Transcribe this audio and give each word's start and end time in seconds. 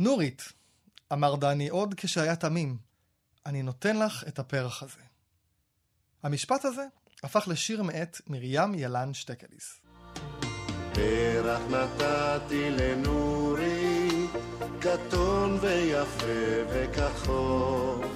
נורית, 0.00 0.52
אמר 1.12 1.36
דני 1.36 1.68
עוד 1.68 1.94
כשהיה 1.96 2.36
תמים, 2.36 2.78
אני 3.46 3.62
נותן 3.62 3.98
לך 3.98 4.24
את 4.28 4.38
הפרח 4.38 4.82
הזה. 4.82 5.00
המשפט 6.22 6.64
הזה 6.64 6.84
הפך 7.22 7.48
לשיר 7.48 7.82
מאת 7.82 8.20
מרים 8.26 8.74
ילן 8.74 9.14
שטקליס. 9.14 9.80
פרח 10.92 11.60
נתתי 11.70 12.70
לנורי, 12.70 14.26
קטון 14.80 15.58
ויפה 15.60 16.64
וכחול. 16.68 18.06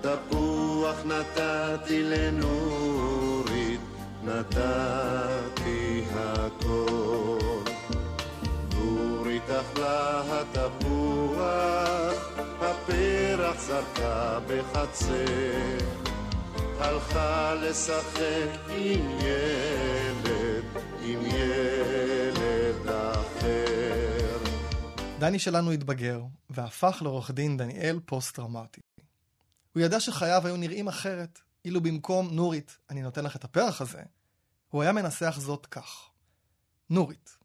תפוח 0.00 0.96
נתתי 1.04 2.02
לנורית, 2.02 3.80
נתתי 4.22 6.04
הכל. 6.14 7.57
נורית 9.48 9.66
אכלה 9.72 10.22
התפוח, 10.40 11.38
הפרח 12.60 13.60
זרקה 13.60 14.38
בחצר. 14.48 15.78
הלכה 16.78 17.54
לשחק 17.54 18.58
עם 18.68 19.10
ילד, 19.20 20.64
עם 21.00 21.26
ילד 21.26 22.88
אחר. 22.88 24.38
דני 25.18 25.38
שלנו 25.38 25.70
התבגר, 25.70 26.22
והפך 26.50 26.98
לעורך 27.02 27.30
דין 27.30 27.56
דניאל 27.56 28.00
פוסט-טראומטי. 28.06 28.80
הוא 29.72 29.82
ידע 29.82 30.00
שחייו 30.00 30.46
היו 30.46 30.56
נראים 30.56 30.88
אחרת, 30.88 31.40
אילו 31.64 31.80
במקום 31.80 32.28
נורית, 32.32 32.78
אני 32.90 33.02
נותן 33.02 33.24
לך 33.24 33.36
את 33.36 33.44
הפרח 33.44 33.80
הזה, 33.80 34.02
הוא 34.68 34.82
היה 34.82 34.92
מנסח 34.92 35.36
זאת 35.38 35.66
כך: 35.66 36.10
נורית, 36.90 37.37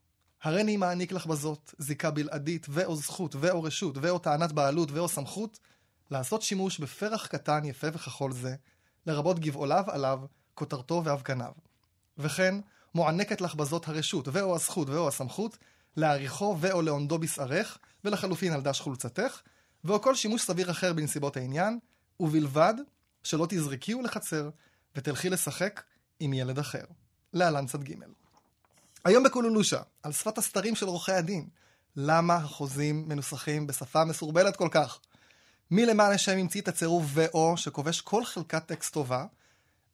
הריני 0.44 0.76
מעניק 0.76 1.12
לך 1.12 1.26
בזאת 1.26 1.74
זיקה 1.78 2.10
בלעדית 2.10 2.66
ו/או 2.70 2.96
זכות 2.96 3.34
ו/או 3.40 3.62
רשות 3.62 3.98
ו/או 4.02 4.18
טענת 4.18 4.52
בעלות 4.52 4.88
ו/או 4.92 5.08
סמכות 5.08 5.58
לעשות 6.10 6.42
שימוש 6.42 6.78
בפרח 6.78 7.26
קטן 7.26 7.64
יפה 7.64 7.86
וכחול 7.92 8.32
זה, 8.32 8.54
לרבות 9.06 9.38
גבעוליו 9.38 9.84
עליו, 9.86 10.20
כותרתו 10.54 11.02
ואבקניו. 11.04 11.52
וכן, 12.18 12.54
מוענקת 12.94 13.40
לך 13.40 13.54
בזאת 13.54 13.88
הרשות 13.88 14.28
ו/או 14.32 14.54
הזכות 14.54 14.88
ו/או 14.88 15.08
הסמכות 15.08 15.58
להעריכו 15.96 16.56
ו/או 16.60 16.82
לעונדו 16.82 17.18
בשערך, 17.18 17.78
ולחלופין 18.04 18.52
על 18.52 18.60
דש 18.60 18.80
חולצתך, 18.80 19.40
ו/או 19.84 20.02
כל 20.02 20.14
שימוש 20.14 20.42
סביר 20.42 20.70
אחר 20.70 20.92
בנסיבות 20.92 21.36
העניין, 21.36 21.78
ובלבד 22.20 22.74
שלא 23.22 23.46
תזרקיהו 23.48 24.02
לחצר 24.02 24.50
ותלכי 24.96 25.30
לשחק 25.30 25.82
עם 26.20 26.32
ילד 26.32 26.58
אחר. 26.58 26.84
להלן 27.32 27.66
צד 27.66 27.84
ג' 27.84 28.23
היום 29.04 29.24
בקולולושה, 29.24 29.80
על 30.02 30.12
שפת 30.12 30.38
הסתרים 30.38 30.74
של 30.74 30.86
עורכי 30.86 31.12
הדין, 31.12 31.48
למה 31.96 32.34
החוזים 32.34 33.08
מנוסחים 33.08 33.66
בשפה 33.66 34.04
מסורבלת 34.04 34.56
כל 34.56 34.68
כך? 34.70 34.98
מי 35.70 35.86
למען 35.86 36.12
השם 36.12 36.38
המציא 36.38 36.60
את 36.60 36.68
הצירוף 36.68 37.04
ו/או 37.06 37.56
שכובש 37.56 38.00
כל 38.00 38.24
חלקת 38.24 38.66
טקסט 38.66 38.92
טובה, 38.92 39.26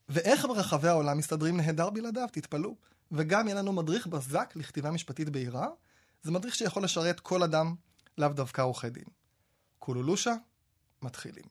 ואיך 0.08 0.44
ברחבי 0.44 0.88
העולם 0.88 1.18
מסתדרים 1.18 1.56
נהדר 1.56 1.90
בלעדיו, 1.90 2.28
תתפלאו. 2.32 2.74
וגם 3.12 3.48
יהיה 3.48 3.58
לנו 3.58 3.72
מדריך 3.72 4.06
בזק 4.06 4.52
לכתיבה 4.56 4.90
משפטית 4.90 5.28
בהירה, 5.28 5.68
זה 6.22 6.30
מדריך 6.30 6.54
שיכול 6.54 6.84
לשרת 6.84 7.20
כל 7.20 7.42
אדם, 7.42 7.74
לאו 8.18 8.28
דווקא 8.28 8.62
עורכי 8.62 8.90
דין. 8.90 9.04
קולולושה, 9.78 10.34
מתחילים. 11.02 11.44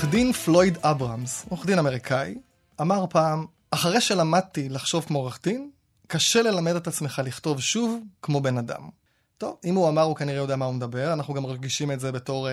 עורך 0.00 0.10
דין 0.12 0.32
פלויד 0.32 0.78
אברהמס, 0.82 1.46
עורך 1.48 1.66
דין 1.66 1.78
אמריקאי, 1.78 2.34
אמר 2.80 3.06
פעם, 3.10 3.46
אחרי 3.70 4.00
שלמדתי 4.00 4.68
לחשוב 4.68 5.04
כמו 5.04 5.18
עורך 5.18 5.38
דין, 5.42 5.70
קשה 6.06 6.42
ללמד 6.42 6.76
את 6.76 6.86
עצמך 6.86 7.22
לכתוב 7.24 7.60
שוב 7.60 8.00
כמו 8.22 8.40
בן 8.40 8.58
אדם. 8.58 8.88
טוב, 9.38 9.56
אם 9.64 9.74
הוא 9.74 9.88
אמר, 9.88 10.02
הוא 10.02 10.16
כנראה 10.16 10.36
יודע 10.36 10.56
מה 10.56 10.64
הוא 10.64 10.74
מדבר, 10.74 11.12
אנחנו 11.12 11.34
גם 11.34 11.42
מרגישים 11.42 11.92
את 11.92 12.00
זה 12.00 12.12
בתור 12.12 12.48
אה, 12.48 12.52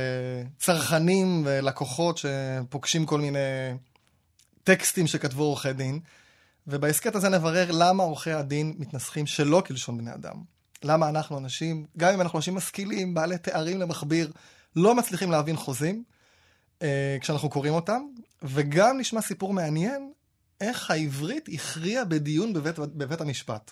צרכנים 0.57 1.43
ולקוחות 1.45 2.17
שפוגשים 2.17 3.05
כל 3.05 3.21
מיני 3.21 3.39
טקסטים 4.63 5.07
שכתבו 5.07 5.43
עורכי 5.43 5.73
דין, 5.73 5.99
ובהסכת 6.67 7.15
הזה 7.15 7.29
נברר 7.29 7.71
למה 7.71 8.03
עורכי 8.03 8.31
הדין 8.31 8.73
מתנסחים 8.77 9.25
שלא 9.25 9.63
כלשון 9.67 9.97
בני 9.97 10.13
אדם. 10.13 10.35
למה 10.83 11.09
אנחנו 11.09 11.37
אנשים, 11.37 11.85
גם 11.97 12.13
אם 12.13 12.21
אנחנו 12.21 12.39
אנשים 12.39 12.55
משכילים, 12.55 13.13
בעלי 13.13 13.37
תארים 13.37 13.79
למכביר, 13.79 14.31
לא 14.75 14.95
מצליחים 14.95 15.31
להבין 15.31 15.55
חוזים 15.55 16.03
אה, 16.81 17.17
כשאנחנו 17.21 17.49
קוראים 17.49 17.73
אותם, 17.73 18.01
וגם 18.43 18.97
נשמע 18.97 19.21
סיפור 19.21 19.53
מעניין 19.53 20.11
איך 20.61 20.91
העברית 20.91 21.49
הכריעה 21.53 22.05
בדיון 22.05 22.53
בבית, 22.53 22.79
בבית 22.79 23.21
המשפט. 23.21 23.71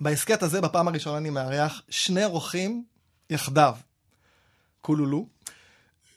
בהסכת 0.00 0.42
הזה, 0.42 0.60
בפעם 0.60 0.88
הראשונה 0.88 1.18
אני 1.18 1.30
מארח 1.30 1.82
שני 1.88 2.24
אורחים 2.24 2.84
יחדיו. 3.30 3.76
קולולו. 4.80 5.26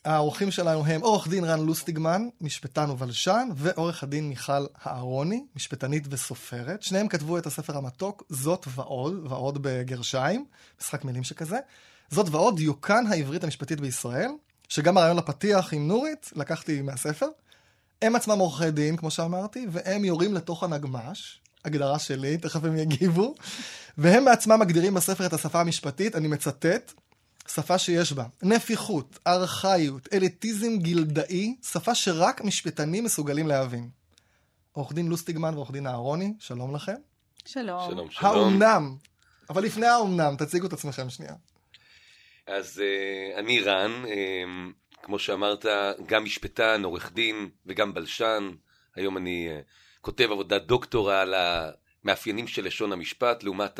האורחים 0.05 0.51
שלנו 0.51 0.85
הם 0.85 1.01
עורך 1.01 1.27
דין 1.27 1.43
רן 1.43 1.65
לוסטיגמן, 1.65 2.27
משפטן 2.41 2.89
ובלשן, 2.89 3.49
ועורך 3.55 4.03
הדין 4.03 4.29
מיכל 4.29 4.65
אהרוני, 4.87 5.45
משפטנית 5.55 6.03
וסופרת. 6.09 6.83
שניהם 6.83 7.07
כתבו 7.07 7.37
את 7.37 7.45
הספר 7.45 7.77
המתוק, 7.77 8.23
זאת 8.29 8.65
ועוד, 8.69 9.13
ועוד 9.29 9.57
בגרשיים, 9.61 10.45
משחק 10.81 11.05
מילים 11.05 11.23
שכזה. 11.23 11.59
זאת 12.11 12.29
ועוד, 12.29 12.55
דיוקן 12.55 13.07
העברית 13.07 13.43
המשפטית 13.43 13.81
בישראל, 13.81 14.31
שגם 14.69 14.97
הרעיון 14.97 15.17
לפתיח 15.17 15.73
עם 15.73 15.87
נורית, 15.87 16.31
לקחתי 16.35 16.81
מהספר. 16.81 17.27
הם 18.01 18.15
עצמם 18.15 18.39
עורכי 18.39 18.71
דין, 18.71 18.97
כמו 18.97 19.11
שאמרתי, 19.11 19.67
והם 19.71 20.05
יורים 20.05 20.33
לתוך 20.33 20.63
הנגמש, 20.63 21.39
הגדרה 21.65 21.99
שלי, 21.99 22.37
תכף 22.37 22.63
הם 22.63 22.77
יגיבו, 22.77 23.35
והם 23.97 24.25
בעצמם 24.25 24.59
מגדירים 24.59 24.93
בספר 24.93 25.25
את 25.25 25.33
השפה 25.33 25.61
המשפטית, 25.61 26.15
אני 26.15 26.27
מצטט, 26.27 26.93
שפה 27.47 27.77
שיש 27.77 28.13
בה 28.13 28.25
נפיחות, 28.43 29.19
ארכאיות, 29.27 30.07
אליטיזם 30.13 30.77
גילדאי, 30.77 31.55
שפה 31.63 31.95
שרק 31.95 32.41
משפטנים 32.41 33.03
מסוגלים 33.03 33.47
להבין. 33.47 33.89
עורך 34.71 34.93
דין 34.93 35.07
לוסטיגמן 35.07 35.53
ועורך 35.53 35.71
דין 35.71 35.87
אהרוני, 35.87 36.33
שלום 36.39 36.75
לכם. 36.75 36.95
שלום. 37.45 37.91
שלום, 37.91 38.11
שלום. 38.11 38.31
האומנם, 38.31 38.95
אבל 39.49 39.63
לפני 39.63 39.87
האומנם, 39.87 40.35
תציגו 40.37 40.67
את 40.67 40.73
עצמכם 40.73 41.09
שנייה. 41.09 41.33
אז 42.47 42.81
uh, 42.81 43.39
אני 43.39 43.61
רן, 43.61 44.03
uh, 44.05 45.03
כמו 45.03 45.19
שאמרת, 45.19 45.65
גם 46.05 46.23
משפטן, 46.23 46.83
עורך 46.83 47.11
דין 47.11 47.49
וגם 47.65 47.93
בלשן. 47.93 48.51
היום 48.95 49.17
אני 49.17 49.49
uh, 49.49 49.63
כותב 50.01 50.31
עבודת 50.31 50.61
דוקטורה 50.61 51.21
על 51.21 51.33
המאפיינים 51.33 52.47
של 52.47 52.65
לשון 52.65 52.91
המשפט 52.91 53.43
לעומת 53.43 53.79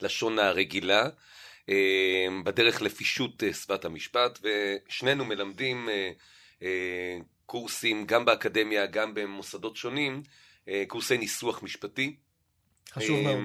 הלשון 0.00 0.38
הרגילה, 0.38 1.08
uh, 1.66 1.70
בדרך 2.44 2.82
לפישוט 2.82 3.42
uh, 3.42 3.54
שפת 3.54 3.84
המשפט, 3.84 4.38
ושנינו 4.42 5.24
מלמדים 5.24 5.88
קורסים 7.46 8.06
גם 8.06 8.24
באקדמיה, 8.24 8.86
גם 8.86 9.14
במוסדות 9.14 9.76
שונים, 9.76 10.22
קורסי 10.88 11.18
ניסוח 11.18 11.62
משפטי. 11.62 12.16
חשוב 12.92 13.20
מאוד. 13.20 13.36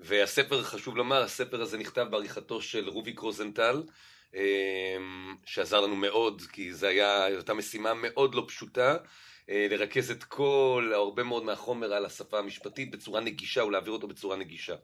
והספר, 0.00 0.62
חשוב 0.62 0.96
לומר, 0.96 1.22
הספר 1.22 1.62
הזה 1.62 1.78
נכתב 1.78 2.06
בעריכתו 2.10 2.62
של 2.62 2.88
רוביק 2.88 3.18
רוזנטל, 3.18 3.82
שעזר 5.44 5.80
לנו 5.80 5.96
מאוד, 5.96 6.42
כי 6.52 6.74
זו 6.74 6.86
הייתה 6.86 7.54
משימה 7.54 7.94
מאוד 7.94 8.34
לא 8.34 8.44
פשוטה, 8.48 8.96
לרכז 9.48 10.10
את 10.10 10.24
כל, 10.24 10.92
הרבה 10.94 11.22
מאוד 11.22 11.44
מהחומר 11.44 11.92
על 11.92 12.04
השפה 12.04 12.38
המשפטית 12.38 12.90
בצורה 12.90 13.20
נגישה 13.20 13.64
ולהעביר 13.64 13.92
אותו 13.92 14.08
בצורה 14.08 14.36
נגישה. 14.36 14.74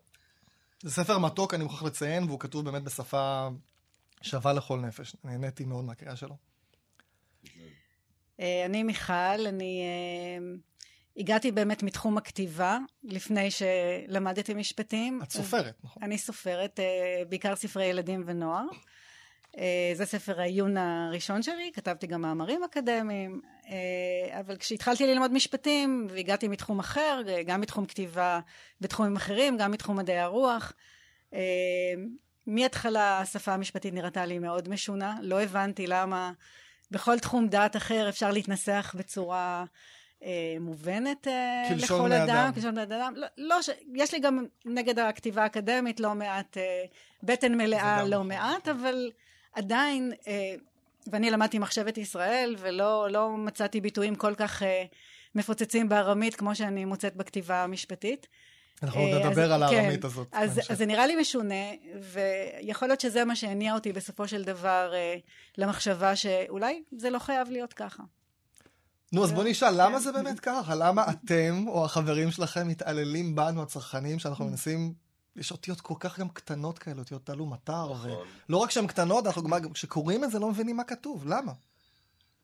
זה 0.83 0.91
ספר 0.91 1.19
מתוק, 1.19 1.55
אני 1.55 1.65
מוכרח 1.65 1.83
לציין, 1.83 2.25
והוא 2.25 2.41
כתוב 2.41 2.65
באמת 2.65 2.83
בשפה 2.83 3.49
שווה 4.23 4.53
לכל 4.53 4.79
נפש. 4.79 5.17
נהניתי 5.25 5.65
מאוד 5.65 5.85
מהקריאה 5.85 6.17
שלו. 6.17 6.37
אני 8.39 8.83
מיכל, 8.83 9.47
אני 9.47 9.83
הגעתי 11.17 11.53
באמת 11.53 11.83
מתחום 11.83 12.19
הכתיבה, 12.19 12.79
לפני 13.05 13.49
שלמדתי 13.51 14.55
משפטים. 14.55 15.21
את 15.23 15.33
סופרת, 15.33 15.75
נכון? 15.85 16.03
אני 16.03 16.19
סופרת, 16.19 16.81
בעיקר 17.29 17.57
ספרי 17.57 17.85
ילדים 17.85 18.23
ונוער. 18.27 18.67
זה 19.95 20.05
ספר 20.05 20.41
העיון 20.41 20.77
הראשון 20.77 21.43
שלי, 21.43 21.71
כתבתי 21.75 22.07
גם 22.07 22.21
מאמרים 22.21 22.65
אקדמיים, 22.65 23.41
אבל 24.41 24.57
כשהתחלתי 24.57 25.07
ללמוד 25.07 25.33
משפטים 25.33 26.07
והגעתי 26.11 26.49
מתחום 26.49 26.79
אחר, 26.79 27.21
גם 27.47 27.61
מתחום 27.61 27.87
כתיבה 27.87 28.41
בתחומים 28.81 29.17
אחרים, 29.17 29.57
גם 29.57 29.71
מתחום 29.71 29.97
מדעי 29.97 30.19
הרוח, 30.19 30.73
מהתחלה 32.47 33.21
השפה 33.21 33.55
המשפטית 33.55 33.95
נראתה 33.95 34.27
לי 34.27 34.39
מאוד 34.39 34.69
משונה, 34.69 35.19
לא 35.23 35.43
הבנתי 35.43 35.87
למה 35.87 36.33
בכל 36.91 37.19
תחום 37.19 37.49
דעת 37.49 37.77
אחר 37.77 38.09
אפשר 38.09 38.31
להתנסח 38.31 38.95
בצורה 38.99 39.65
מובנת 40.61 41.27
לכל 41.77 42.13
אדם, 42.13 42.51
כלשון 42.55 42.75
בני 42.75 42.83
אדם, 42.83 43.13
לא, 43.17 43.27
לא, 43.39 43.57
יש 43.95 44.15
לי 44.15 44.21
גם 44.21 44.45
נגד 44.65 44.99
הכתיבה 44.99 45.43
האקדמית 45.43 46.01
לא 46.01 46.15
מעט, 46.15 46.57
בטן 47.23 47.55
מלאה 47.55 48.05
לא 48.05 48.25
מעט, 48.25 48.69
אבל 48.69 49.11
עדיין 49.53 50.13
ואני 51.07 51.31
למדתי 51.31 51.59
מחשבת 51.59 51.99
ישראל, 51.99 52.57
ולא 52.59 53.09
לא 53.11 53.31
מצאתי 53.31 53.81
ביטויים 53.81 54.15
כל 54.15 54.35
כך 54.35 54.63
אה, 54.63 54.85
מפוצצים 55.35 55.89
בארמית 55.89 56.37
כמו 56.37 56.55
שאני 56.55 56.85
מוצאת 56.85 57.17
בכתיבה 57.17 57.65
המשפטית. 57.65 58.27
אנחנו 58.83 59.01
אה, 59.01 59.17
עוד 59.17 59.27
נדבר 59.27 59.53
על 59.53 59.71
כן, 59.71 59.77
הארמית 59.77 60.05
הזאת. 60.05 60.29
אז, 60.33 60.61
זה 60.73 60.87
נראה 60.87 61.07
לי 61.07 61.17
משונה, 61.17 61.65
ויכול 62.01 62.89
להיות 62.89 63.01
שזה 63.01 63.25
מה 63.25 63.37
שהניע 63.37 63.75
אותי 63.75 63.93
בסופו 63.93 64.29
של 64.29 64.45
דבר 64.45 64.93
אה, 64.95 65.17
למחשבה 65.59 66.17
שאולי 66.17 66.83
זה 66.97 67.11
לא 67.11 67.19
חייב 67.19 67.51
להיות 67.51 67.73
ככה. 67.73 68.03
נו, 69.13 69.25
אז 69.25 69.31
לא. 69.31 69.37
בוא 69.37 69.45
נשאל, 69.45 69.71
למה 69.83 69.99
כן. 69.99 69.99
זה 69.99 70.13
באמת 70.13 70.41
ככה? 70.41 70.75
למה 70.75 71.05
אתם 71.11 71.65
או 71.69 71.85
החברים 71.85 72.31
שלכם 72.31 72.69
מתעללים 72.69 73.35
בנו, 73.35 73.63
הצרכנים, 73.63 74.19
שאנחנו 74.19 74.45
Mm. 74.45 74.49
מנסים... 74.49 74.95
יש 75.37 75.53
אותיות 75.53 75.81
כל 75.81 75.95
כך 76.01 76.19
גם 76.19 76.29
קטנות 76.29 76.79
כאלה, 76.79 76.99
אותיות 76.99 77.27
תלו 77.27 77.47
מטר, 77.47 77.93
נכון. 77.93 78.11
ולא 78.49 78.57
רק 78.57 78.71
שהן 78.71 78.87
קטנות, 78.87 79.27
אנחנו 79.27 79.43
גם 79.43 79.73
כשקוראים 79.73 80.25
את 80.25 80.31
זה 80.31 80.39
לא 80.39 80.51
מבינים 80.51 80.77
מה 80.77 80.85
כתוב, 80.85 81.25
למה? 81.27 81.53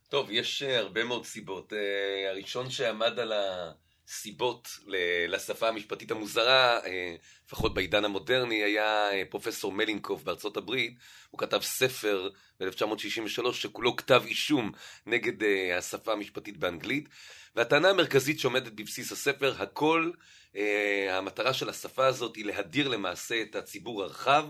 טוב, 0.08 0.30
יש 0.30 0.62
אה, 0.62 0.78
הרבה 0.78 1.04
מאוד 1.04 1.26
סיבות. 1.26 1.72
אה, 1.72 2.30
הראשון 2.30 2.70
שעמד 2.70 3.18
על 3.18 3.32
הסיבות 3.32 3.91
ל- 4.86 4.96
לשפה 5.34 5.68
המשפטית 5.68 6.10
המוזרה, 6.10 6.78
אה, 6.86 7.14
לפחות 7.46 7.74
בעידן 7.74 8.04
המודרני, 8.04 8.62
היה 8.62 9.10
אה, 9.12 9.22
פרופסור 9.30 9.72
מלינקוף 9.72 10.22
בארצות 10.22 10.56
הברית. 10.56 10.94
הוא 11.30 11.38
כתב 11.38 11.60
ספר 11.62 12.28
ב-1963 12.60 13.52
שכולו 13.52 13.96
כתב 13.96 14.22
אישום 14.26 14.72
נגד 15.06 15.42
אה, 15.42 15.78
השפה 15.78 16.12
המשפטית 16.12 16.56
באנגלית. 16.56 17.08
והטענה 17.56 17.90
המרכזית 17.90 18.40
שעומדת 18.40 18.72
בבסיס 18.72 19.12
הספר, 19.12 19.54
הכל, 19.62 20.10
המטרה 21.10 21.52
של 21.54 21.68
השפה 21.68 22.06
הזאת 22.06 22.36
היא 22.36 22.44
להדיר 22.44 22.88
למעשה 22.88 23.42
את 23.42 23.56
הציבור 23.56 24.02
הרחב 24.02 24.44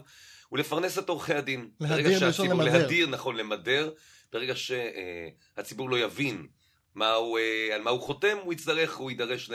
ולפרנס 0.52 0.98
את 0.98 1.08
עורכי 1.08 1.34
הדין. 1.34 1.70
להדיר 1.80 2.18
שהציבור- 2.18 2.62
למדר. 2.64 2.78
להדיר, 2.78 3.06
נכון, 3.06 3.36
למדר. 3.36 3.92
ברגע 4.32 4.54
שהציבור 4.56 5.90
לא 5.90 5.98
יבין 5.98 6.46
מה 6.94 7.12
הוא, 7.12 7.38
אה, 7.38 7.74
על 7.74 7.82
מה 7.82 7.90
הוא 7.90 8.00
חותם, 8.00 8.36
הוא 8.42 8.52
יצטרך, 8.52 8.96
הוא 8.96 9.10
יידרש 9.10 9.50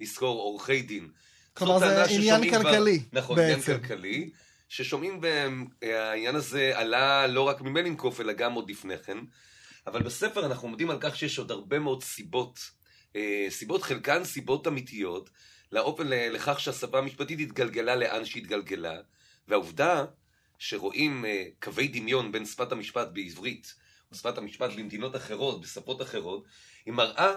לשכור 0.00 0.40
עורכי 0.40 0.82
דין. 0.82 1.08
כלומר, 1.54 1.78
זה 1.78 2.04
עניין 2.04 2.50
כלכלי, 2.50 3.02
נכון, 3.12 3.36
בעצם. 3.36 3.72
עניין 3.72 3.80
כלכלי, 3.80 4.30
ששומעים, 4.68 5.20
והעניין 5.82 6.34
הזה 6.34 6.72
עלה 6.74 7.26
לא 7.26 7.42
רק 7.42 7.60
ממלינקוף, 7.60 8.20
אלא 8.20 8.32
גם 8.32 8.52
עוד 8.52 8.70
לפני 8.70 8.98
כן. 8.98 9.18
אבל 9.86 10.02
בספר 10.02 10.46
אנחנו 10.46 10.68
עומדים 10.68 10.90
על 10.90 10.98
כך 11.00 11.16
שיש 11.16 11.38
עוד 11.38 11.50
הרבה 11.50 11.78
מאוד 11.78 12.02
סיבות, 12.02 12.58
אה, 13.16 13.46
סיבות 13.50 13.82
חלקן 13.82 14.24
סיבות 14.24 14.66
אמיתיות, 14.66 15.30
לאופן 15.72 16.06
לכך 16.08 16.60
שהשפה 16.60 16.98
המשפטית 16.98 17.40
התגלגלה 17.40 17.96
לאן 17.96 18.24
שהתגלגלה, 18.24 18.96
והעובדה 19.48 20.04
שרואים 20.58 21.24
אה, 21.24 21.44
קווי 21.62 21.88
דמיון 21.88 22.32
בין 22.32 22.46
שפת 22.46 22.72
המשפט 22.72 23.08
בעברית 23.12 23.74
ושפת 24.12 24.38
המשפט 24.38 24.70
במדינות 24.70 25.16
אחרות, 25.16 25.60
בשפות 25.60 26.02
אחרות, 26.02 26.44
היא 26.86 26.94
מראה 26.94 27.32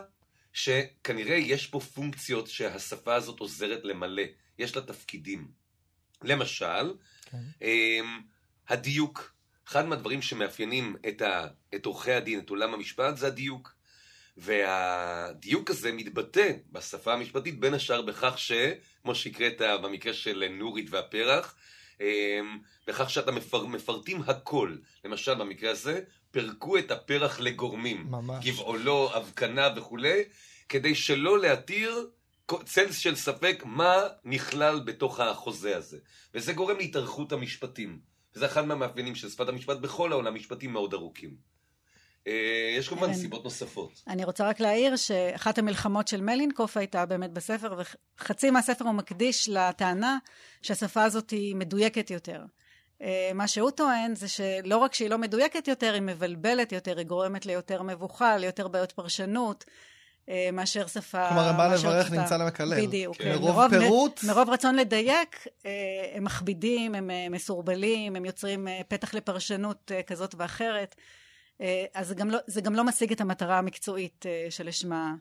שכנראה 0.54 1.36
יש 1.36 1.68
פה 1.68 1.80
פונקציות 1.80 2.48
שהשפה 2.48 3.16
הזאת 3.16 3.39
עוזרת 3.39 3.83
למלא, 3.83 4.24
יש 4.57 4.75
לה 4.75 4.81
תפקידים. 4.81 5.51
למשל, 6.24 6.94
כן. 7.25 7.38
אמ, 7.62 8.21
הדיוק. 8.68 9.33
אחד 9.68 9.86
מהדברים 9.86 10.21
שמאפיינים 10.21 10.95
את, 11.07 11.21
ה, 11.21 11.48
את 11.75 11.86
עורכי 11.86 12.12
הדין, 12.12 12.39
את 12.39 12.50
עולם 12.50 12.74
המשפט, 12.74 13.18
זה 13.18 13.27
הדיוק. 13.27 13.75
והדיוק 14.38 15.69
הזה 15.69 15.92
מתבטא 15.92 16.51
בשפה 16.71 17.13
המשפטית 17.13 17.60
בין 17.60 17.74
השאר 17.74 18.01
בכך 18.01 18.33
ש, 18.38 18.51
כמו 19.01 19.16
שהקראת 19.16 19.62
במקרה 19.62 20.13
של 20.13 20.48
נורית 20.51 20.88
והפרח, 20.89 21.56
בכך 22.88 23.10
שאתה 23.10 23.31
מפר, 23.31 23.66
מפרטים 23.66 24.22
הכל. 24.28 24.75
למשל, 25.06 25.34
במקרה 25.36 25.72
הזה, 25.72 26.01
פירקו 26.31 26.78
את 26.78 26.92
הפרח 26.92 27.40
לגורמים. 27.40 28.07
ממש. 28.10 28.46
גבעולו, 28.46 29.18
אבקנה 29.18 29.68
וכולי, 29.75 30.24
כדי 30.69 30.96
שלא 30.96 31.40
להתיר 31.40 32.10
צל 32.66 32.92
של 32.92 33.16
ספק 33.16 33.63
מה 33.66 33.94
נכלל 34.25 34.80
בתוך 34.80 35.19
החוזה 35.19 35.78
הזה. 35.78 35.98
וזה 36.34 36.54
גורם 36.54 36.78
להתארכות 36.78 37.31
המשפטים. 37.31 38.00
וזה 38.36 38.45
אחד 38.45 38.66
מהמאפיינים 38.66 39.16
של 39.16 39.30
שפת 39.30 39.50
המשפט 39.50 39.78
בכל 39.78 40.12
העולם, 40.12 40.36
משפטים 40.36 40.74
מאוד 40.74 40.94
ארוכים. 40.94 41.36
אה, 42.30 42.78
יש 42.78 42.88
כמובן 42.90 43.08
כן. 43.08 43.14
סיבות 43.14 43.44
נוספות. 43.44 44.04
אני 44.08 44.24
רוצה 44.24 44.48
רק 44.48 44.60
להעיר 44.60 44.96
שאחת 44.96 45.58
המלחמות 45.58 46.08
של 46.08 46.22
מלינקוף 46.22 46.78
הייתה 46.78 47.06
באמת 47.06 47.34
בספר, 47.34 47.81
וחצי 48.20 48.52
מהספר 48.52 48.86
הוא 48.86 48.94
מקדיש 48.94 49.50
לטענה 49.50 50.18
שהשפה 50.62 51.04
הזאת 51.04 51.30
היא 51.30 51.56
מדויקת 51.56 52.12
יותר. 52.12 52.42
אה, 53.02 53.31
מה 53.34 53.48
שהוא 53.48 53.72
טוען 53.72 54.16
זה 54.16 54.28
שלא 54.28 54.78
רק 54.78 54.94
שהיא 54.94 55.10
לא 55.10 55.18
מדויקת 55.18 55.68
יותר, 55.68 55.94
היא 55.94 56.02
מבלבלת 56.02 56.72
יותר, 56.72 56.98
היא 56.98 57.06
גורמת 57.06 57.46
ליותר 57.46 57.81
מבוכה, 57.81 58.38
ליותר 58.38 58.68
בעיות 58.68 58.92
פרשנות, 58.92 59.66
אה, 60.30 60.50
מאשר 60.54 60.88
שפה... 60.88 61.28
כלומר, 61.30 61.50
הבא 61.50 61.74
לברך. 61.74 62.12
נמצא 62.12 62.38
למקלל. 62.38 62.86
בדיוק. 62.86 63.18
כן. 63.18 63.24
כן. 63.24 63.42
מרוב 63.42 63.70
פירוט. 63.70 64.24
מרוב 64.24 64.50
רצון 64.50 64.76
לדייק, 64.76 65.48
הם 66.14 66.24
מכבידים, 66.24 66.96
הם 66.96 67.10
מסורבלים, 67.31 68.16
הם 68.16 68.26
יוצרים 68.26 68.68
פתח 68.88 69.14
לפרשנות 69.14 69.92
כזאת 70.08 70.36
ואחרת. 70.38 70.96
אה, 71.61 71.85
אז 71.94 72.07
זה 72.07 72.15
גם, 72.15 72.29
לא, 72.29 72.39
זה 72.47 72.61
גם 72.61 72.75
לא 72.75 72.83
משיג 72.83 73.11
את 73.11 73.21
המטרה 73.21 73.57
המקצועית 73.57 74.25
אה, 74.25 74.47
שלשמה 74.50 75.15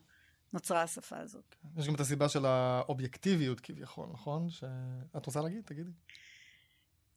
נוצרה 0.52 0.82
השפה 0.82 1.19
הזאת. 1.19 1.55
יש 1.76 1.88
גם 1.88 1.94
את 1.94 2.00
הסיבה 2.00 2.29
של 2.29 2.46
האובייקטיביות 2.46 3.61
כביכול, 3.61 4.08
נכון? 4.12 4.50
שאת 4.50 5.26
רוצה 5.26 5.40
להגיד? 5.40 5.62
תגידי. 5.64 5.90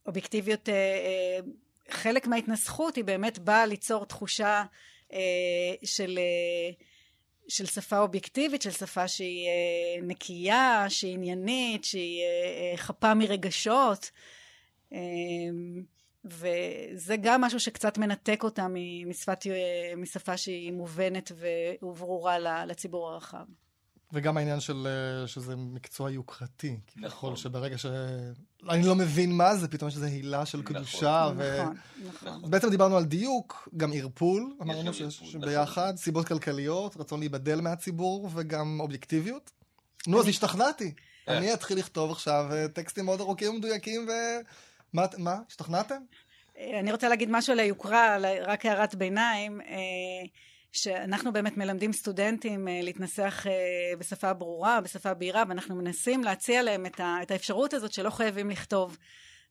אובייקטיביות, 0.06 0.70
אה, 0.70 1.40
חלק 1.90 2.28
מההתנסחות 2.28 2.96
היא 2.96 3.04
באמת 3.04 3.40
באה 3.40 3.66
ליצור 3.66 4.06
תחושה 4.06 4.64
של, 5.84 6.20
של 7.48 7.66
שפה 7.66 8.00
אובייקטיבית, 8.00 8.62
של 8.62 8.72
שפה 8.72 9.08
שהיא 9.08 9.50
נקייה, 10.02 10.86
שהיא 10.90 11.14
עניינית, 11.14 11.84
שהיא 11.84 12.24
חפה 12.76 13.14
מרגשות. 13.14 14.12
וזה 16.26 17.16
גם 17.22 17.42
משהו 17.42 17.60
שקצת 17.60 17.98
מנתק 17.98 18.44
אותה 18.44 18.68
משפת, 19.08 19.46
משפה 19.98 20.38
שהיא 20.38 20.72
מובנת 20.72 21.32
וברורה 21.82 22.66
לציבור 22.66 23.10
הרחב. 23.10 23.46
וגם 24.14 24.38
העניין 24.38 24.60
של 24.60 24.88
אה, 24.88 25.28
שזה 25.28 25.56
מקצוע 25.56 26.12
יוקרתי. 26.12 26.72
נכון. 26.72 27.10
כביכול, 27.10 27.36
שברגע 27.36 27.78
ש... 27.78 27.86
אני 28.70 28.84
לא 28.84 28.96
מבין 28.96 29.32
מה 29.32 29.56
זה, 29.56 29.68
פתאום 29.68 29.90
יש 29.90 29.96
איזו 29.96 30.06
הילה 30.06 30.46
של 30.46 30.58
נכון. 30.58 30.76
קדושה. 30.76 31.30
ו... 31.38 31.62
נכון, 31.62 31.78
נכון. 32.10 32.44
אז 32.44 32.50
בעצם 32.50 32.70
דיברנו 32.70 32.98
על 32.98 33.06
דיוק, 33.06 33.70
גם 33.78 33.92
ערפול, 33.94 34.54
אמרנו 34.62 34.94
שיש 34.94 35.36
נכון. 35.36 35.98
סיבות 35.98 36.28
כלכליות, 36.28 36.98
רצון 36.98 37.20
להיבדל 37.20 37.62
מהציבור 37.62 38.30
וגם 38.34 38.80
אובייקטיביות. 38.80 39.52
נו, 40.08 40.20
אז 40.20 40.28
השתכנעתי. 40.28 40.94
אה. 41.30 41.38
אני 41.38 41.54
אתחיל 41.54 41.78
לכתוב 41.78 42.12
עכשיו 42.12 42.46
אה, 42.52 42.68
טקסטים 42.68 43.06
מאוד 43.06 43.22
ארוכים 43.22 43.54
ומדויקים, 43.54 44.08
ו... 44.08 44.12
מה, 44.94 45.06
מה, 45.18 45.38
השתכנעתם? 45.48 46.02
אני 46.58 46.92
רוצה 46.92 47.10
להגיד 47.10 47.30
משהו 47.32 47.54
על 47.54 47.60
היוקרה, 47.60 48.18
רק 48.42 48.66
הערת 48.66 48.96
ביניים, 48.96 49.62
אה, 49.62 50.28
שאנחנו 50.72 51.34
באמת 51.34 51.58
מלמדים 51.58 51.94
סטודנטים 51.94 52.68
אה, 52.68 52.80
להתנסח 52.84 53.44
אה, 53.48 53.52
בשפה 54.00 54.34
ברורה, 54.34 54.82
בשפה 54.82 55.14
בהירה, 55.14 55.44
ואנחנו 55.50 55.76
מנסים 55.76 56.24
להציע 56.24 56.64
להם 56.64 56.86
את 56.86 57.00
ה- 57.00 57.18
את 57.22 57.32
האפשרות 57.32 57.74
הזאת 57.74 57.94
שלא 57.94 58.10
חייבים 58.10 58.50
לכתוב 58.50 58.98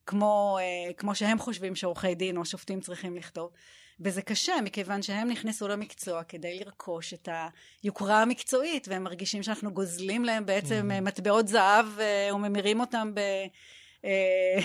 כמו, 0.05 0.57
אה, 0.61 0.93
כמו 0.93 1.15
שהם 1.15 1.39
חושבים 1.39 1.75
שעורכי 1.75 2.15
דין 2.15 2.37
או 2.37 2.45
שופטים 2.45 2.81
צריכים 2.81 3.15
לכתוב. 3.15 3.49
וזה 3.99 4.21
קשה, 4.21 4.53
מכיוון 4.63 5.01
שהם 5.01 5.29
נכנסו 5.29 5.67
למקצוע 5.67 6.23
כדי 6.23 6.59
לרכוש 6.59 7.13
את 7.13 7.29
היוקרה 7.83 8.21
המקצועית, 8.21 8.87
והם 8.87 9.03
מרגישים 9.03 9.43
שאנחנו 9.43 9.73
גוזלים 9.73 10.25
להם 10.25 10.45
בעצם 10.45 10.91
אה, 10.91 11.01
מטבעות 11.01 11.47
זהב 11.47 11.85
אה, 11.99 12.35
וממירים 12.35 12.79
אותם 12.79 13.11
ב... 13.13 13.19
אה, 14.05 14.59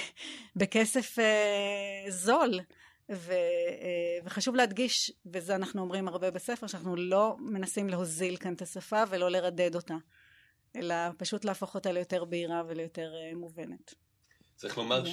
בכסף 0.56 1.18
אה, 1.18 2.10
זול. 2.10 2.60
ו, 3.10 3.32
אה, 3.32 4.18
וחשוב 4.24 4.54
להדגיש, 4.54 5.12
וזה 5.26 5.54
אנחנו 5.54 5.82
אומרים 5.82 6.08
הרבה 6.08 6.30
בספר, 6.30 6.66
שאנחנו 6.66 6.96
לא 6.96 7.36
מנסים 7.38 7.88
להוזיל 7.88 8.36
כאן 8.36 8.54
את 8.54 8.62
השפה 8.62 9.02
ולא 9.10 9.30
לרדד 9.30 9.74
אותה, 9.74 9.94
אלא 10.76 10.94
פשוט 11.16 11.44
להפוך 11.44 11.74
אותה 11.74 11.92
ליותר 11.92 12.24
בהירה 12.24 12.62
וליותר 12.68 13.12
אה, 13.14 13.34
מובנת. 13.34 13.94
צריך 14.56 14.78
לומר 14.78 15.04
כן. 15.04 15.10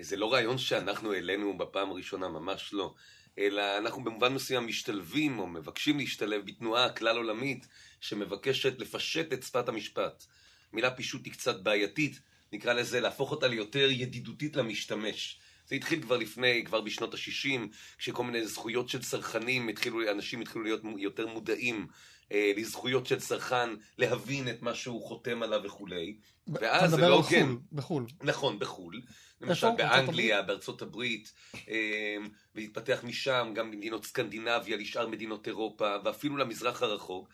שזה 0.00 0.16
לא 0.16 0.32
רעיון 0.32 0.58
שאנחנו 0.58 1.12
העלינו 1.12 1.58
בפעם 1.58 1.90
הראשונה, 1.90 2.28
ממש 2.28 2.72
לא. 2.72 2.94
אלא 3.38 3.78
אנחנו 3.78 4.04
במובן 4.04 4.34
מסוים 4.34 4.66
משתלבים 4.66 5.38
או 5.38 5.46
מבקשים 5.46 5.98
להשתלב 5.98 6.46
בתנועה 6.46 6.92
כלל 6.92 7.16
עולמית 7.16 7.66
שמבקשת 8.00 8.78
לפשט 8.78 9.32
את 9.32 9.42
שפת 9.42 9.68
המשפט. 9.68 10.24
מילה 10.72 10.90
פישוט 10.90 11.24
היא 11.24 11.32
קצת 11.32 11.60
בעייתית, 11.60 12.20
נקרא 12.56 12.72
לזה 12.72 13.00
להפוך 13.00 13.30
אותה 13.30 13.46
ליותר 13.46 13.88
ידידותית 13.90 14.56
למשתמש. 14.56 15.40
זה 15.66 15.74
התחיל 15.74 16.02
כבר 16.02 16.16
לפני, 16.16 16.64
כבר 16.64 16.80
בשנות 16.80 17.14
ה-60, 17.14 17.60
כשכל 17.98 18.24
מיני 18.24 18.46
זכויות 18.46 18.88
של 18.88 19.02
צרכנים, 19.02 19.68
התחילו, 19.68 20.10
אנשים 20.10 20.40
התחילו 20.40 20.64
להיות 20.64 20.80
יותר 20.98 21.26
מודעים 21.26 21.86
אה, 22.32 22.52
לזכויות 22.56 23.06
של 23.06 23.20
צרכן, 23.20 23.70
להבין 23.98 24.48
את 24.48 24.62
מה 24.62 24.74
שהוא 24.74 25.02
חותם 25.02 25.42
עליו 25.42 25.60
וכולי. 25.64 26.16
ואז 26.48 26.90
זה 26.90 26.96
לא 26.96 27.14
הוגן. 27.14 27.56
בחו"ל. 27.72 28.06
נכון, 28.22 28.58
בחו"ל. 28.58 29.02
למשל 29.40 29.68
באנגליה, 29.76 30.42
בארצות 30.42 30.82
הברית, 30.82 31.32
אה, 31.68 32.16
והתפתח 32.54 33.00
משם 33.04 33.52
גם 33.54 33.72
למדינות 33.72 34.04
סקנדינביה, 34.04 34.76
לשאר 34.76 35.08
מדינות 35.08 35.46
אירופה, 35.46 35.96
ואפילו 36.04 36.36
למזרח 36.36 36.82
הרחוק. 36.82 37.28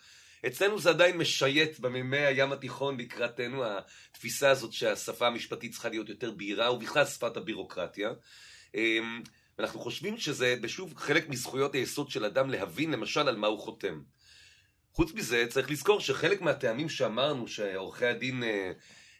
אצלנו 0.47 0.79
זה 0.79 0.89
עדיין 0.89 1.17
משייט 1.17 1.79
במימי 1.79 2.17
הים 2.17 2.51
התיכון 2.51 2.97
לקראתנו, 2.99 3.63
התפיסה 3.65 4.49
הזאת 4.49 4.73
שהשפה 4.73 5.27
המשפטית 5.27 5.71
צריכה 5.71 5.89
להיות 5.89 6.09
יותר 6.09 6.31
בהירה, 6.31 6.73
ובכלל 6.73 7.05
שפת 7.05 7.37
הבירוקרטיה. 7.37 8.09
אמ, 8.75 9.21
ואנחנו 9.57 9.79
חושבים 9.79 10.17
שזה, 10.17 10.55
בשוב, 10.61 10.93
חלק 10.97 11.29
מזכויות 11.29 11.75
היסוד 11.75 12.09
של 12.09 12.25
אדם 12.25 12.49
להבין 12.49 12.91
למשל 12.91 13.27
על 13.27 13.35
מה 13.35 13.47
הוא 13.47 13.59
חותם. 13.59 14.01
חוץ 14.93 15.13
מזה, 15.13 15.45
צריך 15.49 15.71
לזכור 15.71 15.99
שחלק 15.99 16.41
מהטעמים 16.41 16.89
שאמרנו 16.89 17.47
שעורכי 17.47 18.05
הדין 18.05 18.43
אה, 18.43 18.71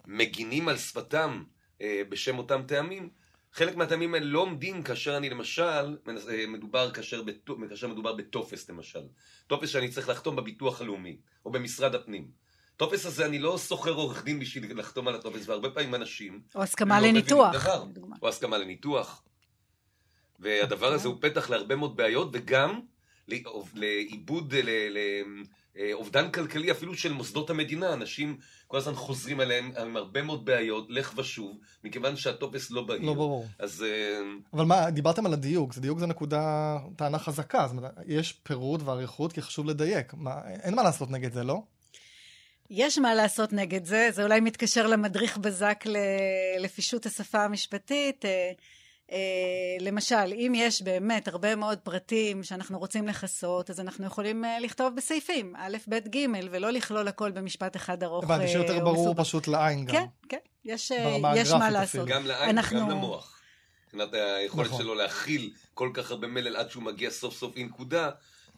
מגינים 0.08 0.68
על 0.68 0.78
שפתם 0.78 1.44
אה, 1.82 2.02
בשם 2.10 2.38
אותם 2.38 2.62
טעמים, 2.68 3.10
חלק 3.54 3.76
מהטעמים 3.76 4.14
האלה 4.14 4.26
לא 4.26 4.40
עומדים 4.40 4.84
כאשר 4.84 5.18
אני 5.18 5.30
למשל, 5.30 5.98
אה, 6.08 6.48
מדובר 6.48 6.92
כאשר, 6.92 7.22
כאשר 7.70 7.88
מדובר 7.88 8.14
בטופס 8.14 8.70
למשל. 8.70 9.04
טופס 9.48 9.70
שאני 9.70 9.90
צריך 9.90 10.10
לחתום 10.10 10.36
בביטוח 10.36 10.82
הלאומי, 10.82 11.18
או 11.46 11.52
במשרד 11.52 11.96
הפנים. 11.96 12.28
טופס 12.78 13.06
הזה 13.06 13.26
אני 13.26 13.40
לא 13.40 13.58
שוכר 13.58 13.92
עורך 13.92 14.24
דין 14.24 14.40
בשביל 14.40 14.80
לחתום 14.80 15.08
על 15.08 15.16
הטופס, 15.16 15.48
והרבה 15.48 15.70
פעמים 15.70 15.96
אנשים... 15.96 16.42
או 16.56 16.64
הסכמה 16.64 17.02
לא 17.02 17.08
לניתוח. 17.08 17.68
או 18.22 18.30
הסכמה 18.30 18.58
לניתוח. 18.58 19.24
והדבר 20.40 20.94
הזה 20.94 21.08
הוא 21.08 21.18
פתח 21.22 21.50
להרבה 21.50 21.76
מאוד 21.76 21.98
בעיות, 21.98 22.30
וגם 22.34 22.80
לעיבוד, 23.74 24.54
לאובדן 25.76 26.32
כלכלי 26.32 26.72
אפילו 26.72 26.96
של 26.96 27.14
מוסדות 27.14 27.50
המדינה. 27.50 27.94
אנשים 27.94 28.38
כל 28.68 28.78
הזמן 28.78 28.96
חוזרים 28.96 29.42
אליהם 29.42 29.72
עם 29.82 29.98
הרבה 29.98 30.22
מאוד 30.22 30.46
בעיות, 30.46 30.88
לך 30.90 31.14
ושוב, 31.18 31.58
מכיוון 31.84 32.16
שהטופס 32.16 32.72
לא 32.72 32.82
בהיר. 32.82 33.02
לא 33.02 33.14
ברור. 33.14 33.46
אז... 33.60 33.84
אה, 33.84 34.20
אבל 34.54 34.66
מה, 34.66 34.92
דיברתם 34.92 35.26
על 35.26 35.34
הדיוק, 35.34 35.78
דיוק 35.78 36.00
זה 36.00 36.06
נקודה, 36.06 36.78
טענה 36.96 37.20
חזקה, 37.20 37.68
זאת 37.68 37.78
אומרת, 37.78 37.92
יש 38.08 38.32
פירוט 38.32 38.82
ואריכות, 38.86 39.34
כי 39.34 39.42
חשוב 39.42 39.66
לדייק. 39.66 40.14
מה, 40.14 40.42
אין 40.64 40.76
מה 40.76 40.84
לעשות 40.84 41.12
נגד 41.12 41.34
זה, 41.34 41.44
לא? 41.44 41.62
יש 42.70 42.98
מה 42.98 43.14
לעשות 43.14 43.54
נגד 43.54 43.86
זה, 43.86 44.10
זה 44.12 44.24
אולי 44.24 44.40
מתקשר 44.40 44.88
למדריך 44.88 45.38
בזק 45.38 45.84
לפישוט 46.60 47.06
השפה 47.06 47.44
המשפטית. 47.44 48.26
אה, 49.12 49.16
אה, 49.16 49.86
למשל, 49.86 50.34
אם 50.34 50.54
יש 50.56 50.82
באמת 50.82 51.28
הרבה 51.28 51.56
מאוד 51.56 51.80
פרטים 51.80 52.44
שאנחנו 52.44 52.80
רוצים 52.80 53.08
לכסות, 53.08 53.70
אז 53.70 53.80
אנחנו 53.80 54.06
יכולים 54.06 54.46
אה, 54.46 54.60
לכתוב 54.60 54.96
בסעיפים, 54.96 55.56
א', 55.56 55.78
ב', 55.88 55.96
ג', 56.16 56.26
ולא 56.52 56.72
לכלול 56.72 57.08
הכל 57.08 57.32
במשפט 57.32 57.76
אחד 57.76 58.04
ארוך. 58.04 58.24
הבנתי, 58.24 58.48
שיותר 58.48 58.80
ברור 58.80 59.16
פשוט 59.18 59.48
לעין 59.48 59.86
גם. 59.86 59.94
כן, 59.94 60.06
כן, 60.30 60.38
יש, 60.66 60.92
יש 61.36 61.52
מה 61.52 61.70
לעשות. 61.70 62.08
גם 62.08 62.26
לעין 62.26 62.50
אנחנו... 62.58 62.78
וגם 62.78 62.90
למוח. 62.90 63.40
מבחינת 63.86 64.14
היכולת 64.14 64.68
נכון. 64.68 64.82
שלו 64.82 64.96
להכיל 64.96 65.54
כל 65.74 65.92
כך 65.94 66.12
הרבה 66.12 66.28
מלל 66.28 66.56
עד 66.56 66.70
שהוא 66.70 66.84
מגיע 66.84 67.10
סוף 67.10 67.34
סוף 67.34 67.58
לנקודה, 67.58 68.10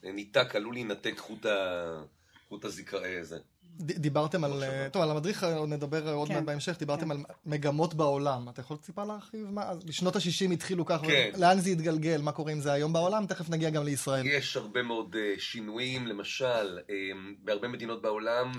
ניתק, 0.03 0.55
עלול 0.55 0.73
להינתק 0.73 1.13
חוט, 1.17 1.45
ה... 1.45 2.03
חוט 2.49 2.65
הזיכרון 2.65 3.03
הזה. 3.21 3.39
דיברתם 3.79 4.43
על, 4.43 4.63
טוב, 4.91 5.01
על 5.01 5.11
המדריך 5.11 5.43
עוד 5.43 5.69
נדבר 5.69 6.13
עוד 6.13 6.29
מעט 6.29 6.37
כן. 6.37 6.45
בהמשך, 6.45 6.75
דיברתם 6.79 7.05
כן. 7.05 7.11
על 7.11 7.17
מגמות 7.45 7.93
בעולם. 7.93 8.49
אתה 8.49 8.61
יכול 8.61 8.77
טיפה 8.77 9.03
להרחיב? 9.03 9.47
מה, 9.51 9.73
בשנות 9.85 10.15
ה-60 10.15 10.53
התחילו 10.53 10.85
ככה, 10.85 11.05
כן. 11.05 11.31
לאן 11.37 11.59
זה 11.59 11.69
התגלגל? 11.69 12.21
מה 12.21 12.31
קורה 12.31 12.51
עם 12.51 12.59
זה 12.59 12.73
היום 12.73 12.93
בעולם? 12.93 13.25
תכף 13.25 13.49
נגיע 13.49 13.69
גם 13.69 13.85
לישראל. 13.85 14.27
יש 14.27 14.57
הרבה 14.57 14.83
מאוד 14.83 15.15
uh, 15.15 15.41
שינויים, 15.41 16.07
למשל, 16.07 16.79
uh, 16.79 16.91
בהרבה 17.43 17.67
מדינות 17.67 18.01
בעולם 18.01 18.51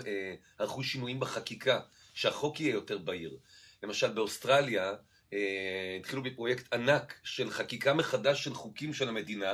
ערכו 0.58 0.82
שינויים 0.82 1.20
בחקיקה, 1.20 1.80
שהחוק 2.14 2.60
יהיה 2.60 2.72
יותר 2.72 2.98
בהיר. 2.98 3.36
למשל 3.82 4.12
באוסטרליה 4.12 4.92
התחילו 6.00 6.22
בפרויקט 6.22 6.74
ענק 6.74 7.14
של 7.24 7.50
חקיקה 7.50 7.94
מחדש 7.94 8.44
של 8.44 8.54
חוקים 8.54 8.94
של 8.94 9.08
המדינה. 9.08 9.52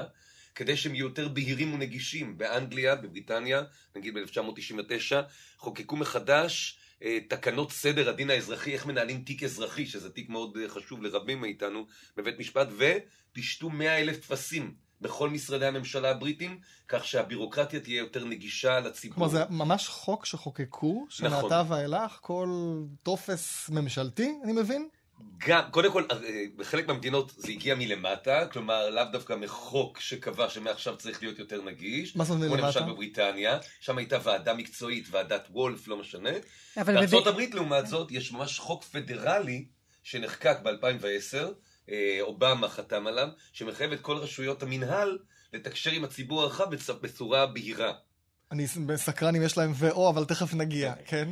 כדי 0.54 0.76
שהם 0.76 0.94
יהיו 0.94 1.06
יותר 1.06 1.28
בהירים 1.28 1.74
ונגישים. 1.74 2.38
באנגליה, 2.38 2.94
בבריטניה, 2.94 3.62
נגיד 3.96 4.14
ב-1999, 4.14 5.14
חוקקו 5.58 5.96
מחדש 5.96 6.78
אה, 7.02 7.18
תקנות 7.28 7.72
סדר 7.72 8.08
הדין 8.08 8.30
האזרחי, 8.30 8.72
איך 8.72 8.86
מנהלים 8.86 9.22
תיק 9.22 9.42
אזרחי, 9.42 9.86
שזה 9.86 10.10
תיק 10.10 10.28
מאוד 10.28 10.56
אה, 10.62 10.68
חשוב 10.68 11.02
לרבים 11.02 11.40
מאיתנו 11.40 11.86
בבית 12.16 12.38
משפט, 12.38 12.68
ופישטו 12.78 13.70
100 13.70 13.98
אלף 13.98 14.18
טפסים 14.18 14.74
בכל 15.00 15.30
משרדי 15.30 15.66
הממשלה 15.66 16.10
הבריטים, 16.10 16.58
כך 16.88 17.04
שהבירוקרטיה 17.04 17.80
תהיה 17.80 17.98
יותר 17.98 18.24
נגישה 18.24 18.80
לציבור. 18.80 19.14
כלומר, 19.14 19.30
זה 19.30 19.44
ממש 19.50 19.88
חוק 19.88 20.26
שחוקקו, 20.26 21.06
שמעתה 21.08 21.36
נכון. 21.62 21.72
ואילך 21.72 22.18
כל 22.20 22.48
טופס 23.02 23.70
ממשלתי, 23.70 24.34
אני 24.44 24.52
מבין? 24.52 24.88
גם, 25.46 25.62
קודם 25.70 25.92
כל, 25.92 26.04
אה, 26.10 26.44
בחלק 26.56 26.86
מהמדינות 26.86 27.32
זה 27.36 27.52
הגיע 27.52 27.74
מלמטה, 27.74 28.46
כלומר 28.46 28.90
לאו 28.90 29.04
דווקא 29.12 29.32
מחוק 29.32 30.00
שקבע 30.00 30.48
שמעכשיו 30.48 30.96
צריך 30.96 31.22
להיות 31.22 31.38
יותר 31.38 31.62
נגיש. 31.62 32.16
מה 32.16 32.24
זאת 32.24 32.34
אומרת 32.34 32.50
מלמטה? 32.50 32.72
כמו 32.72 32.80
למשל 32.80 32.92
בבריטניה, 32.92 33.58
שם 33.80 33.98
הייתה 33.98 34.18
ועדה 34.22 34.54
מקצועית, 34.54 35.06
ועדת 35.10 35.48
וולף, 35.50 35.88
לא 35.88 35.96
משנה. 35.96 36.30
בארצות 36.76 37.24
בב... 37.24 37.28
הברית 37.28 37.54
לעומת 37.54 37.86
זאת, 37.86 38.10
יש 38.10 38.32
ממש 38.32 38.58
חוק 38.58 38.84
פדרלי 38.84 39.66
שנחקק 40.02 40.56
ב-2010, 40.62 41.36
אה, 41.90 42.18
אובמה 42.20 42.68
חתם 42.68 43.06
עליו, 43.06 43.28
שמחייב 43.52 43.92
את 43.92 44.00
כל 44.00 44.16
רשויות 44.16 44.62
המינהל 44.62 45.18
לתקשר 45.52 45.90
עם 45.90 46.04
הציבור 46.04 46.42
הרחב 46.42 46.66
בצורה 47.00 47.46
בהירה. 47.46 47.92
אני 48.52 48.66
סקרן 48.96 49.36
אם 49.36 49.42
יש 49.42 49.58
להם 49.58 49.72
ו/או, 49.74 50.10
אבל 50.10 50.24
תכף 50.24 50.54
נגיע, 50.54 50.94
כן? 51.06 51.28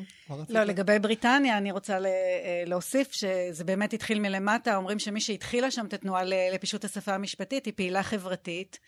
לא, 0.49 0.65
לגבי 0.65 0.99
בריטניה, 0.99 1.59
אני 1.59 1.71
רוצה 1.71 1.95
אה, 1.95 2.63
להוסיף 2.67 3.13
שזה 3.13 3.65
באמת 3.65 3.93
התחיל 3.93 4.21
מלמטה. 4.21 4.77
אומרים 4.77 4.99
שמי 4.99 5.21
שהתחילה 5.21 5.71
שם 5.71 5.87
את 5.87 5.95
התנועה 5.95 6.23
לפישוט 6.25 6.85
השפה 6.85 7.15
המשפטית 7.15 7.67
היא 7.67 7.73
פעילה 7.77 8.03
חברתית, 8.03 8.79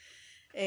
אה, 0.56 0.62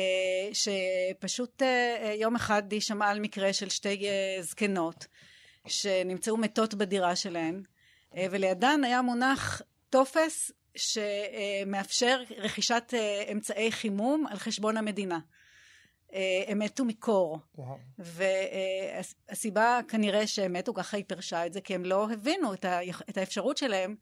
שפשוט 0.54 1.62
אה, 1.62 2.16
יום 2.20 2.36
אחד 2.36 2.72
היא 2.72 2.82
שמעה 2.82 3.10
על 3.10 3.20
מקרה 3.20 3.54
של 3.54 3.70
שתי 3.70 4.06
זקנות, 4.42 5.08
שנמצאו 5.68 6.38
מתות 6.38 6.74
בדירה 6.74 7.16
שלהן, 7.16 7.64
ולידן 8.32 8.84
היה 8.84 9.02
מונח 9.02 9.62
טופס 9.90 10.52
שמאפשר 10.76 12.22
רכישת 12.38 12.94
אמצעי 13.32 13.72
חימום 13.72 14.28
על 14.28 14.38
חשבון 14.38 14.78
המדינה. 14.78 15.20
אה, 16.16 16.44
הם 16.48 16.60
מתו 16.60 16.86
מקור. 16.86 17.40
והסיבה 17.98 19.80
כנראה 19.88 20.28
שהם 20.28 20.54
מתו, 20.54 20.74
ככה 20.74 20.98
היא 20.98 21.06
פירשה 21.08 21.46
את 21.46 21.54
זה, 21.54 21.62
כי 21.62 21.76
הם 21.76 21.86
לא 21.86 22.08
הבינו 22.12 22.54
את 23.10 23.18
האפשרות 23.18 23.58
שלהם 23.58 23.96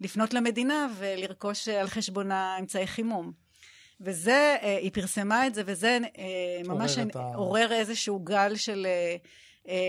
לפנות 0.00 0.34
למדינה 0.34 0.88
ולרכוש 0.96 1.68
על 1.68 1.88
חשבונה 1.88 2.56
אמצעי 2.60 2.86
חימום. 2.86 3.32
וזה, 4.00 4.56
אה, 4.62 4.76
היא 4.76 4.90
פרסמה 4.92 5.46
את 5.46 5.54
זה, 5.54 5.62
וזה 5.66 5.98
אה, 6.18 6.60
ממש 6.64 6.98
עורר 7.34 7.72
איזשהו 7.72 8.18
גל 8.18 8.56
של 8.56 8.86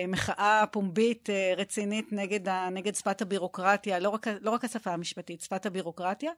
מחאה 0.07 0.63
פומבית 0.71 1.29
רצינית 1.57 2.07
נגד, 2.11 2.47
ה, 2.47 2.69
נגד 2.69 2.95
שפת 2.95 3.21
הבירוקרטיה, 3.21 3.99
לא 3.99 4.09
רק, 4.09 4.27
לא 4.41 4.51
רק 4.51 4.65
השפה 4.65 4.91
המשפטית, 4.91 5.41
שפת 5.41 5.65
הבירוקרטיה, 5.65 6.31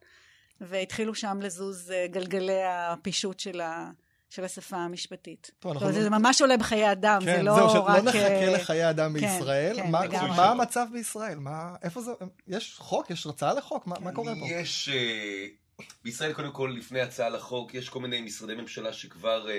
והתחילו 0.61 1.15
שם 1.15 1.39
לזוז 1.41 1.93
גלגלי 2.11 2.63
הפישוט 2.63 3.39
של, 3.39 3.61
ה, 3.61 3.91
של 4.33 4.43
השפה 4.43 4.77
המשפטית. 4.77 5.51
טוב, 5.59 5.71
אנחנו... 5.71 5.91
זה 5.91 6.09
ממש 6.09 6.41
עולה 6.41 6.57
בחיי 6.57 6.91
אדם, 6.91 7.21
כן, 7.25 7.35
זה 7.37 7.43
לא 7.43 7.55
זהו, 7.55 7.85
רק... 7.85 7.95
כן, 7.95 8.03
זהו, 8.03 8.13
שלא 8.13 8.23
נחכה 8.23 8.49
לחיי 8.51 8.89
אדם 8.89 9.13
כן, 9.13 9.21
בישראל. 9.21 9.75
כן, 9.75 9.91
מה, 9.91 10.01
מה, 10.07 10.27
מה 10.27 10.49
המצב 10.49 10.85
בישראל? 10.91 11.39
מה, 11.39 11.75
איפה 11.83 12.01
זה... 12.01 12.11
יש 12.47 12.75
חוק? 12.77 13.09
יש 13.09 13.27
הצעה 13.27 13.53
לחוק? 13.53 13.87
מה, 13.87 13.95
מה 13.99 14.11
קורה 14.11 14.33
פה? 14.39 14.45
יש... 14.45 14.89
Uh, 14.89 15.81
בישראל, 16.03 16.33
קודם 16.33 16.51
כל, 16.51 16.75
לפני 16.77 17.01
הצעה 17.01 17.29
לחוק, 17.29 17.73
יש 17.73 17.89
כל 17.89 17.99
מיני 17.99 18.21
משרדי 18.21 18.55
ממשלה 18.55 18.93
שכבר 18.93 19.47
uh, 19.47 19.49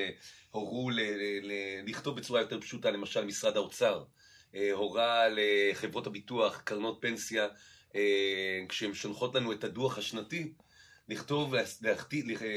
הורו 0.50 0.90
ל- 0.90 0.94
ל- 1.00 1.40
ל- 1.42 1.90
לכתוב 1.90 2.16
בצורה 2.16 2.40
יותר 2.40 2.60
פשוטה, 2.60 2.90
למשל 2.90 3.24
משרד 3.24 3.56
האוצר. 3.56 4.04
uh, 4.52 4.56
הורה 4.72 5.24
לחברות 5.30 6.06
הביטוח, 6.06 6.60
קרנות 6.64 6.98
פנסיה, 7.00 7.46
uh, 7.92 7.96
כשהן 8.68 8.94
שולחות 8.94 9.34
לנו 9.34 9.52
את 9.52 9.64
הדוח 9.64 9.98
השנתי, 9.98 10.52
לכתוב, 11.08 11.54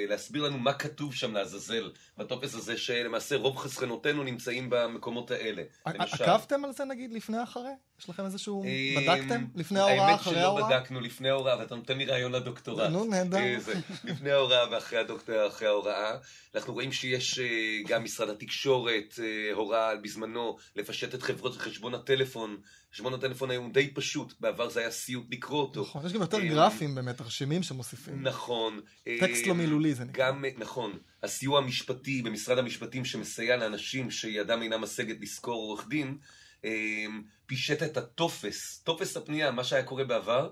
להסביר 0.09 0.43
לנו 0.43 0.57
מה 0.57 0.73
כתוב 0.73 1.13
שם 1.13 1.33
לעזאזל 1.33 1.91
בטופס 2.17 2.55
הזה, 2.55 2.77
שלמעשה 2.77 3.35
רוב 3.35 3.57
חסכנותינו 3.57 4.23
נמצאים 4.23 4.69
במקומות 4.69 5.31
האלה. 5.31 5.63
עקבתם 5.85 6.65
על 6.65 6.71
זה 6.71 6.85
נגיד 6.85 7.13
לפני 7.13 7.43
אחרי? 7.43 7.71
יש 7.99 8.09
לכם 8.09 8.25
איזשהו... 8.25 8.63
בדקתם? 8.97 9.45
לפני 9.55 9.79
ההוראה, 9.79 10.15
אחרי 10.15 10.39
ההוראה? 10.39 10.63
האמת 10.63 10.71
שלא 10.71 10.79
בדקנו 10.79 10.99
לפני 10.99 11.29
ההוראה, 11.29 11.59
ואתה 11.59 11.75
נותן 11.75 11.97
לי 11.97 12.05
רעיון 12.05 12.31
לדוקטורט. 12.31 12.89
נו, 12.89 13.05
נהדר. 13.05 13.37
אה, 13.37 13.57
לפני 14.03 14.31
ההוראה 14.31 14.71
ואחרי 14.71 14.99
אחרי 15.47 15.67
ההוראה. 15.67 16.17
אנחנו 16.55 16.73
רואים 16.73 16.91
שיש 16.91 17.39
אה, 17.39 17.45
גם 17.87 18.03
משרד 18.03 18.29
התקשורת 18.29 19.19
אה, 19.19 19.53
הוראה 19.53 19.95
בזמנו 19.95 20.57
לפשט 20.75 21.15
את 21.15 21.23
חברות 21.23 21.57
חשבון 21.57 21.95
הטלפון 21.95 22.57
חשבון 22.97 23.13
הטלפון 23.13 23.51
היום 23.51 23.71
די 23.71 23.87
פשוט, 23.93 24.33
בעבר 24.39 24.69
זה 24.69 24.79
היה 24.79 24.91
סיוט 24.91 25.25
לקרוא 25.31 25.61
אותו. 25.61 25.81
נכון, 25.81 26.05
יש 26.05 26.13
גם 26.13 26.21
יותר 26.21 26.37
אה, 26.37 26.47
גרפים 26.47 26.95
באמת, 26.95 27.17
תרשימים 27.17 27.63
שמוסיפים. 27.63 28.23
נכון. 28.23 28.79
טקסט 29.19 29.43
אה, 29.43 29.47
לא 29.47 29.55
מילולי 29.55 29.93
זה 29.93 30.05
נקרא. 30.05 30.29
גם, 30.29 30.45
נכון, 30.57 30.97
הסיוע 31.23 31.59
המשפטי 31.59 32.21
במשרד 32.21 32.57
המשפטים 32.57 33.05
שמסייע 33.05 33.57
לאנשים 33.57 34.11
שידם 34.11 34.61
אינה 34.61 34.77
משגת 34.77 35.15
לשכור 35.21 35.61
עורך 35.61 35.87
דין, 35.87 36.17
אה, 36.65 37.05
פישט 37.45 37.83
את 37.83 37.97
הטופס, 37.97 38.81
טופס 38.83 39.17
הפנייה, 39.17 39.51
מה 39.51 39.63
שהיה 39.63 39.83
קורה 39.83 40.03
בעבר, 40.03 40.49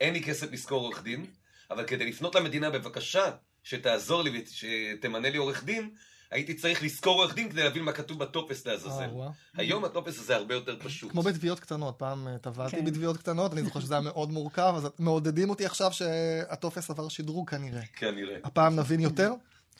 אין 0.00 0.14
לי 0.14 0.22
כסף 0.22 0.52
לשכור 0.52 0.84
עורך 0.84 1.02
דין, 1.02 1.26
אבל 1.70 1.84
כדי 1.84 2.06
לפנות 2.06 2.34
למדינה 2.34 2.70
בבקשה 2.70 3.30
שתעזור 3.62 4.22
לי 4.22 4.42
ושתמנה 4.42 5.30
לי 5.30 5.36
עורך 5.36 5.64
דין, 5.64 5.90
הייתי 6.34 6.54
צריך 6.54 6.82
לשכור 6.82 7.20
עורך 7.20 7.34
דין 7.34 7.50
כדי 7.50 7.62
להבין 7.62 7.82
מה 7.82 7.92
כתוב 7.92 8.18
בטופס 8.18 8.66
לעזאזל. 8.66 9.02
אה. 9.20 9.28
היום 9.54 9.84
הטופס 9.84 10.18
הזה 10.18 10.36
הרבה 10.36 10.54
יותר 10.54 10.76
פשוט. 10.78 11.10
כמו 11.10 11.22
בתביעות 11.22 11.60
קטנות, 11.60 11.94
פעם 11.98 12.28
אה, 12.28 12.38
טבעתי 12.38 12.76
כן. 12.76 12.84
בתביעות 12.84 13.16
קטנות, 13.16 13.52
אני 13.52 13.62
זוכר 13.62 13.80
שזה 13.80 13.94
היה 13.94 14.00
מאוד 14.00 14.30
מורכב, 14.30 14.74
אז 14.76 14.88
מעודדים 14.98 15.50
אותי 15.50 15.66
עכשיו 15.66 15.92
שהטופס 15.92 16.90
עבר 16.90 17.08
שדרוג 17.08 17.50
כנראה. 17.50 17.82
כנראה. 17.96 18.36
הפעם 18.44 18.76
נבין 18.76 19.00
יותר? 19.00 19.32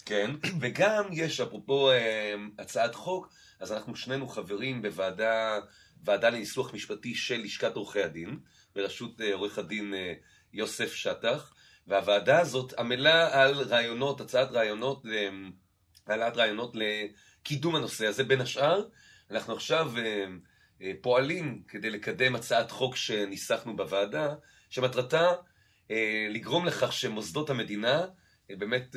כן, 0.06 0.30
וגם 0.60 1.04
יש, 1.12 1.40
אפרופו 1.40 1.90
אה, 1.90 2.34
הצעת 2.58 2.94
חוק, 2.94 3.32
אז 3.60 3.72
אנחנו 3.72 3.96
שנינו 3.96 4.28
חברים 4.28 4.82
בוועדה 4.82 5.58
ועדה 6.04 6.30
לניסוח 6.30 6.74
משפטי 6.74 7.14
של 7.14 7.40
לשכת 7.40 7.76
עורכי 7.76 8.02
הדין, 8.02 8.38
בראשות 8.76 9.20
אה, 9.20 9.34
עורך 9.34 9.58
הדין 9.58 9.94
אה, 9.94 10.12
יוסף 10.52 10.94
שטח, 10.94 11.54
והוועדה 11.86 12.40
הזאת 12.40 12.72
עמלה 12.78 13.42
על 13.42 13.54
רעיונות, 13.54 14.20
הצעת 14.20 14.50
רעיונות, 14.50 15.02
העלאת 16.06 16.36
רעיונות 16.36 16.76
לקידום 16.76 17.76
הנושא 17.76 18.06
הזה. 18.06 18.24
בין 18.24 18.40
השאר, 18.40 18.84
אנחנו 19.30 19.54
עכשיו 19.54 19.92
אה, 19.98 20.24
אה, 20.82 20.92
פועלים 21.00 21.62
כדי 21.68 21.90
לקדם 21.90 22.34
הצעת 22.34 22.70
חוק 22.70 22.96
שניסחנו 22.96 23.76
בוועדה, 23.76 24.34
שמטרתה 24.70 25.32
אה, 25.90 26.26
לגרום 26.30 26.66
לכך 26.66 26.92
שמוסדות 26.92 27.50
המדינה 27.50 28.06
באמת 28.48 28.96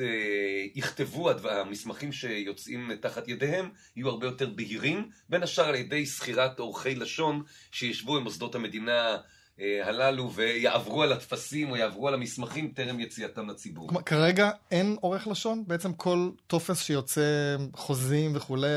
יכתבו, 0.74 1.30
המסמכים 1.30 2.12
שיוצאים 2.12 2.90
תחת 3.00 3.28
ידיהם 3.28 3.70
יהיו 3.96 4.08
הרבה 4.08 4.26
יותר 4.26 4.48
בהירים, 4.48 5.10
בין 5.28 5.42
השאר 5.42 5.64
על 5.64 5.74
ידי 5.74 6.06
שכירת 6.06 6.58
עורכי 6.58 6.94
לשון 6.94 7.42
שישבו 7.72 8.14
במוסדות 8.14 8.54
המדינה 8.54 9.16
אה, 9.16 9.18
הללו 9.82 10.32
ויעברו 10.32 11.02
על 11.02 11.12
הטפסים 11.12 11.70
או 11.70 11.76
יעברו 11.76 12.08
על 12.08 12.14
המסמכים 12.14 12.72
טרם 12.74 13.00
יציאתם 13.00 13.50
לציבור. 13.50 13.88
כלומר, 13.88 14.02
כרגע 14.02 14.50
אין 14.70 14.96
עורך 15.00 15.26
לשון? 15.26 15.64
בעצם 15.66 15.92
כל 15.92 16.30
טופס 16.46 16.82
שיוצא, 16.82 17.56
חוזים 17.74 18.36
וכולי, 18.36 18.68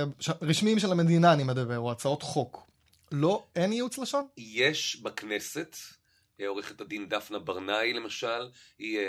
רשמיים 0.42 0.80
של 0.80 0.92
המדינה 0.92 1.34
אני 1.34 1.44
מדבר, 1.44 1.80
או 1.80 1.92
הצעות 1.92 2.24
חוק. 2.24 2.68
לא, 3.12 3.44
אין 3.56 3.74
ייעוץ 3.74 3.98
לשון? 3.98 4.26
יש 4.38 5.02
בכנסת, 5.02 5.76
אה, 5.76 6.01
עורכת 6.48 6.82
הדין 6.82 7.10
דפנה 7.10 7.40
ברנאי 7.40 7.94
למשל, 7.94 8.50
היא 8.80 9.00
אה, 9.00 9.04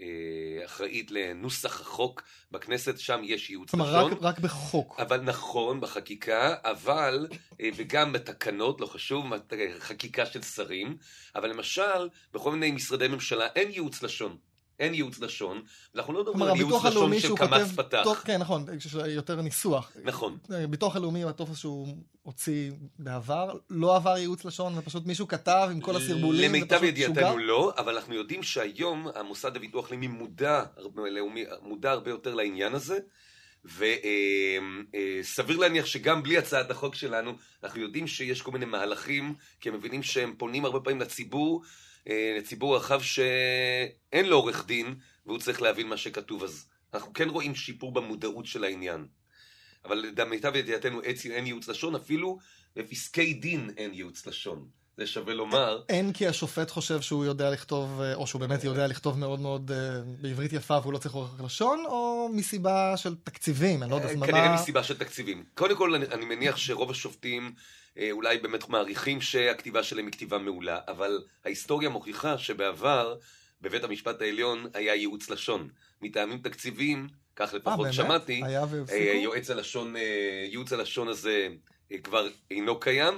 אה, 0.00 0.64
אחראית 0.64 1.10
לנוסח 1.10 1.80
החוק 1.80 2.22
בכנסת, 2.50 2.98
שם 2.98 3.20
יש 3.24 3.50
ייעוץ 3.50 3.70
כלומר, 3.70 3.90
לשון. 3.90 4.12
רק, 4.12 4.18
רק 4.22 4.38
בחוק. 4.38 5.00
אבל 5.00 5.20
נכון, 5.20 5.80
בחקיקה, 5.80 6.54
אבל, 6.64 7.28
אה, 7.60 7.68
וגם 7.76 8.12
בתקנות, 8.12 8.80
לא 8.80 8.86
חשוב, 8.86 9.32
אה, 9.32 9.38
חקיקה 9.78 10.26
של 10.26 10.42
שרים, 10.42 10.96
אבל 11.36 11.50
למשל, 11.50 12.08
בכל 12.32 12.52
מיני 12.52 12.70
משרדי 12.70 13.08
ממשלה 13.08 13.46
אין 13.46 13.70
ייעוץ 13.70 14.02
לשון. 14.02 14.36
אין 14.80 14.94
ייעוץ 14.94 15.18
לשון, 15.18 15.62
ואנחנו 15.94 16.12
לא 16.12 16.20
מדברים 16.22 16.42
על 16.42 16.56
ייעוץ 16.56 16.84
לשון 16.84 17.20
של 17.20 17.36
קמץ. 17.36 17.72
פתח. 17.76 18.00
טוב, 18.04 18.16
כן, 18.16 18.40
נכון, 18.40 18.66
יש 18.76 18.94
יותר 18.94 19.42
ניסוח. 19.42 19.92
נכון. 20.04 20.38
ביטוח 20.70 20.96
הלאומי 20.96 21.22
הוא 21.22 21.30
הטופס 21.30 21.58
שהוא 21.58 21.88
הוציא 22.22 22.70
בעבר, 22.98 23.58
לא 23.70 23.96
עבר 23.96 24.16
ייעוץ 24.16 24.44
לשון, 24.44 24.78
ופשוט 24.78 25.06
מישהו 25.06 25.28
כתב 25.28 25.68
עם 25.72 25.80
כל 25.80 25.96
הסרבולים, 25.96 26.40
זה 26.40 26.48
למיטב 26.48 26.76
פשוט 26.76 26.88
ידיעתנו 26.88 27.14
שוגע. 27.14 27.34
לא, 27.36 27.72
אבל 27.78 27.96
אנחנו 27.96 28.14
יודעים 28.14 28.42
שהיום 28.42 29.08
המוסד 29.14 29.56
לביטוח 29.56 29.90
לאומי 29.90 30.06
מודע, 30.06 30.64
מודע 31.62 31.90
הרבה 31.90 32.10
יותר 32.10 32.34
לעניין 32.34 32.74
הזה, 32.74 32.98
וסביר 33.66 35.56
להניח 35.56 35.86
שגם 35.86 36.22
בלי 36.22 36.38
הצעת 36.38 36.70
החוק 36.70 36.94
שלנו, 36.94 37.36
אנחנו 37.64 37.80
יודעים 37.80 38.06
שיש 38.06 38.42
כל 38.42 38.50
מיני 38.50 38.64
מהלכים, 38.64 39.34
כי 39.60 39.68
הם 39.68 39.74
מבינים 39.74 40.02
שהם 40.02 40.34
פונים 40.38 40.64
הרבה 40.64 40.80
פעמים 40.80 41.00
לציבור, 41.00 41.62
אה, 42.08 42.36
לציבור 42.38 42.76
רחב 42.76 43.02
שאין 43.02 44.26
לו 44.26 44.36
עורך 44.36 44.66
דין, 44.66 44.94
והוא 45.26 45.38
צריך 45.38 45.62
להבין 45.62 45.88
מה 45.88 45.96
שכתוב. 45.96 46.44
אז 46.44 46.66
אנחנו 46.94 47.12
כן 47.12 47.28
רואים 47.28 47.54
שיפור 47.54 47.92
במודעות 47.92 48.46
של 48.46 48.64
העניין. 48.64 49.06
אבל 49.84 50.04
למיטב 50.18 50.56
ידיעתנו 50.56 51.02
אין 51.02 51.46
ייעוץ 51.46 51.68
לשון, 51.68 51.94
אפילו 51.94 52.38
בפסקי 52.76 53.34
דין 53.34 53.70
אין 53.76 53.94
ייעוץ 53.94 54.26
לשון. 54.26 54.68
זה 54.96 55.06
שווה 55.06 55.34
לומר. 55.34 55.82
אין 55.88 56.12
כי 56.12 56.26
השופט 56.26 56.70
חושב 56.70 57.00
שהוא 57.00 57.24
יודע 57.24 57.50
לכתוב, 57.50 58.00
אה, 58.00 58.14
או 58.14 58.26
שהוא 58.26 58.40
באמת 58.40 58.64
יודע 58.64 58.86
לכתוב 58.86 59.18
מאוד 59.18 59.40
מאוד 59.40 59.70
אה, 59.70 60.00
בעברית 60.20 60.52
יפה 60.52 60.78
והוא 60.82 60.92
לא 60.92 60.98
צריך 60.98 61.14
עורך 61.14 61.40
לשון, 61.44 61.84
או 61.86 62.28
מסיבה 62.32 62.96
של 62.96 63.14
תקציבים, 63.24 63.82
אני 63.82 63.90
לא 63.90 63.96
יודע, 63.96 64.08
אז 64.08 64.16
מה... 64.16 64.26
כנראה 64.26 64.54
מסיבה 64.54 64.82
של 64.82 64.98
תקציבים. 64.98 65.44
קודם 65.54 65.76
כל, 65.76 65.94
אני, 65.94 66.24
מניח 66.24 66.56
שרוב 66.56 66.90
השופטים 66.90 67.52
אה, 67.98 68.08
אולי 68.10 68.38
באמת 68.38 68.68
מעריכים 68.68 69.20
שהכתיבה 69.20 69.82
שלהם 69.82 70.04
היא 70.04 70.12
כתיבה 70.12 70.38
מעולה, 70.38 70.78
אבל 70.88 71.22
ההיסטוריה 71.44 71.88
מוכיחה 71.88 72.38
שבעבר 72.38 73.16
בבית 73.60 73.84
המשפט 73.84 74.22
העליון 74.22 74.66
היה 74.74 74.94
ייעוץ 74.94 75.30
לשון. 75.30 75.68
מטעמים 76.02 76.38
תקציביים, 76.38 77.08
כך 77.36 77.54
אה, 77.54 77.58
לפחות? 77.58 77.86
שמעתי, 77.92 78.42
אה? 78.90 79.12
יועץ 79.14 79.50
הלשון, 79.50 79.96
אה, 79.96 80.46
ייעוץ 80.50 80.72
הלשון 80.72 81.08
הזה 81.08 81.48
אה, 81.92 81.98
כבר 81.98 82.28
אינו 82.50 82.80
קיים. 82.80 83.14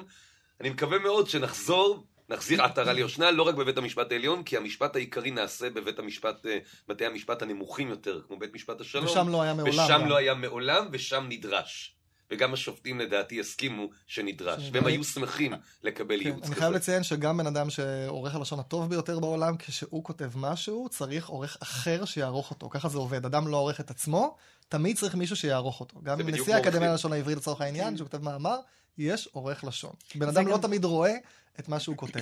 אני 0.61 0.71
מקווה 0.71 0.99
מאוד 0.99 1.29
שנחזור, 1.29 2.05
נחזיר 2.29 2.63
עטרה 2.63 2.93
ליושנה, 2.93 3.31
לא 3.31 3.43
רק 3.43 3.55
בבית 3.55 3.77
המשפט 3.79 4.13
העליון, 4.13 4.43
כי 4.43 4.57
המשפט 4.57 4.97
העיקרי 4.97 5.31
נעשה 5.31 5.71
בבית 5.71 5.99
המשפט, 5.99 6.47
אה, 6.47 6.59
בתי 6.89 7.07
המשפט 7.07 7.43
הנמוכים 7.43 7.89
יותר, 7.89 8.21
כמו 8.27 8.39
בית 8.39 8.55
משפט 8.55 8.81
השלום. 8.81 9.05
ושם 9.05 9.29
לא 9.29 9.43
היה 9.43 9.55
מעולם. 9.55 9.85
ושם 9.85 10.01
גם. 10.03 10.09
לא 10.09 10.17
היה 10.17 10.35
מעולם, 10.35 10.89
ושם 10.93 11.27
נדרש. 11.29 11.95
וגם 12.31 12.53
השופטים 12.53 13.01
לדעתי 13.01 13.35
יסכימו 13.35 13.89
שנדרש, 14.07 14.63
שנדרש. 14.63 14.71
והם 14.73 14.87
היו 14.87 15.05
שמחים 15.05 15.53
לקבל 15.83 16.19
כן, 16.21 16.27
ייעוץ 16.27 16.45
אני 16.45 16.53
כזה. 16.53 16.61
חייב 16.61 16.75
לציין 16.75 17.03
שגם 17.03 17.37
בן 17.37 17.47
אדם 17.47 17.71
שעורך 17.71 18.35
הלשון 18.35 18.59
הטוב 18.59 18.91
ביותר 18.91 19.19
בעולם, 19.19 19.57
כשהוא 19.57 20.05
כותב 20.05 20.31
משהו, 20.35 20.89
צריך 20.91 21.29
עורך 21.29 21.57
אחר 21.63 22.05
שיערוך 22.05 22.51
אותו. 22.51 22.69
ככה 22.69 22.89
זה 22.89 22.99
עובד. 22.99 23.25
אדם 23.25 23.49
לא 23.49 23.57
עורך 23.57 23.81
את 23.81 23.91
עצמו, 23.91 24.37
תמיד 24.69 24.97
צריך 24.97 25.15
מישהו 25.15 25.37
שיערוך 25.37 25.81
אותו. 25.81 26.01
גם 26.03 26.21
נשיא 26.21 26.55
האקדמיה 26.55 26.91
ללשון 26.91 27.13
העברית 27.13 27.37
לצורך 27.37 27.61
העניין, 27.61 27.97
שהוא 27.97 28.09
כותב 28.09 28.25
מאמר, 28.25 28.59
יש 28.99 29.29
עורך 29.33 29.65
לשון. 29.65 29.93
בן 30.15 30.29
אדם 30.29 30.47
לא 30.47 30.53
גם- 30.57 30.63
תמיד 30.63 30.85
רואה 30.85 31.15
את 31.61 31.69
מה 31.69 31.81
שהוא 31.81 31.97
כותב. 31.97 32.21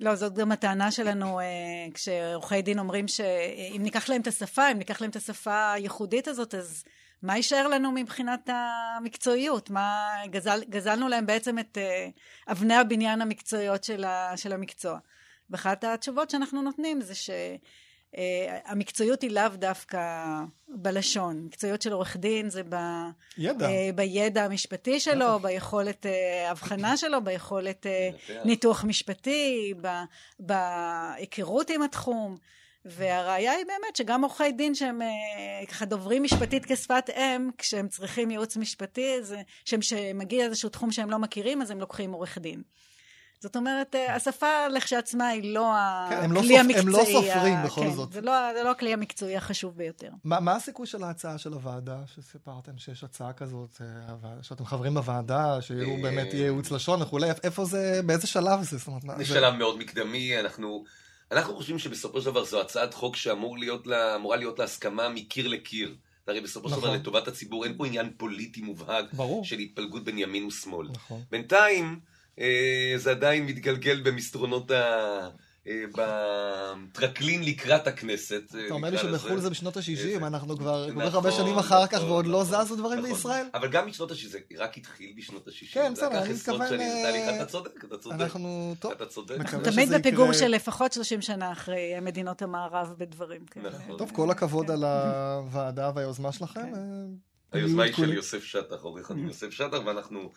לא, 0.00 0.14
זאת 0.14 0.34
גם 0.34 0.52
הטענה 0.52 0.90
שלנו 0.90 1.40
אה, 1.40 1.44
כשעורכי 1.94 2.62
דין 2.62 2.78
אומרים 2.78 3.08
שאם 3.08 3.80
ניקח 3.82 4.08
להם 4.08 4.20
את 4.20 4.26
השפה, 4.26 4.70
אם 4.72 4.78
ניקח 4.78 5.00
להם 5.00 5.10
את 5.10 5.16
השפה 5.16 5.72
הייחודית 5.72 6.28
הזאת, 6.28 6.54
אז 6.54 6.84
מה 7.22 7.36
יישאר 7.36 7.68
לנו 7.68 7.92
מבחינת 7.92 8.48
המקצועיות? 8.96 9.70
מה, 9.70 10.08
גזל, 10.26 10.60
גזלנו 10.70 11.08
להם 11.08 11.26
בעצם 11.26 11.58
את 11.58 11.78
אה, 11.78 12.08
אבני 12.48 12.74
הבניין 12.74 13.20
המקצועיות 13.22 13.84
של, 13.84 14.04
ה, 14.04 14.36
של 14.36 14.52
המקצוע. 14.52 14.98
ואחת 15.50 15.84
התשובות 15.84 16.30
שאנחנו 16.30 16.62
נותנים 16.62 17.00
זה 17.00 17.14
שהמקצועיות 18.16 19.22
היא 19.22 19.30
לאו 19.30 19.48
דווקא 19.54 20.24
בלשון. 20.68 21.44
מקצועיות 21.46 21.82
של 21.82 21.92
עורך 21.92 22.16
דין 22.16 22.50
זה 22.50 22.62
ב... 22.68 22.74
ידע. 23.38 23.66
אה, 23.68 23.90
בידע 23.94 24.44
המשפטי 24.44 25.00
שלו, 25.00 25.38
ביכולת 25.38 26.06
אה, 26.06 26.50
הבחנה 26.50 26.96
שלו, 26.96 27.24
ביכולת 27.24 27.86
אה, 27.86 28.08
לנתח. 28.28 28.46
ניתוח 28.46 28.84
משפטי, 28.84 29.74
ב- 29.80 30.02
בהיכרות 30.40 31.70
עם 31.70 31.82
התחום. 31.82 32.36
והראיה 32.86 33.52
היא 33.52 33.64
באמת 33.66 33.96
שגם 33.96 34.22
עורכי 34.22 34.52
דין 34.52 34.74
שהם 34.74 35.02
אה, 35.02 35.08
ככה 35.66 35.84
דוברים 35.84 36.22
משפטית 36.22 36.64
כשפת 36.66 37.10
אם, 37.10 37.50
כשהם 37.58 37.88
צריכים 37.88 38.30
ייעוץ 38.30 38.56
משפטי, 38.56 39.22
זה, 39.22 39.42
שהם- 39.64 39.82
שמגיע 39.82 40.44
איזשהו 40.44 40.68
תחום 40.68 40.92
שהם 40.92 41.10
לא 41.10 41.18
מכירים, 41.18 41.62
אז 41.62 41.70
הם 41.70 41.80
לוקחים 41.80 42.12
עורך 42.12 42.38
דין. 42.38 42.62
זאת 43.40 43.56
אומרת, 43.56 43.94
אה, 43.94 44.14
השפה 44.14 44.68
לכשעצמה 44.68 45.28
היא 45.28 45.54
לא 45.54 45.72
כן, 46.10 46.20
הם 46.24 46.32
לא 46.32 46.40
הכלי 46.40 46.58
הם 46.58 46.66
המקצועי. 46.70 46.86
לא 46.92 47.04
סופרים 47.04 47.54
ה- 47.54 47.64
בכל 47.66 47.80
כן, 47.80 47.94
זאת. 47.94 48.12
זה 48.12 48.20
לא, 48.20 48.32
זה 48.56 48.62
לא 48.62 48.70
הכלי 48.70 48.92
המקצועי 48.92 49.36
החשוב 49.36 49.76
ביותר. 49.76 50.08
מה, 50.24 50.40
מה 50.40 50.52
הסיכוי 50.56 50.86
של 50.86 51.04
ההצעה 51.04 51.38
של 51.38 51.52
הוועדה, 51.52 51.96
שסיפרתם 52.14 52.72
שיש 52.78 53.04
הצעה 53.04 53.32
כזאת, 53.32 53.80
אה, 53.80 54.42
שאתם 54.42 54.64
חברים 54.66 54.94
בוועדה, 54.94 55.62
שיהיו 55.62 55.96
אה, 55.96 56.02
באמת 56.02 56.34
יהיה 56.34 56.42
ייעוץ 56.42 56.70
לשון 56.70 57.02
וכולי, 57.02 57.26
איפה 57.44 57.64
זה, 57.64 58.00
באיזה 58.06 58.26
שלב 58.26 58.62
זה? 58.62 58.78
זאת 58.78 58.86
אומרת, 58.86 59.02
זה 59.18 59.24
זה- 59.24 59.34
שלב 59.34 59.54
מאוד 59.54 59.78
מקדמי, 59.78 60.40
אנחנו, 60.40 60.84
אנחנו 61.32 61.56
חושבים 61.56 61.78
שבסופו 61.78 62.20
של 62.20 62.26
דבר 62.26 62.44
זו 62.44 62.60
הצעת 62.60 62.94
חוק 62.94 63.16
שאמורה 63.16 63.58
להיות 63.58 63.86
לה, 63.86 64.16
להיות 64.38 64.58
לה 64.58 64.64
הסכמה 64.64 65.08
מקיר 65.08 65.48
לקיר. 65.48 65.94
הרי 66.28 66.40
בסופו 66.40 66.68
של 66.68 66.76
דבר 66.76 66.86
נכון. 66.86 66.98
לטובת 67.00 67.28
הציבור 67.28 67.64
אין 67.64 67.76
פה 67.76 67.86
עניין 67.86 68.10
פוליטי 68.16 68.60
מובהק 68.60 69.04
ברור. 69.12 69.44
של 69.44 69.58
התפלגות 69.58 70.04
בין 70.04 70.18
ימין 70.18 70.44
ושמאל. 70.46 70.86
נכון. 70.94 71.22
בינתיים 71.30 72.00
זה 72.96 73.10
עדיין 73.10 73.46
מתגלגל 73.46 74.00
במסדרונות 74.00 74.70
אה, 75.66 75.84
בטרקלין 76.92 77.44
לקראת 77.44 77.86
הכנסת. 77.86 78.42
אה, 78.54 78.66
אתה 78.66 78.74
אומר 78.74 78.90
לי. 78.90 78.98
שבחו"ל 78.98 79.40
זה 79.40 79.50
בשנות 79.50 79.76
ה-60, 79.76 80.22
אה, 80.22 80.26
אנחנו 80.26 80.58
כבר 80.58 80.84
כל 80.84 80.90
כך 80.90 80.96
נכון, 80.96 81.14
הרבה 81.14 81.32
שנים 81.32 81.58
אחר 81.58 81.86
כך 81.86 81.94
נכון, 81.94 82.10
ועוד 82.10 82.26
לא 82.26 82.42
נכון, 82.42 82.64
זזו 82.64 82.76
דברים 82.76 82.98
נכון. 82.98 83.10
בישראל. 83.10 83.46
אבל 83.54 83.68
גם 83.68 83.88
בשנות 83.88 84.10
ה-60, 84.10 84.28
זה 84.28 84.38
רק 84.58 84.78
התחיל 84.78 85.12
בשנות 85.16 85.48
ה-60. 85.48 85.72
כן, 85.72 85.92
בסדר, 85.92 86.22
אני 86.22 86.32
מתכוון, 86.32 86.80
אה, 86.80 87.36
אתה 87.36 87.46
צודק, 87.46 87.84
אתה 87.84 87.98
צודק. 87.98 88.20
אנחנו, 88.20 88.74
טוב, 88.78 88.92
אתה 88.92 89.06
צודק. 89.06 89.36
תמיד 89.64 89.88
בפיגור. 89.92 90.32
של 90.32 90.48
לפחות 90.48 90.92
30 90.92 91.22
שנה 91.22 91.52
אחרי 91.52 92.00
מדינות 92.02 92.42
המערב 92.42 92.94
בדברים 92.98 93.46
כאלה. 93.46 93.70
נכון. 93.70 93.98
טוב, 93.98 94.10
כל 94.14 94.30
הכבוד. 94.30 94.70
על 94.70 94.84
הוועדה 94.84 95.90
והיוזמה 95.94 96.32
שלכם. 96.32 96.62
כן. 96.62 96.74
אה, 96.74 97.60
היוזמה 97.60 97.82
היא 97.82 97.94
של. 97.94 98.12
יוסף 98.12 98.44
שטח, 98.44 98.82
עורך 98.82 99.10
הדין 99.10 99.26
יוסף 99.26 99.50
שטח, 99.50 99.78
ואנחנו, 99.86 100.30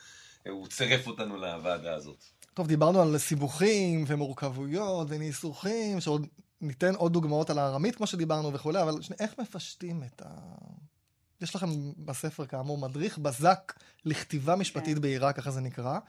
הוא 0.50 0.68
צירף 0.68 1.08
אותנו 1.08 1.38
לוועדה 1.38 1.94
הזאת. 1.94 2.24
טוב, 2.54 2.68
דיברנו 2.68 3.02
על 3.02 3.18
סיבוכים 3.18 4.04
ומורכבויות 4.08 5.08
וניסוחים, 5.10 6.02
שעוד 6.02 6.28
ניתן 6.62 6.96
עוד 6.96 7.14
דוגמאות 7.14 7.50
על 7.50 7.60
הארמית 7.60 7.96
כמו 7.96 8.08
שדיברנו 8.08 8.54
וכולי, 8.54 8.82
אבל 8.82 9.02
שני, 9.02 9.16
איך 9.20 9.40
מפשטים 9.40 10.04
את 10.04 10.22
ה... 10.26 10.30
יש 11.42 11.56
לכם 11.56 11.68
בספר 11.98 12.46
כאמור 12.46 12.78
מדריך 12.78 13.18
בזק 13.18 13.74
לכתיבה 14.06 14.56
משפטית 14.56 14.96
כן. 14.96 15.02
בהירה, 15.02 15.34
ככה 15.34 15.52
זה 15.52 15.62
נקרא. 15.62 16.00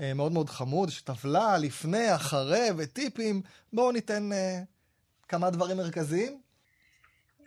אה, 0.00 0.14
מאוד 0.14 0.32
מאוד 0.32 0.50
חמוד, 0.50 0.88
יש 0.88 1.02
טבלה 1.02 1.58
לפני, 1.58 2.14
אחרי 2.14 2.68
וטיפים. 2.76 3.42
בואו 3.72 3.92
ניתן 3.92 4.32
אה, 4.32 4.62
כמה 5.28 5.50
דברים 5.50 5.76
מרכזיים. 5.76 6.40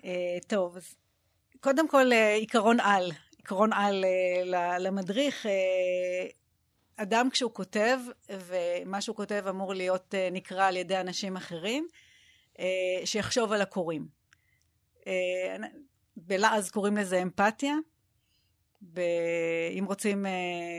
אה, 0.06 0.38
טוב, 0.48 0.78
אז 0.78 0.96
קודם 1.60 1.88
כל 1.88 2.12
אה, 2.12 2.34
עיקרון 2.34 2.80
על, 2.80 3.12
עיקרון 3.44 3.74
על 3.74 4.06
אה, 4.06 4.80
למדריך. 4.80 5.46
אה, 5.46 5.52
אדם 6.98 7.30
כשהוא 7.30 7.52
כותב, 7.54 8.00
ומה 8.30 9.02
שהוא 9.02 9.16
כותב 9.16 9.44
אמור 9.50 9.74
להיות 9.74 10.16
אה, 10.16 10.30
נקרא 10.32 10.68
על 10.68 10.78
ידי 10.78 11.00
אנשים 11.00 11.36
אחרים, 11.36 11.88
שיחשוב 13.06 13.52
על 13.52 13.62
הקוראים. 13.62 14.08
בלעז 16.18 16.72
קוראים 16.72 16.98
לזה 16.98 17.22
אמפתיה. 17.22 17.76
ב... 18.94 19.00
אם 19.80 19.86
רוצים 19.88 20.26
uh, 20.26 20.30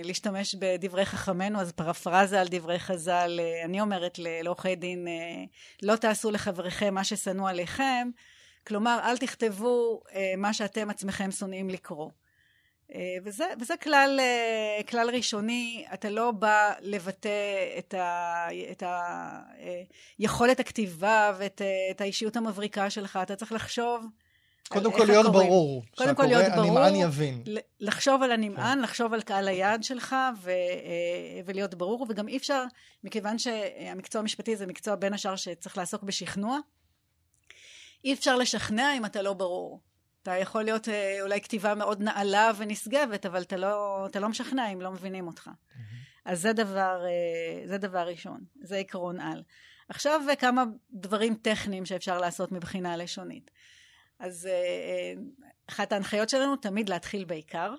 להשתמש 0.06 0.54
בדברי 0.54 1.04
חכמינו, 1.04 1.60
אז 1.60 1.72
פרפרזה 1.72 2.40
על 2.40 2.46
דברי 2.50 2.78
חז"ל, 2.78 3.40
uh, 3.40 3.64
אני 3.64 3.80
אומרת 3.80 4.18
לעורכי 4.18 4.76
דין, 4.76 5.06
uh, 5.06 5.50
לא 5.82 5.96
תעשו 5.96 6.30
לחבריכם 6.30 6.94
מה 6.94 7.04
ששנוא 7.04 7.50
עליכם, 7.50 8.08
כלומר, 8.66 9.00
אל 9.04 9.16
תכתבו 9.16 10.02
מה 10.38 10.52
שאתם 10.52 10.90
עצמכם 10.90 11.30
שונאים 11.30 11.70
לקרוא. 11.70 12.10
Uh, 12.90 12.96
וזה, 13.24 13.44
וזה 13.60 13.76
כלל, 13.76 14.20
uh, 14.20 14.82
כלל 14.90 15.10
ראשוני, 15.10 15.84
אתה 15.94 16.10
לא 16.10 16.30
בא 16.30 16.72
לבטא 16.80 17.28
את, 17.78 17.94
ה, 17.94 18.46
את 18.70 18.82
ה, 18.82 19.40
uh, 19.56 19.62
יכולת 20.18 20.60
הכתיבה 20.60 21.32
ואת 21.38 21.62
את 21.90 22.00
האישיות 22.00 22.36
המבריקה 22.36 22.90
שלך, 22.90 23.18
אתה 23.22 23.36
צריך 23.36 23.52
לחשוב 23.52 24.06
קודם 24.68 24.92
כל 24.92 25.04
להיות 25.04 25.26
הקוראים. 25.26 25.48
ברור. 25.48 25.82
קודם 25.96 26.14
כל 26.14 26.26
להיות 26.26 26.52
ברור. 26.56 26.78
הנמען 26.78 26.94
יבין. 26.94 27.42
לחשוב 27.80 28.22
על 28.22 28.32
הנמען, 28.32 28.78
כן. 28.78 28.82
לחשוב 28.82 29.14
על 29.14 29.22
קהל 29.22 29.48
היעד 29.48 29.84
שלך 29.84 30.16
ו, 30.42 30.50
אה, 30.50 31.40
ולהיות 31.44 31.74
ברור, 31.74 32.06
וגם 32.08 32.28
אי 32.28 32.36
אפשר, 32.36 32.64
מכיוון 33.04 33.38
שהמקצוע 33.38 34.20
המשפטי 34.20 34.56
זה 34.56 34.66
מקצוע 34.66 34.94
בין 34.94 35.14
השאר 35.14 35.36
שצריך 35.36 35.78
לעסוק 35.78 36.02
בשכנוע, 36.02 36.58
אי 38.04 38.12
אפשר 38.12 38.36
לשכנע 38.36 38.96
אם 38.96 39.04
אתה 39.04 39.22
לא 39.22 39.32
ברור. 39.32 39.80
אתה 40.24 40.36
יכול 40.36 40.62
להיות 40.62 40.88
אה, 40.88 41.18
אולי 41.22 41.40
כתיבה 41.40 41.74
מאוד 41.74 42.02
נעלה 42.02 42.50
ונשגבת, 42.56 43.26
אבל 43.26 43.42
אתה 43.42 43.56
לא, 43.56 44.06
אתה 44.06 44.20
לא 44.20 44.28
משכנע 44.28 44.72
אם 44.72 44.80
לא 44.80 44.92
מבינים 44.92 45.26
אותך. 45.26 45.50
אז 46.24 46.40
זה 46.40 46.52
דבר, 46.52 47.04
אה, 47.04 47.68
זה 47.68 47.78
דבר 47.78 48.08
ראשון, 48.08 48.40
זה 48.62 48.76
עקרון 48.76 49.20
על. 49.20 49.42
עכשיו 49.88 50.20
אה, 50.28 50.36
כמה 50.36 50.64
דברים 50.92 51.34
טכניים 51.34 51.86
שאפשר 51.86 52.18
לעשות 52.18 52.52
מבחינה 52.52 52.96
לשונית. 52.96 53.50
אז 54.18 54.48
אחת 55.66 55.92
ההנחיות 55.92 56.28
שלנו 56.28 56.56
תמיד 56.56 56.88
להתחיל 56.88 57.24
בעיקר, 57.24 57.74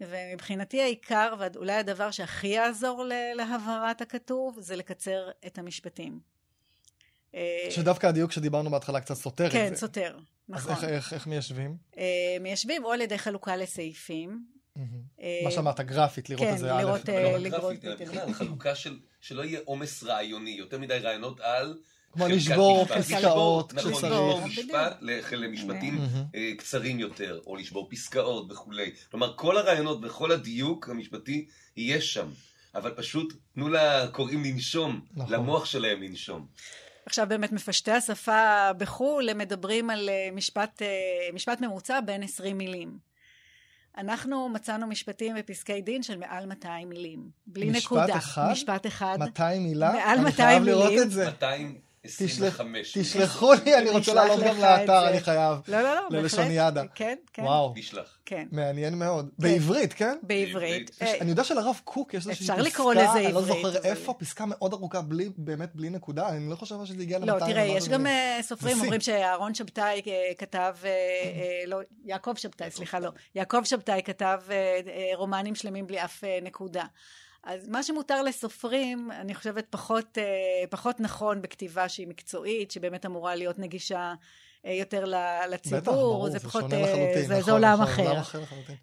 ומבחינתי 0.00 0.82
העיקר, 0.82 1.34
ואולי 1.38 1.72
הדבר 1.72 2.10
שהכי 2.10 2.48
יעזור 2.48 3.04
להבהרת 3.34 4.00
הכתוב, 4.00 4.56
זה 4.60 4.76
לקצר 4.76 5.30
את 5.46 5.58
המשפטים. 5.58 6.20
שדווקא 7.70 8.06
הדיוק 8.06 8.32
שדיברנו 8.32 8.70
בהתחלה 8.70 9.00
קצת 9.00 9.14
סותר 9.14 9.46
את 9.46 9.52
זה. 9.52 9.58
כן, 9.58 9.74
סותר, 9.74 10.18
אז 10.52 10.68
נכון. 10.68 10.84
איך- 10.84 10.92
איך- 10.94 11.12
איך 11.12 11.26
מיישבים? 11.26 11.76
אה, 11.98 12.02
מיישבים 12.40 12.84
או 12.84 12.92
על 12.92 13.00
ידי 13.00 13.18
חלוקה 13.18 13.56
לסעיפים. 13.56 14.44
אה, 15.20 15.40
מה 15.44 15.50
שאמרת, 15.50 15.80
גרפית, 15.80 16.30
לראות 16.30 16.46
כן, 16.46 16.52
את 16.54 16.58
זה 16.58 16.74
א', 16.74 16.80
לראות. 16.82 17.08
אה, 17.08 17.38
לא 17.38 17.48
גרפית, 17.48 17.84
אלא. 17.84 17.94
בכלל, 17.94 18.32
חלוקה 18.32 18.74
של, 18.74 18.98
שלא 19.20 19.42
יהיה 19.44 19.60
עומס 19.64 20.02
רעיוני, 20.04 20.50
יותר 20.50 20.78
מדי 20.78 20.98
רעיונות 20.98 21.40
על... 21.40 21.78
כמו 22.12 22.28
לשבור. 22.28 22.84
פסקאות 22.84 23.74
נכון, 23.74 23.92
כשצריך. 23.92 24.12
לשבור. 24.12 24.46
משפט 24.46 24.96
למשפטים. 25.32 25.98
אה, 26.34 26.50
קצרים 26.58 27.00
יותר, 27.00 27.40
או 27.46 27.56
לשבור 27.56 27.88
פסקאות 27.90 28.52
וכולי. 28.52 28.90
כלומר, 29.10 29.34
כל 29.36 29.56
הרעיונות 29.58 29.98
וכל 30.02 30.32
הדיוק 30.32 30.88
המשפטי 30.88 31.46
יהיה 31.76 32.00
שם. 32.00 32.28
אבל 32.74 32.94
פשוט 32.96 33.32
תנו 33.54 33.68
לקוראים 33.68 34.44
לנשום, 34.44 35.00
נכון. 35.14 35.32
למוח 35.32 35.64
שלהם 35.64 36.02
לנשום. 36.02 36.46
עכשיו 37.08 37.26
באמת 37.28 37.52
מפשטי 37.52 37.90
השפה 37.90 38.70
בחו"ל, 38.78 39.28
הם 39.28 39.38
מדברים 39.38 39.90
על 39.90 40.08
אה, 40.08 40.28
משפט, 40.32 40.82
אה, 40.82 40.88
משפט 41.34 41.60
ממוצע 41.60 42.00
בין 42.00 42.22
20 42.22 42.58
מילים. 42.58 42.98
אנחנו 43.98 44.48
מצאנו 44.48 44.86
משפטים 44.86 45.36
ופסקי 45.38 45.80
דין 45.80 46.02
של 46.02 46.16
מעל 46.16 46.46
200 46.46 46.88
מילים. 46.88 47.30
בלי 47.46 47.70
משפט 47.70 47.84
נקודה. 47.84 48.16
אחד? 48.16 48.48
משפט 48.52 48.86
אחד. 48.86 49.16
200 49.18 49.62
מילה? 49.62 49.92
מעל 49.92 50.18
אני 50.18 50.24
200 50.24 50.34
חייב 50.34 50.62
לראות 50.62 50.88
מילים. 50.88 51.02
את 51.02 51.10
זה. 51.10 51.30
225. 52.08 52.98
תשלחו 52.98 53.52
לי, 53.64 53.78
אני 53.78 53.90
רוצה 53.90 54.14
לעלות 54.14 54.40
גם 54.40 54.58
לאתר. 54.60 55.08
אני 55.08 55.20
חייב. 55.20 55.58
לא, 55.68 55.80
לא, 55.82 55.94
לא, 55.94 56.00
בהחלט. 56.00 56.12
ללשוניאדה. 56.12 56.82
כן, 56.94 57.16
כן. 57.32 57.42
וואו, 57.42 57.74
נשלח. 57.76 58.18
כן, 58.26 58.46
מעניין 58.52 58.94
מאוד. 58.94 59.28
בעברית, 59.38 59.92
כן? 59.92 60.16
בעברית. 60.22 60.54
בעברית. 60.54 60.90
יש- 60.90 61.02
אה, 61.02 61.18
אני 61.20 61.30
יודע 61.30 61.44
שלרב 61.44 61.80
קוק 61.84 62.14
יש 62.14 62.26
איזושהי 62.26 62.44
אפשר 62.44 62.54
פסקה, 62.54 62.68
לקרוא 62.68 62.94
לזה 62.94 63.12
אני 63.12 63.32
לא 63.32 63.38
עברית, 63.38 63.64
זוכר 63.64 63.76
איפה, 63.88 64.14
פסקה 64.14 64.44
מאוד 64.46 64.72
ארוכה, 64.72 65.00
בלי, 65.00 65.30
באמת 65.36 65.74
בלי 65.74 65.90
נקודה, 65.90 66.28
אני 66.28 66.50
לא 66.50 66.56
חושב 66.56 66.74
שזה 66.84 67.02
הגיע 67.02 67.18
ל-200. 67.18 67.26
לא, 67.26 67.38
תראה, 67.38 67.62
יש 67.62 67.88
גם 67.88 68.06
אה, 68.06 68.38
סופרים. 68.42 68.80
אומרים 68.80 69.00
שאהרון 69.00 69.54
שבתאי 69.54 70.00
אה, 70.06 70.12
כתב, 70.38 70.76
לא, 71.66 71.78
יעקב 72.04 72.34
שבתאי, 72.36 72.70
סליחה, 72.70 72.98
לא, 72.98 73.10
יעקב 73.34 73.64
שבתאי 73.64 74.00
כתב 74.04 74.38
רומנים 75.14 75.54
שלמים 75.54 75.86
בלי 75.86 76.04
אף 76.04 76.24
נקודה. 76.42 76.84
אז 77.42 77.68
מה 77.68 77.82
שמותר 77.82 78.22
לסופרים, 78.22 79.10
אני 79.12 79.34
חושבת 79.34 79.66
פחות, 79.70 80.18
אה, 80.18 80.64
פחות 80.70 81.00
נכון 81.00 81.42
בכתיבה 81.42 81.88
שהיא 81.88 82.06
מקצועית, 82.06 82.70
שבאמת 82.70 83.06
אמורה 83.06 83.34
להיות 83.34 83.58
נגישה 83.58 84.14
אה, 84.66 84.72
יותר 84.72 85.04
לציבור, 85.48 85.80
בטח, 85.80 85.92
ברור, 85.92 86.26
זה 86.26 86.38
זה 86.38 86.48
פחות, 86.48 86.62
שונה 86.62 86.76
אה, 86.76 86.82
לחלוטין. 86.82 87.22
זה, 87.22 87.26
זה 87.26 87.38
נכון, 87.38 87.52
עולם 87.52 87.72
נכון, 87.72 87.84
אחר. 87.84 88.08
עולם 88.08 88.20
אחר 88.20 88.40
לחלוטין. 88.40 88.76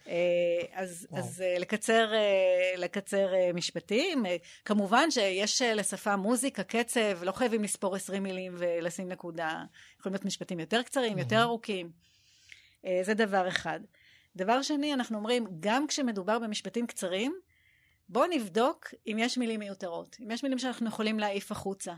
אז, 0.74 1.08
וואו. 1.10 1.24
אז 1.24 1.44
לקצר, 1.60 2.12
לקצר 2.78 3.28
משפטים. 3.54 4.24
כמובן 4.66 5.12
שיש 5.12 5.62
לשפה 5.62 6.16
מוזיקה, 6.16 6.64
קצב, 6.64 7.24
לא 7.24 7.32
חייבים 7.32 7.64
לספור 7.64 7.96
20 7.96 8.24
מילים 8.24 8.56
ולשים 8.58 9.10
נקודה. 9.10 9.64
יכולים 10.00 10.14
להיות 10.14 10.26
משפטים 10.26 10.60
יותר 10.60 10.82
קצרים, 10.82 11.18
יותר 11.18 11.42
ארוכים. 11.42 11.90
זה 13.02 13.14
דבר 13.14 13.48
אחד. 13.48 13.80
דבר 14.36 14.62
שני, 14.62 14.94
אנחנו 14.94 15.18
אומרים, 15.18 15.48
גם 15.60 15.88
כשמדובר 15.88 16.40
במשפטים 16.40 16.88
קצרים, 16.88 17.36
בואו 18.10 18.26
נבדוק 18.30 18.94
אם 19.08 19.18
יש 19.20 19.38
מילים 19.38 19.60
מיותרות, 19.60 20.18
אם 20.24 20.32
יש 20.32 20.44
מילים 20.44 20.60
שאנחנו 20.60 20.88
יכולים 20.88 21.20
להעיף 21.20 21.52
החוצה. 21.52 21.94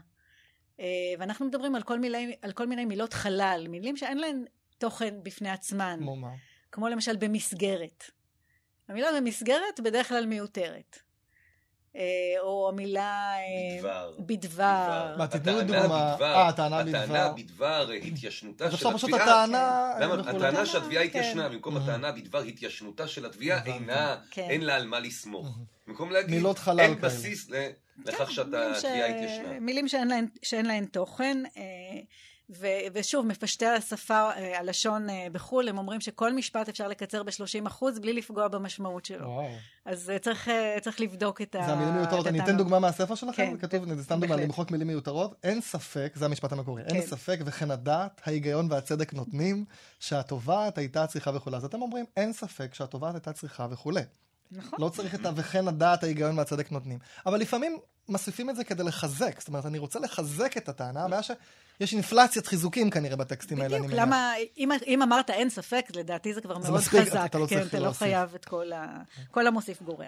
אה, 0.80 0.86
ואנחנו 1.20 1.46
מדברים 1.46 1.76
על 1.76 1.84
כל, 1.84 2.00
מילי, 2.00 2.36
על 2.42 2.52
כל 2.52 2.68
מיני 2.68 2.86
מילות 2.86 3.14
חלל, 3.14 3.66
מילים 3.70 3.98
שאין 3.98 4.18
להן 4.18 4.46
תוכן 4.78 5.24
בפני 5.24 5.50
עצמן. 5.50 6.00
כמו 6.02 6.16
מה? 6.16 6.32
כמו 6.72 6.88
למשל 6.88 7.16
במסגרת. 7.16 8.04
המילה 8.88 9.08
במסגרת 9.18 9.80
בדרך 9.80 10.08
כלל 10.08 10.26
מיותרת. 10.26 11.00
אה, 11.98 12.04
או 12.40 12.70
המילה 12.70 13.34
אה, 13.36 13.78
בדבר. 13.78 14.14
בדבר. 14.20 15.16
מה, 15.18 15.28
תתנו 15.28 15.62
דוגמה. 15.62 16.14
בדבר- 16.16 16.36
אה, 16.36 16.48
הטענה 16.48 16.80
הטענה 16.80 17.30
בדבר. 17.30 17.34
בדבר 17.38 17.90
התיישנותה 18.04 18.66
אז 18.66 18.72
של 18.72 18.76
אפשר 18.76 18.94
פשוט 18.98 19.10
התביעה. 19.10 19.44
הטענה... 19.44 19.92
למה? 20.00 20.14
הטענה 20.14 20.38
הטענה, 20.48 20.66
שהתביעה 20.66 21.04
התיישנה, 21.04 21.48
כן. 21.50 21.54
במקום. 21.56 21.78
הטענה 21.78 22.12
בדבר 22.12 22.40
התיישנותה 22.42 23.08
של 23.08 23.26
התביעה. 23.26 23.66
אינה, 23.66 24.16
כן. 24.32 24.48
אין 24.50 24.62
לה 24.62 24.76
על 24.76 24.86
מה 24.88 25.00
לסמוך. 25.00 25.58
במקום 25.88 26.12
להגיד, 26.12 26.36
מילות 26.36 26.60
חלל 26.60 26.80
אין. 26.80 27.02
בסיס 27.02 27.50
לכך 28.06 28.18
כן, 28.18 28.32
שהתביעה 28.34 29.08
התיישנה. 29.08 29.60
מילים 29.60 29.88
שאין 29.88 30.08
להן, 30.08 30.26
שאין 30.44 30.66
להן 30.66 30.86
תוכן. 30.86 31.38
ו, 32.50 32.68
ושוב, 32.94 33.26
מפשטי 33.26 33.66
השפה, 33.66 34.32
אה, 34.32 34.60
הלשון 34.60 35.10
אה, 35.10 35.28
בחו"ל, 35.32 35.70
הם 35.70 35.78
אומרים 35.78 36.02
שכל 36.02 36.34
משפט 36.34 36.70
אפשר 36.70 36.88
לקצר 36.88 37.24
ב-30% 37.24 37.86
בלי 38.02 38.14
לפגוע 38.14 38.48
במשמעות 38.48 39.06
שלו. 39.06 39.28
וואו. 39.28 39.48
אז 39.86 40.10
אה, 40.10 40.20
צריך, 40.20 40.50
צריך 40.82 41.02
לבדוק 41.02 41.42
את 41.42 41.56
ה... 41.56 41.64
זה 41.66 41.74
המילים 41.74 41.94
מיותרות. 41.94 42.28
אני 42.28 42.44
אתן. 42.44 42.58
דוגמה 42.58 42.80
מהספר 42.80 43.16
שלכם, 43.16 43.58
כן, 43.58 43.68
כתוב, 43.68 43.86
כן, 43.86 44.02
סתם 44.02 44.20
דוגמה. 44.20 44.36
למחוק 44.36 44.72
מילים 44.72 44.88
מיותרות. 44.88 45.36
אין 45.44 45.62
ספק, 45.62 46.14
זה 46.16 46.26
המשפט 46.26 46.52
המקורי, 46.52 46.84
אין 46.84 47.02
כן. 47.02 47.08
ספק, 47.08 47.40
וכן 47.46 47.72
הדעת, 47.72 48.22
ההיגיון 48.26 48.68
והצדק 48.72 49.14
נותנים, 49.14 49.66
שהתובעת 50.00 50.78
הייתה 50.78 51.08
צריכה 51.08 51.32
וכולי. 51.36 51.58
אז 51.58 51.66
אתם 51.66 51.82
אומרים, 51.82 52.06
אין 52.18 52.34
ספק 52.34 52.74
שהתובעת 52.74 53.16
הייתה 53.16 53.34
צריכה 53.34 53.68
וכולי. 53.72 54.02
נכון. 54.52 54.80
לא 54.82 54.90
צריך 54.90 55.16
את 55.16 55.26
ה... 55.26 55.32
וכן 55.36 55.68
הדעת, 55.68 56.04
ההיגיון 56.04 56.38
והצדק 56.38 56.72
נותנים. 56.72 57.00
אבל 57.26 57.40
לפעמים 57.40 57.80
מוסיפים 58.10 58.50
את 58.50 58.56
זה 58.56 58.64
כדי 58.64 58.84
לחזק. 58.84 59.40
זאת 59.40 59.48
אומרת, 59.48 59.66
אני 59.66 59.78
רוצה 59.78 60.00
לחזק 60.00 60.58
את 60.58 60.70
הטענה, 60.70 61.04
הבעיה 61.06 61.24
שיש 61.80 61.94
אינפלציית 61.94 62.48
חיזוקים 62.48 62.90
כנראה 62.90 63.16
בטקסטים 63.16 63.62
האלה, 63.62 63.78
אני 63.78 63.88
בדיוק, 63.88 64.00
מניח. 64.00 64.08
למה, 64.08 64.34
אם, 64.58 64.70
אם 64.88 65.02
אמרת 65.02 65.30
אין 65.30 65.50
ספק, 65.50 65.86
לדעתי 65.96 66.34
זה 66.34 66.42
כבר 66.42 66.62
זה 66.62 66.70
מאוד 66.70 66.82
מספיק, 66.82 67.00
חזק. 67.02 67.22
אתה 67.26 67.38
לא 67.40 67.48
כן, 67.48 67.56
צריך 67.60 67.70
אתה 67.70 67.80
לא. 67.80 67.92
חייב 67.92 68.36
את 68.36 68.46
כל 68.46 68.72
ה... 68.74 68.98
כל 69.32 69.48
המוסיף 69.48 69.82
גורע. 69.82 70.06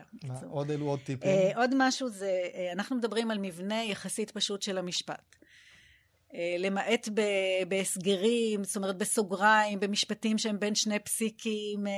עוד 0.50 0.72
אלו 0.72 0.86
עוד 0.86 1.00
טיפים. 1.00 1.30
אה, 1.32 1.52
עוד 1.56 1.70
משהו 1.78 2.10
זה, 2.10 2.26
אה, 2.56 2.72
אנחנו 2.74 2.96
מדברים 2.96 3.32
על 3.32 3.38
מבנה 3.42 3.84
יחסית 3.84 4.32
פשוט 4.32 4.62
של 4.62 4.78
המשפט. 4.78 5.36
אה, 6.34 6.56
למעט 6.60 7.10
בהסגרים, 7.68 8.64
זאת 8.64 8.76
אומרת 8.76 8.98
בסוגריים, 8.98 9.80
במשפטים 9.80 10.38
שהם 10.38 10.60
בין 10.60 10.76
שני 10.76 11.00
פסיקים, 11.00 11.88
אה, 11.88 11.92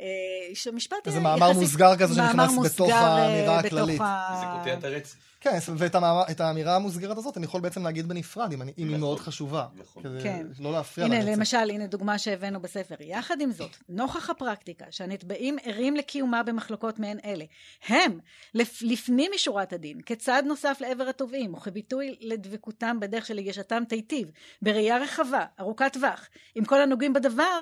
אה, 0.00 0.06
שמשפט 0.54 0.96
איזה 1.06 1.20
מאמר 1.20 1.46
יחסית- 1.46 1.62
מוסגר 1.62 1.96
כזה 1.96 2.14
שנכנס 2.14 2.52
מוסגר, 2.52 2.74
בתוך 2.74 2.90
האמירה 2.92 3.58
הכללית. 3.58 3.98
זה 4.40 4.46
קוטע 4.58 4.74
את 4.78 4.84
הרצף. 4.84 5.14
כן, 5.50 5.58
ואת 5.76 5.94
המאמר- 5.94 6.30
את 6.30 6.40
האמירה 6.40 6.76
המוסגרת 6.76 7.18
הזאת 7.18 7.36
אני 7.36 7.44
יכול 7.44 7.60
בעצם 7.60 7.84
להגיד 7.84 8.08
בנפרד, 8.08 8.52
אם 8.52 8.62
אני- 8.62 8.72
אם 8.78 8.82
היא 8.82 8.86
נכון, 8.86 9.00
מאוד 9.00 9.18
חשובה. 9.20 9.66
נכון. 9.76 10.02
כדי 10.02 10.22
כן. 10.22 10.46
לא 10.58 10.72
להפריע 10.72 11.06
הנה, 11.06 11.18
לרצף. 11.18 11.38
למשל, 11.38 11.70
הנה 11.70 11.86
דוגמה 11.86 12.18
שהבאנו 12.18 12.60
בספר. 12.60 12.94
יחד 13.00 13.40
עם 13.40 13.52
זאת, 13.52 13.70
נוכח 13.88 14.30
הפרקטיקה 14.30 14.84
שהנתבעים 14.90 15.56
ערים 15.64 15.96
לקיומה 15.96 16.42
במחלוקות 16.42 16.98
מעין 16.98 17.18
אלה, 17.24 17.44
הם, 17.88 18.18
לפ, 18.54 18.78
לפנים 18.82 19.30
משורת 19.34 19.72
הדין, 19.72 20.00
כצעד 20.06 20.44
נוסף 20.44 20.76
לעבר 20.80 21.08
התובעים, 21.08 21.54
וכביטוי 21.54 22.16
לדבקותם 22.20 23.00
בדרך 23.00 23.26
של 23.26 23.38
הגישתם 23.38 23.82
תיטיב, 23.88 24.28
בראייה 24.62 24.98
רחבה, 24.98 25.44
ארוכת 25.60 25.92
טווח, 25.92 26.28
עם 26.54 26.64
כל 26.64 26.80
הנוגעים 26.80 27.12
בדבר, 27.12 27.58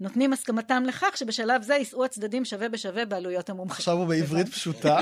נותנים 0.00 0.32
הסכמתם 0.32 0.82
לכך 0.86 1.16
שבשלב 1.16 1.62
זה 1.62 1.74
יישאו 1.74 2.04
הצדדים 2.04 2.44
שווה 2.44 2.68
בשווה 2.68 3.04
בעלויות 3.04 3.50
המומחה. 3.50 3.74
עכשיו 3.74 3.96
הוא 3.96 4.06
בעברית 4.06 4.48
פשוטה. 4.48 4.98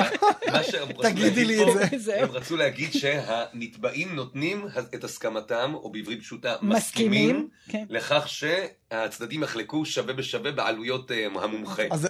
תגידי 1.03 1.45
לי 1.45 1.59
את 1.63 2.01
זה. 2.01 2.23
הם 2.23 2.31
רצו 2.31 2.57
להגיד 2.57 2.93
שהנתבעים 2.93 4.15
נותנים 4.17 4.67
את 4.95 5.05
הסכמתם, 5.05 5.73
או 5.75 5.93
בעברית 5.93 6.21
פשוטה, 6.21 6.57
מסכימים, 6.63 7.49
כן. 7.69 7.85
לכך 7.89 8.29
שהצדדים 8.29 9.43
יחלקו 9.43 9.85
שווה 9.87 10.13
בשווה 10.15 10.53
בעלויות 10.53 11.11
אה, 11.11 11.27
המומחה. 11.27 11.83
אז 11.91 12.07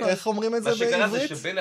איך- 0.00 0.26
אומרים 0.26 0.54
את 0.56 0.62
זה 0.62 0.70
מה 0.70 0.76
שקרה 0.76 1.08
זה 1.08 1.18
בעברית? 1.18 1.28
שבין 1.28 1.58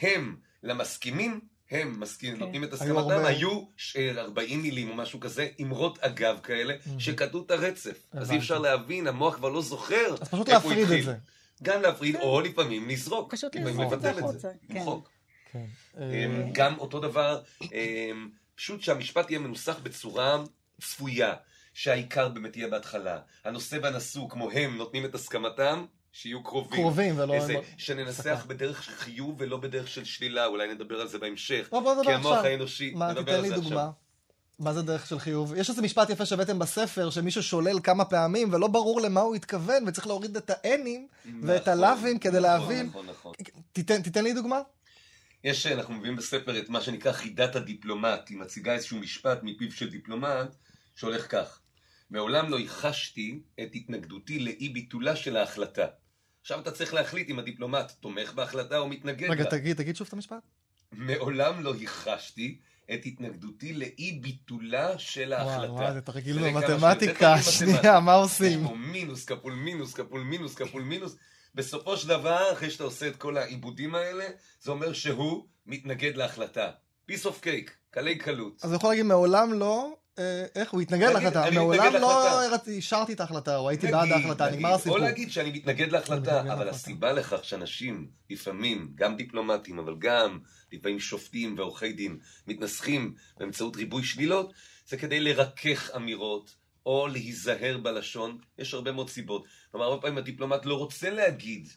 ההם 0.00 0.36
למסכימים, 0.62 1.40
הם 1.70 2.00
מסכימים, 2.00 2.36
כן. 2.36 2.42
נותנים 2.44 2.64
את 2.64 2.68
היו 2.68 2.74
הסכמתם, 2.76 2.98
הרבה. 2.98 3.26
היו 3.28 3.62
ש- 3.76 3.96
40 3.96 4.62
מילים 4.62 4.90
או 4.90 4.94
משהו 4.94 5.20
כזה, 5.20 5.48
אמרות 5.62 5.98
אגב 5.98 6.40
כאלה, 6.42 6.74
שקטעו 6.98 7.42
את 7.46 7.50
הרצף. 7.50 8.06
אז. 8.12 8.30
אי 8.30 8.38
אפשר 8.38 8.58
להבין, 8.58 9.06
המוח 9.06 9.34
כבר 9.34 9.48
לא 9.48 9.62
זוכר 9.62 10.14
אז 10.20 10.28
פשוט 10.28 10.48
איפה 10.48 10.68
הוא 10.68 10.72
להפריד 10.72 10.78
את 10.78 10.84
התחיל. 10.84 11.04
זה. 11.04 11.14
גם 11.62 11.82
להפריד, 11.82 12.16
או 12.16 12.40
לפעמים 12.40 12.88
לזרוק. 12.88 13.34
פשוט 13.34 13.56
לזרוק 13.56 13.92
לבטל 13.92 14.10
את 14.10 14.18
החוצה, 14.18 14.38
זה. 14.38 14.52
כן. 14.68 14.74
למחוק. 14.74 15.08
כן. 15.52 15.64
אמ, 15.98 16.02
אה, 16.02 16.48
גם 16.52 16.78
אותו 16.78 17.00
דבר, 17.00 17.40
אמ, 17.62 18.28
פשוט 18.54 18.80
שהמשפט 18.82 19.30
יהיה 19.30 19.40
מנוסח 19.40 19.78
בצורה 19.82 20.42
צפויה, 20.80 21.34
שהעיקר 21.74 22.28
באמת 22.28 22.56
יהיה 22.56 22.68
בהתחלה. 22.68 23.18
הנושא 23.44 23.78
והנשוא, 23.82 24.30
כמו 24.30 24.50
הם, 24.50 24.76
נותנים 24.76 25.04
את 25.04 25.14
הסכמתם, 25.14 25.84
שיהיו 26.18 26.42
קרובים. 26.42 26.80
קרובים 26.80 27.18
ולא... 27.18 27.34
איזה. 27.34 27.54
שננסח 27.76 28.44
בדרך 28.48 28.82
של 28.82 28.92
חיוב 28.92 29.36
ולא 29.38 29.56
בדרך 29.56 29.88
של 29.88 30.04
שלילה, 30.04 30.46
אולי 30.46 30.74
נדבר 30.74 31.00
על 31.00 31.08
זה 31.08 31.18
בהמשך. 31.18 31.68
בוא, 31.70 31.80
בוא 31.80 31.94
נדבר 31.94 32.04
כי 32.04 32.12
המוח 32.12 32.36
עכשיו. 32.36 32.50
האנושי, 32.50 32.92
מה, 32.94 33.12
נדבר 33.12 33.34
על 33.34 33.48
זה 33.48 33.54
דוגמה. 33.54 33.68
עכשיו. 33.68 33.90
מה 34.58 34.72
זה 34.72 34.82
דרך 34.82 35.06
של 35.06 35.18
חיוב? 35.18 35.54
יש 35.56 35.70
איזה 35.70 35.82
משפט 35.82 36.10
יפה 36.10 36.26
שהבאתם 36.26 36.58
בספר, 36.58 37.10
שמישהו 37.10 37.42
שולל 37.42 37.80
כמה 37.80 38.04
פעמים, 38.04 38.52
ולא 38.52 38.66
ברור 38.66 39.00
למה 39.00 39.20
הוא 39.20 39.34
התכוון, 39.34 39.88
וצריך 39.88 40.06
להוריד 40.06 40.36
את 40.36 40.50
האנים 40.54 41.08
ואת 41.42 41.60
נכון, 41.60 41.72
הלאווים 41.72 42.18
כדי 42.18 42.30
נכון, 42.30 42.42
להבין. 42.42 42.86
נכון, 42.86 43.06
נכון. 43.06 43.32
תיתן, 43.72 44.02
תיתן 44.02 44.24
לי 44.24 44.32
דוגמה. 44.32 44.60
יש, 45.44 45.66
אנחנו 45.66 45.94
מביאים 45.94 46.16
בספר 46.16 46.58
את 46.58 46.68
מה 46.68 46.80
שנקרא 46.80 47.12
חידת 47.12 47.56
הדיפלומט, 47.56 48.28
היא 48.28 48.38
מציגה 48.38 48.72
איזשהו 48.72 48.98
משפט 48.98 49.38
מפיו 49.42 49.72
של 49.72 49.90
דיפלומט, 49.90 50.56
שהולך 50.94 51.30
כך: 51.30 51.60
מעולם 52.10 52.50
לא 52.50 52.56
ייחשתי 52.56 53.40
את 53.60 53.68
התנגדותי 53.74 54.38
לאי 54.38 54.68
ביטולה 54.68 55.16
של 55.16 55.36
ההחלטה. 55.36 55.86
עכשיו 56.46 56.60
אתה 56.60 56.70
צריך 56.70 56.94
להחליט 56.94 57.30
אם 57.30 57.38
הדיפלומט 57.38 57.92
תומך 58.00 58.32
בהחלטה 58.34 58.78
או 58.78 58.88
מתנגד 58.88 59.30
רגע, 59.30 59.44
לה. 59.44 59.50
תגיד, 59.50 59.76
תגיד 59.76 59.96
שוב 59.96 60.06
את 60.06 60.12
המשפט. 60.12 60.42
מעולם 60.92 61.62
לא 61.62 61.74
ייחשתי 61.76 62.58
את 62.94 63.00
התנגדותי 63.06 63.72
לאי 63.72 64.12
ביטולה 64.12 64.98
של 64.98 65.32
ההחלטה. 65.32 65.72
וואי, 65.72 65.82
וואי, 65.82 65.94
זה 65.94 66.00
תרגיל 66.00 66.38
במתמטיקה, 66.38 67.42
שנייה. 67.42 68.00
מה 68.00 68.14
עושים? 68.14 68.66
מינוס 68.76 69.24
כפול 69.24 69.52
מינוס 69.52 69.94
כפול 69.94 70.20
מינוס 70.20 70.54
כפול 70.54 70.82
מינוס. 70.82 71.16
בסופו 71.54 71.96
של 71.96 72.08
דבר, 72.08 72.52
אחרי 72.52 72.70
שאתה 72.70 72.84
עושה 72.84 73.08
את 73.08 73.16
כל 73.16 73.36
העיבודים 73.36 73.94
האלה, 73.94 74.24
זה 74.60 74.70
אומר 74.70 74.92
שהוא 74.92 75.46
מתנגד 75.66 76.16
להחלטה. 76.16 76.70
piece 77.10 77.24
of 77.24 77.44
cake, 77.44 77.70
קלי 77.90 78.18
קלות. 78.18 78.60
אז 78.62 78.70
הוא 78.70 78.76
יכול 78.76 78.90
להגיד, 78.90 79.04
מעולם 79.04 79.52
לא, 79.52 79.96
איך, 80.54 80.70
הוא 80.70 80.80
התנגד 80.80 81.08
להחלטה, 81.12 81.50
מעולם 81.50 81.94
לא 81.94 82.42
אישרתי 82.66 83.12
את 83.12 83.20
ההחלטה, 83.20 83.56
או 83.56 83.68
הייתי 83.68 83.86
בעד 83.86 84.12
ההחלטה, 84.12 84.50
נגמר 84.50 84.74
הסיפור. 84.74 84.98
או 84.98 85.02
להגיד 85.02 85.30
שאני 85.30 85.50
מתנגד 85.50 85.92
להחלטה, 85.92 86.40
אבל. 86.52 86.68
הסיבה 86.68 87.12
לכך 87.12 87.44
שאנשים, 87.44 88.10
לפעמים, 88.30 88.92
גם 88.94 89.16
דיפלומטים, 89.16 89.78
אבל 89.78 89.94
גם 89.98 90.38
לפעמים 90.72 91.00
שופטים 91.00 91.54
ועורכי 91.58 91.92
דין, 91.92 92.18
מתנסחים 92.46 93.14
באמצעות 93.36 93.76
ריבוי 93.76 94.04
שלילות, 94.04 94.52
זה 94.88 94.96
כדי 94.96 95.20
לרכך 95.20 95.90
אמירות, 95.96 96.56
או 96.86 97.06
להיזהר 97.06 97.78
בלשון. 97.78 98.38
יש 98.58 98.74
הרבה 98.74 98.92
מאוד 98.92 99.10
סיבות. 99.10 99.44
כלומר, 99.70 99.86
הרבה 99.86 100.02
פעמים 100.02 100.18
הדיפלומט 100.18 100.66
לא 100.66 100.74
רוצה 100.74 101.10
להגיד 101.10 101.68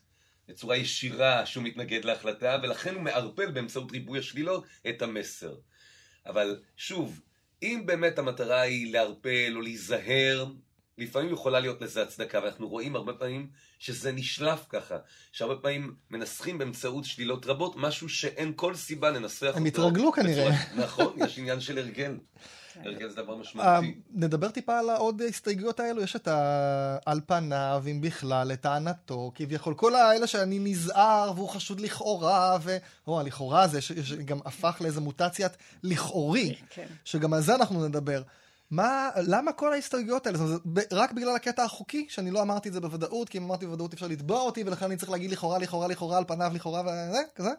בצורה 0.47 0.77
ישירה 0.77 1.45
שהוא 1.45 1.63
מתנגד 1.63 2.05
להחלטה, 2.05 2.57
ולכן 2.63 2.95
הוא 2.95 3.01
מערפל 3.01 3.51
באמצעות 3.51 3.91
ריבוי 3.91 4.19
השלילות 4.19 4.65
את 4.89 5.01
המסר. 5.01 5.55
אבל 6.25 6.61
שוב, 6.77 7.21
אם 7.63 7.83
באמת 7.85 8.19
המטרה 8.19 8.61
היא 8.61 8.93
לערפל 8.93 9.53
או 9.55 9.61
להיזהר, 9.61 10.45
לפעמים 10.99 11.33
יכולה 11.33 11.59
להיות 11.59 11.81
לזה 11.81 12.03
הצדקה, 12.03 12.39
ואנחנו 12.43 12.67
רואים 12.67 12.95
הרבה 12.95 13.13
פעמים 13.13 13.49
שזה 13.79 14.11
נשלף 14.11 14.65
ככה, 14.69 14.97
שהרבה 15.31 15.55
פעמים 15.55 15.95
מנסחים 16.11 16.57
באמצעות 16.57 17.05
שלילות 17.05 17.45
רבות 17.45 17.73
משהו 17.77 18.09
שאין 18.09 18.53
כל 18.55 18.75
סיבה 18.75 19.09
לנסח 19.09 19.47
אותו. 19.47 19.57
הם 19.57 19.65
התרגלו 19.65 20.11
כנראה. 20.11 20.51
נכון, 20.75 21.13
יש 21.25 21.39
עניין 21.39 21.59
של 21.59 21.77
הרגל. 21.77 22.17
כן. 22.73 22.81
הרגל 22.85 23.09
זה 23.09 23.15
דבר 23.15 23.33
אה, 23.33 23.39
משמעותי. 23.39 23.95
נדבר 24.11 24.49
טיפה 24.49 24.79
על 24.79 24.89
העוד 24.89 25.21
הסתייגויות 25.21 25.79
האלו, 25.79 26.01
יש 26.01 26.15
את 26.15 26.27
ה... 26.27 26.97
על 27.05 27.21
פניו, 27.25 27.83
אם 27.91 28.01
בכלל, 28.01 28.47
לטענתו, 28.47 29.31
כביכול, 29.35 29.73
כל 29.73 29.95
האלה 29.95 30.27
שאני 30.27 30.59
נזהר 30.59 31.31
והוא 31.35 31.49
חשוד 31.49 31.79
לכאורה, 31.79 32.57
ו... 32.61 32.77
או, 33.07 33.19
הלכאורה 33.19 33.61
הזה, 33.63 33.81
ש... 33.81 33.91
ש... 33.91 34.13
גם 34.13 34.39
הפך 34.45 34.77
לאיזה 34.81 35.01
מוטציית 35.01 35.51
לכאורי, 35.83 36.55
כן. 36.69 36.87
שגם 37.05 37.33
על 37.33 37.41
זה 37.41 37.55
אנחנו 37.55 37.87
נדבר. 37.87 38.21
מה, 38.71 39.09
למה 39.27 39.53
כל 39.53 39.73
ההסתייגויות 39.73 40.27
האלה? 40.27 40.37
זאת 40.37 40.61
אומרת, 40.65 40.89
זה 40.89 40.95
רק 40.95 41.11
בגלל 41.11 41.35
הקטע 41.35 41.63
החוקי, 41.63 42.05
שאני 42.09 42.31
לא 42.31 42.41
אמרתי 42.41 42.69
את 42.69 42.73
זה 42.73 42.79
בוודאות, 42.79 43.29
כי 43.29 43.37
אם 43.37 43.43
אמרתי 43.43 43.65
בוודאות 43.65 43.93
אפשר 43.93 44.07
לתבוע 44.07 44.41
אותי, 44.41 44.63
ולכן 44.63 44.85
אני 44.85 44.97
צריך 44.97 45.11
להגיד 45.11 45.31
לכאורה, 45.31 45.59
לכאורה, 45.59 45.87
לכאורה, 45.87 46.17
על 46.17 46.23
פניו, 46.27 46.51
לכאורה, 46.55 46.81
וזה, 46.81 47.19
כזה? 47.35 47.49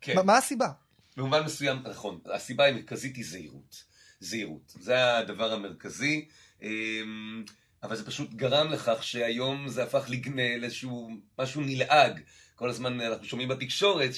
כן. 0.00 0.14
מה, 0.16 0.22
מה 0.22 0.36
הסיבה? 0.36 0.68
במובן 1.16 1.44
מסוים, 1.44 1.78
נכון, 1.90 2.20
הסיבה 2.34 2.66
המרכזית 2.66 3.16
היא 3.16 3.24
זהירות. 3.24 3.84
זהירות. 4.20 4.72
זה 4.80 5.16
הדבר 5.16 5.52
המרכזי, 5.52 6.28
אמ, 6.62 7.44
אבל 7.82 7.96
זה 7.96 8.06
פשוט 8.06 8.34
גרם 8.34 8.70
לכך 8.70 9.02
שהיום 9.02 9.68
זה 9.68 9.82
הפך 9.82 10.04
לגנה 10.08 10.56
לאיזשהו 10.56 11.10
משהו 11.38 11.60
נלעג. 11.60 12.20
כל 12.54 12.70
הזמן 12.70 13.00
אנחנו 13.00 13.26
שומעים 13.26 13.48
בתקשורת 13.48 14.10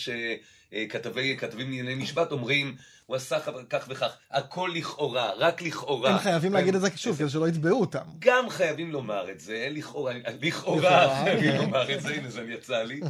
שכתבים 0.73 1.71
לענייני 1.71 1.95
משפט 1.95 2.33
אומרים, 2.33 2.77
הוא 3.07 3.17
עשה 3.17 3.41
כך 3.71 3.87
וכך, 3.89 4.17
הכל 4.31 4.71
לכאורה, 4.75 5.33
רק 5.37 5.63
לכאורה. 5.63 6.11
הם 6.11 6.19
חייבים 6.19 6.53
להגיד 6.53 6.75
את 6.75 6.81
זה 6.81 6.89
שוב, 6.97 7.17
כדי 7.19 7.29
שלא 7.29 7.49
יתבעו 7.49 7.81
אותם. 7.81 8.05
גם 8.19 8.51
חייבים 8.51 8.91
לומר 8.91 9.31
את 9.31 9.41
זה, 9.41 9.69
לכאורה, 9.71 10.13
לכאורה 10.41 11.25
חייבים. 11.25 11.55
לומר 11.57 11.95
את 11.95 12.03
זה, 12.03 12.15
הנה 12.15 12.31
זה 12.31 12.43
יצא 12.49 12.83
לי, 12.83 13.01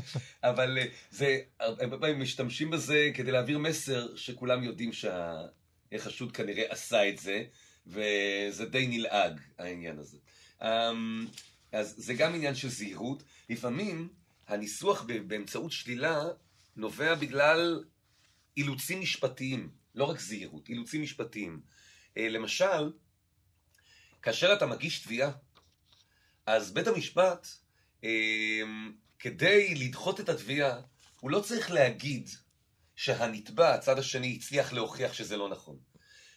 אבל 0.43 0.79
אה, 0.79 0.85
זה, 1.11 1.39
הרבה 1.61 1.99
פעמים 1.99 2.21
משתמשים 2.21 2.71
בזה 2.71 3.11
כדי 3.15 3.33
להעביר 3.33 3.59
מסר 3.59 4.17
שכולם 4.17 4.63
יודעים 4.63 4.91
שהחשוד 4.93 6.33
כנראה 6.33 6.65
עשה 6.69 7.09
את 7.09 7.19
זה, 7.19 7.43
וזה 7.87 8.67
די 8.71 8.87
נלעג 8.87 9.41
העניין 9.59 9.99
הזה. 9.99 10.17
אמ, 10.63 11.27
אז 11.73 11.95
זה 11.97 12.15
גם 12.15 12.35
עניין 12.35 12.55
של 12.55 12.69
זהירות. 12.69 13.23
לפעמים 13.51 14.09
הניסוח 14.49 15.07
באמצעות 15.27 15.73
שלילה 15.73 16.25
נובע 16.79 17.15
בגלל 17.15 17.85
אילוצים 18.57 19.01
משפטיים, 19.01 19.71
לא 19.95 20.05
רק 20.05 20.21
זהירות, 20.21 20.69
אילוצים 20.69 21.03
משפטיים. 21.03 21.61
אה, 22.17 22.29
למשל, 22.29 22.93
כאשר 24.23 24.53
אתה 24.53 24.67
מגיש 24.67 25.01
תביעה, 25.01 25.31
אז 26.47 26.75
בית 26.75 26.87
המשפט, 26.87 27.49
אה, 28.05 28.63
כדי 29.19 29.75
לדחות 29.75 30.21
את 30.21 30.29
התביעה, 30.29 30.81
הוא 31.21 31.31
לא 31.31 31.41
צריך 31.41 31.71
להגיד 31.71 32.31
שהנתבע, 32.97 33.75
הצד 33.75 33.99
השני, 33.99 34.37
הצליח 34.37 34.73
להוכיח 34.73 35.13
שזה 35.13 35.37
לא 35.37 35.49
נכון. 35.49 35.79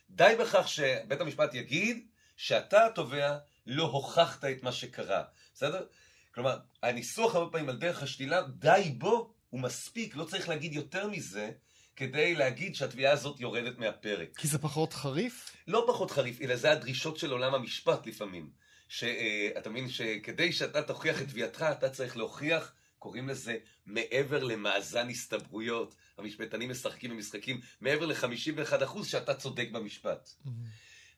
די 0.10 0.34
בכך 0.39 0.67
שבית 0.67 1.21
המשפט 1.21 1.54
יגיד 1.54 2.08
שאתה 2.38 2.86
התובע 2.86 3.38
לא 3.67 3.84
הוכחת 3.84 4.45
את 4.45 4.63
מה 4.63 4.71
שקרה, 4.71 5.23
בסדר? 5.54 5.86
כלומר, 6.34 6.60
הניסוח 6.84 7.36
הרבה 7.36 7.51
פעמים 7.51 7.69
על 7.69 7.77
דרך 7.77 8.04
השלילה, 8.04 8.41
די 8.41 8.95
בו 8.97 9.34
הוא 9.52 9.62
מספיק, 9.62 10.16
לא 10.16 10.24
צריך 10.24 10.50
להגיד 10.50 10.74
יותר 10.74 11.08
מזה, 11.08 11.52
כדי 11.96 12.36
להגיד 12.36 12.76
שהתביעה 12.76 13.14
הזאת 13.14 13.40
יורדת 13.40 13.78
מהפרק. 13.78 14.38
כי 14.38 14.48
זה 14.48 14.58
פחות 14.58 14.94
חריף? 14.94 15.52
לא 15.68 15.84
פחות 15.88 16.12
חריף, 16.12 16.42
אלא 16.42 16.56
זה 16.56 16.72
הדרישות 16.72 17.18
של 17.18 17.32
עולם 17.32 17.54
המשפט 17.54 18.08
לפעמים. 18.08 18.50
שאתה 18.88 19.70
מבין 19.70 19.90
שכדי 19.90 20.52
שאתה 20.52 20.82
תוכיח 20.82 21.22
את 21.22 21.28
תביעתך, 21.28 21.66
אתה 21.72 21.90
צריך 21.90 22.18
להוכיח, 22.18 22.74
קוראים 23.00 23.30
לזה 23.30 23.58
מעבר 23.86 24.44
למאזן 24.44 25.10
הסתברויות. 25.10 25.96
המשפטנים 26.18 26.70
משחקים 26.70 27.12
במשחקים 27.12 27.62
מעבר 27.82 28.06
ל-51% 28.06 29.04
שאתה 29.04 29.34
צודק 29.34 29.68
במשפט. 29.72 30.30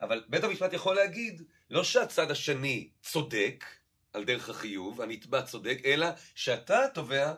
אבל 0.02 0.24
בית 0.30 0.43
המשפט 0.43 0.74
יכול 0.74 0.96
להגיד, 0.96 1.41
לא 1.69 1.84
שהצד 1.84 2.32
השני 2.32 2.89
צודק, 3.02 3.65
על 4.13 4.24
דרך 4.24 4.50
החיוב, 4.50 5.02
הנתבע 5.02 5.41
צודק, 5.41 5.82
אלא 5.86 6.08
שאתה, 6.36 6.80
תובע, 6.93 7.34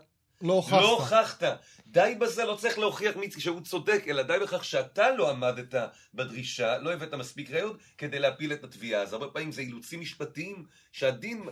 לא 0.45 0.53
הוכחת. 0.53 0.81
לא 0.81 0.91
הוכחת. 0.91 1.43
די 1.88 2.15
בזה, 2.19 2.45
לא 2.45 2.55
צריך 2.55 2.79
להוכיח 2.79 3.15
מי 3.15 3.27
שהוא 3.38 3.62
צודק, 3.62 4.03
אלא 4.08 4.23
די 4.23 4.34
בכך 4.41 4.65
שאתה 4.65 5.12
לא 5.12 5.29
עמדת 5.29 5.75
בדרישה, 6.13 6.77
לא 6.77 6.93
הבאת 6.93 7.13
מספיק 7.13 7.51
ראיות 7.51 7.77
כדי 7.97 8.19
להפיל 8.19 8.53
את 8.53 8.63
התביעה. 8.63 9.01
אז 9.01 9.13
הרבה 9.13 9.27
פעמים 9.27 9.51
זה 9.51 9.62
אילוצים 9.62 10.01
משפטיים 10.01 10.65
שהדין... 10.91 11.43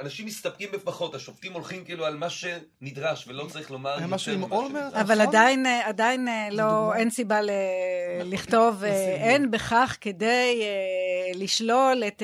אנשים 0.00 0.26
מסתפקים 0.26 0.68
בפחות, 0.72 1.14
השופטים 1.14 1.52
הולכים 1.52 1.84
כאילו 1.84 2.06
על 2.06 2.16
מה 2.16 2.30
שנדרש, 2.30 3.24
ולא 3.28 3.46
צריך 3.50 3.70
לומר 3.70 3.98
היה 3.98 4.06
משהו 4.06 4.32
עם 4.32 4.38
ממה 4.40 4.56
אולמרט? 4.56 4.82
שנדרש. 4.82 5.00
אבל 5.00 5.14
נכון? 5.14 5.28
עדיין, 5.28 5.66
עדיין 5.66 6.28
אה, 6.28 6.48
לא. 6.50 6.94
אין 6.94 7.10
סיבה 7.10 7.40
ל- 7.40 7.50
לכתוב, 8.24 8.84
אה. 8.84 8.90
אין 9.16 9.50
בכך 9.50 9.96
כדי 10.00 10.62
אה, 10.62 11.38
לשלול 11.38 12.02
את, 12.06 12.22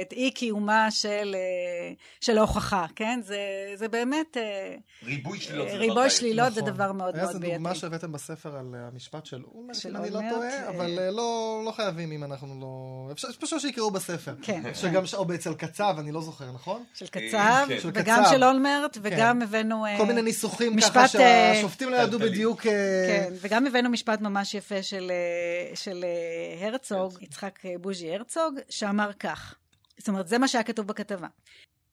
את 0.00 0.12
אי 0.12 0.30
קיומה 0.30 0.90
של, 0.90 1.36
אה, 1.38 1.92
של 2.20 2.38
ההוכחה, 2.38 2.86
כן? 2.96 3.20
זה, 3.22 3.38
זה 3.74 3.88
באמת, 3.88 4.36
אה, 4.36 4.74
ריבוי 5.04 5.40
שלילות. 5.40 5.68
זה 5.68 5.74
דבר 5.74 5.82
ריבוי. 5.82 6.10
שלילות 6.10 6.54
זה 6.54 6.60
נכון. 6.60 6.72
דבר 6.74 6.92
מאוד 6.92 7.16
מאוד 7.16 7.26
איזה 7.28 7.38
בעייתי. 7.38 7.56
דוגמה 7.56 7.74
שהבאתם 7.74 8.12
בספר 8.12 8.56
על 8.56 8.74
אה, 8.74 8.88
המשפט 8.92 9.26
של 9.26 9.42
אולמרט, 9.54 9.76
של 9.76 9.96
אם 9.96 9.96
אני 9.96 10.10
לא 10.10 10.20
טועה, 10.30 10.48
אה, 10.48 10.68
אבל 10.68 10.98
אה, 10.98 11.10
לא 11.10 11.62
לא 11.66 11.70
חייבים 11.70 12.12
אם 12.12 12.24
אנחנו 12.24 12.60
לא... 12.60 13.12
אפשר 13.12 13.28
פשוט 13.40 13.60
שיקראו 13.60 13.90
בספר. 13.90 14.34
כן. 14.42 14.62
שגם, 14.74 15.02
או 15.14 15.34
אצל 15.34 15.54
קצב, 15.54 15.96
אני 15.98 16.12
לא 16.12 16.20
זוכר, 16.20 16.52
נכון? 16.52 16.84
של 16.94 17.04
אה, 17.04 17.10
קצב, 17.10 17.64
כן. 17.68 17.80
של 17.80 17.90
וגם 17.94 18.22
קצב. 18.22 18.30
של 18.30 18.44
אולמרט, 18.44 18.98
וגם 19.02 19.42
הבאנו... 19.42 19.86
אה, 19.86 19.98
כל 19.98 20.06
מיני 20.06 20.22
ניסוחים 20.22 20.76
משפט, 20.76 20.92
ככה 20.92 21.18
אה, 21.18 21.54
שהשופטים 21.54 21.88
לא 21.88 21.96
ידעו. 21.96 22.18
בדיוק... 22.18 22.66
אה, 22.66 22.72
כן, 23.08 23.32
וגם 23.40 23.66
הבאנו 23.66 23.90
משפט 23.90 24.20
ממש 24.20 24.54
יפה 24.54 24.82
של, 24.82 25.10
אה, 25.10 25.76
של 25.76 26.04
אה, 26.04 26.66
הרצוג, 26.66 27.22
יצחק 27.22 27.58
אה, 27.64 27.74
בוז'י 27.80 28.14
הרצוג, 28.14 28.54
שאמר 28.68 29.12
כך, 29.12 29.54
זאת 29.98 30.08
אומרת, 30.08 30.28
זה 30.28 30.38
מה 30.38 30.48
שהיה 30.48 30.64
כתוב 30.64 30.86
בכתבה. 30.86 31.28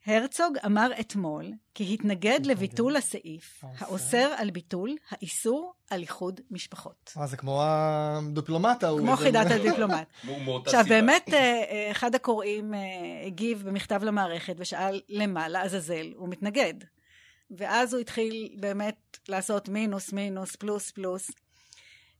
הרצוג 0.05 0.57
אמר 0.65 0.91
אתמול 0.99 1.51
כי 1.73 1.93
התנגד 1.93 2.45
לביטול 2.45 2.95
הסעיף 2.95 3.63
האוסר. 3.63 3.85
האוסר 3.85 4.33
על 4.37 4.51
ביטול 4.51 4.95
האיסור 5.09 5.73
על 5.89 6.01
איחוד 6.01 6.41
משפחות. 6.51 7.13
אה, 7.17 7.27
זה 7.27 7.37
כמו 7.37 7.61
הדיפלומט 7.63 8.83
ההוא. 8.83 8.99
כמו 8.99 9.15
חידת 9.15 9.51
הדיפלומט. 9.51 10.07
עכשיו. 10.65 10.85
באמת 10.89 11.29
אה, 11.33 11.39
אה, 11.39 11.91
אחד 11.91 12.15
הקוראים 12.15 12.73
אה, 12.73 12.79
הגיב 13.25 13.63
במכתב 13.65 14.03
למערכת 14.03 14.55
ושאל 14.57 15.01
למה 15.09 15.47
לעזאזל 15.47 16.11
הוא 16.15 16.29
מתנגד. 16.29 16.73
ואז 17.57 17.93
הוא 17.93 18.01
התחיל 18.01 18.55
באמת 18.59 19.17
לעשות 19.29 19.69
מינוס 19.69 20.13
מינוס 20.13 20.55
פלוס 20.55 20.91
פלוס 20.91 21.31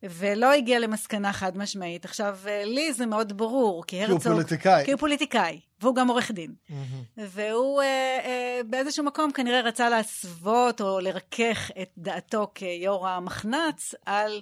ולא 0.04 0.52
הגיע 0.54 0.80
למסקנה 0.80 1.34
חד 1.34 1.58
משמעית. 1.58 2.06
עכשיו 2.06 2.38
אה, 2.48 2.66
לי 2.66 2.94
זה 2.94 3.06
מאוד 3.06 3.38
ברור 3.38 3.84
כי 3.88 3.96
כי 3.98 4.04
הוא 4.06 4.14
הרצוג... 4.14 4.34
פוליטיקאי. 4.34 4.86
כי 4.86 4.92
הוא 4.92 5.00
פוליטיקאי 5.00 5.60
והוא 5.82 5.96
גם 5.96 6.08
עורך 6.08 6.32
דין. 6.32 6.54
מהמם. 6.70 7.04
והוא 7.18 7.82
אה, 7.82 7.86
אה, 8.26 8.62
באיזשהו 8.70 9.06
מקום 9.06 9.32
כנראה 9.32 9.62
רצה 9.62 9.90
להסוות 9.90 10.82
או 10.82 11.00
לרכך 11.00 11.72
את 11.82 11.90
דעתו 11.98 12.52
כיו"ר 12.56 13.08
המחנ"צ 13.08 13.94
על 14.06 14.42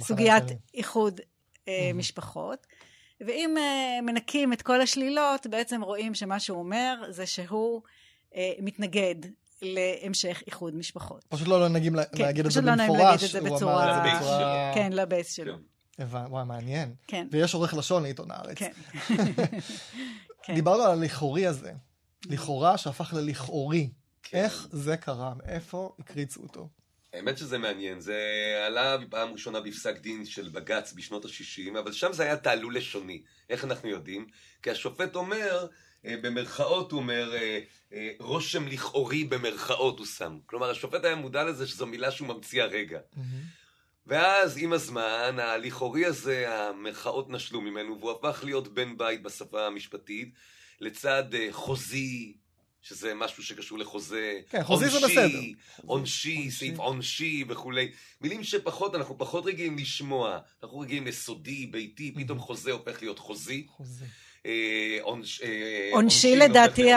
סוגיית 0.00 0.44
השני. 0.44 0.56
איחוד 0.74 1.20
אה, 1.68 1.90
Mhm. 1.90 1.94
משפחות. 1.96 2.66
ואם 3.20 3.54
אה, 3.58 4.02
מנקים 4.02 4.52
את 4.52 4.62
כל 4.62 4.80
השלילות, 4.80 5.46
בעצם 5.46 5.82
רואים 5.82 6.14
שמה 6.14 6.40
שהוא 6.40 6.58
אומר 6.58 7.02
זה 7.10 7.26
שהוא 7.26 7.82
אה, 8.34 8.52
מתנגד 8.58 9.14
להמשך 9.62 10.42
איחוד 10.46 10.74
משפחות. 10.76 11.24
פשוט 11.28 11.48
לא 11.48 11.60
לה- 11.60 11.68
כן, 12.04 12.22
להגיד 12.22 12.46
את 12.46 12.52
זה 12.52 12.60
פשוט 12.60 12.64
לא 12.64 12.74
נעים 12.74 12.90
במפורש. 12.92 13.10
להגיד 13.22 13.24
את 13.24 13.30
זה 13.32 13.38
הוא 13.38 13.48
אמר 13.48 13.56
בצורה- 13.56 13.90
את 13.90 13.94
זה 13.94 14.00
לבייס 14.00 14.18
בצורה... 14.22 14.72
כן, 14.74 14.92
לבייס 14.92 15.32
שלו. 15.32 15.54
כן. 15.96 16.02
הבנ- 16.02 16.28
וואי, 16.30 16.44
מעניין. 16.44 16.94
כן, 17.06 17.26
ויש 17.30 17.54
עורך 17.54 17.74
לשון 17.74 18.02
לעיתון 18.02 18.30
הארץ. 18.30 18.58
כן. 18.58 18.72
כן. 20.44 20.54
דיברנו 20.54 20.82
על 20.82 20.90
הלכאורי 20.90 21.46
הזה. 21.46 21.72
לכאורה 22.26 22.78
שהפך 22.78 23.14
ללכאורי. 23.16 23.90
איך 24.32 24.68
זה 24.72 24.96
קרה? 24.96 25.32
מאיפה 25.36 25.94
הקריצו 25.98 26.42
אותו? 26.42 26.68
האמת 27.14 27.38
שזה 27.38 27.58
מעניין, 27.58 28.00
זה 28.00 28.18
עלה 28.66 28.96
פעם 29.10 29.32
ראשונה 29.32 29.60
בפסק 29.60 29.98
דין 30.00 30.24
של 30.24 30.48
בג"ץ 30.48 30.92
בשנות 30.96 31.24
ה-60, 31.24 31.78
אבל 31.78 31.92
שם 31.92 32.12
זה 32.12 32.22
היה 32.22 32.36
תעלול 32.36 32.76
לשוני. 32.76 33.22
איך 33.50 33.64
אנחנו 33.64 33.88
יודעים? 33.88 34.26
כי 34.62 34.70
השופט 34.70 35.16
אומר, 35.16 35.66
במרכאות 36.06 36.92
הוא 36.92 37.00
אומר, 37.00 37.34
אה, 37.34 37.60
אה, 37.92 38.10
רושם 38.18 38.68
לכאורי 38.68 39.24
במרכאות 39.24 39.98
הוא 39.98 40.06
שם. 40.06 40.38
כלומר, 40.46 40.70
השופט 40.70 41.04
היה 41.04 41.14
מודע 41.14 41.44
לזה 41.44 41.66
שזו 41.66 41.86
מילה 41.86 42.10
שהוא 42.10 42.28
ממציא 42.28 42.62
הרגע. 42.62 42.98
ואז 44.06 44.58
עם 44.58 44.72
הזמן, 44.72 45.36
הלכאורי 45.38 46.06
הזה, 46.06 46.54
המרכאות 46.54 47.30
נשלו 47.30 47.60
ממנו, 47.60 47.98
והוא 48.00 48.10
הפך 48.10 48.40
להיות 48.44 48.68
בן 48.68 48.96
בית 48.96 49.22
בשפה 49.22 49.66
המשפטית, 49.66 50.34
לצד 50.80 51.34
אה, 51.34 51.48
חוזי, 51.50 52.34
שזה 52.82 53.14
משהו 53.14 53.42
שקשור 53.42 53.78
לחוזה, 53.78 54.40
כן, 54.48 54.64
חוזי 54.64 54.88
זה 54.88 54.98
בסדר. 54.98 55.22
עונשי, 55.22 55.54
עונשי. 55.86 56.50
סעיף 56.50 56.78
עונשי 56.78 57.44
וכולי. 57.48 57.92
מילים 58.20 58.44
שפחות, 58.44 58.94
אנחנו 58.94 59.18
פחות 59.18 59.46
רגילים 59.46 59.78
לשמוע. 59.78 60.38
אנחנו 60.62 60.78
רגילים 60.78 61.06
לסודי, 61.06 61.66
ביתי, 61.66 62.14
פתאום 62.14 62.38
חוזה 62.38 62.72
הופך 62.72 63.02
להיות 63.02 63.18
חוזי. 63.18 63.66
חוזה. 63.68 64.04
אה, 64.46 64.52
אה, 64.52 64.98
עונשי 65.02 65.90
עונשין 65.92 66.38
לדעתי. 66.38 66.90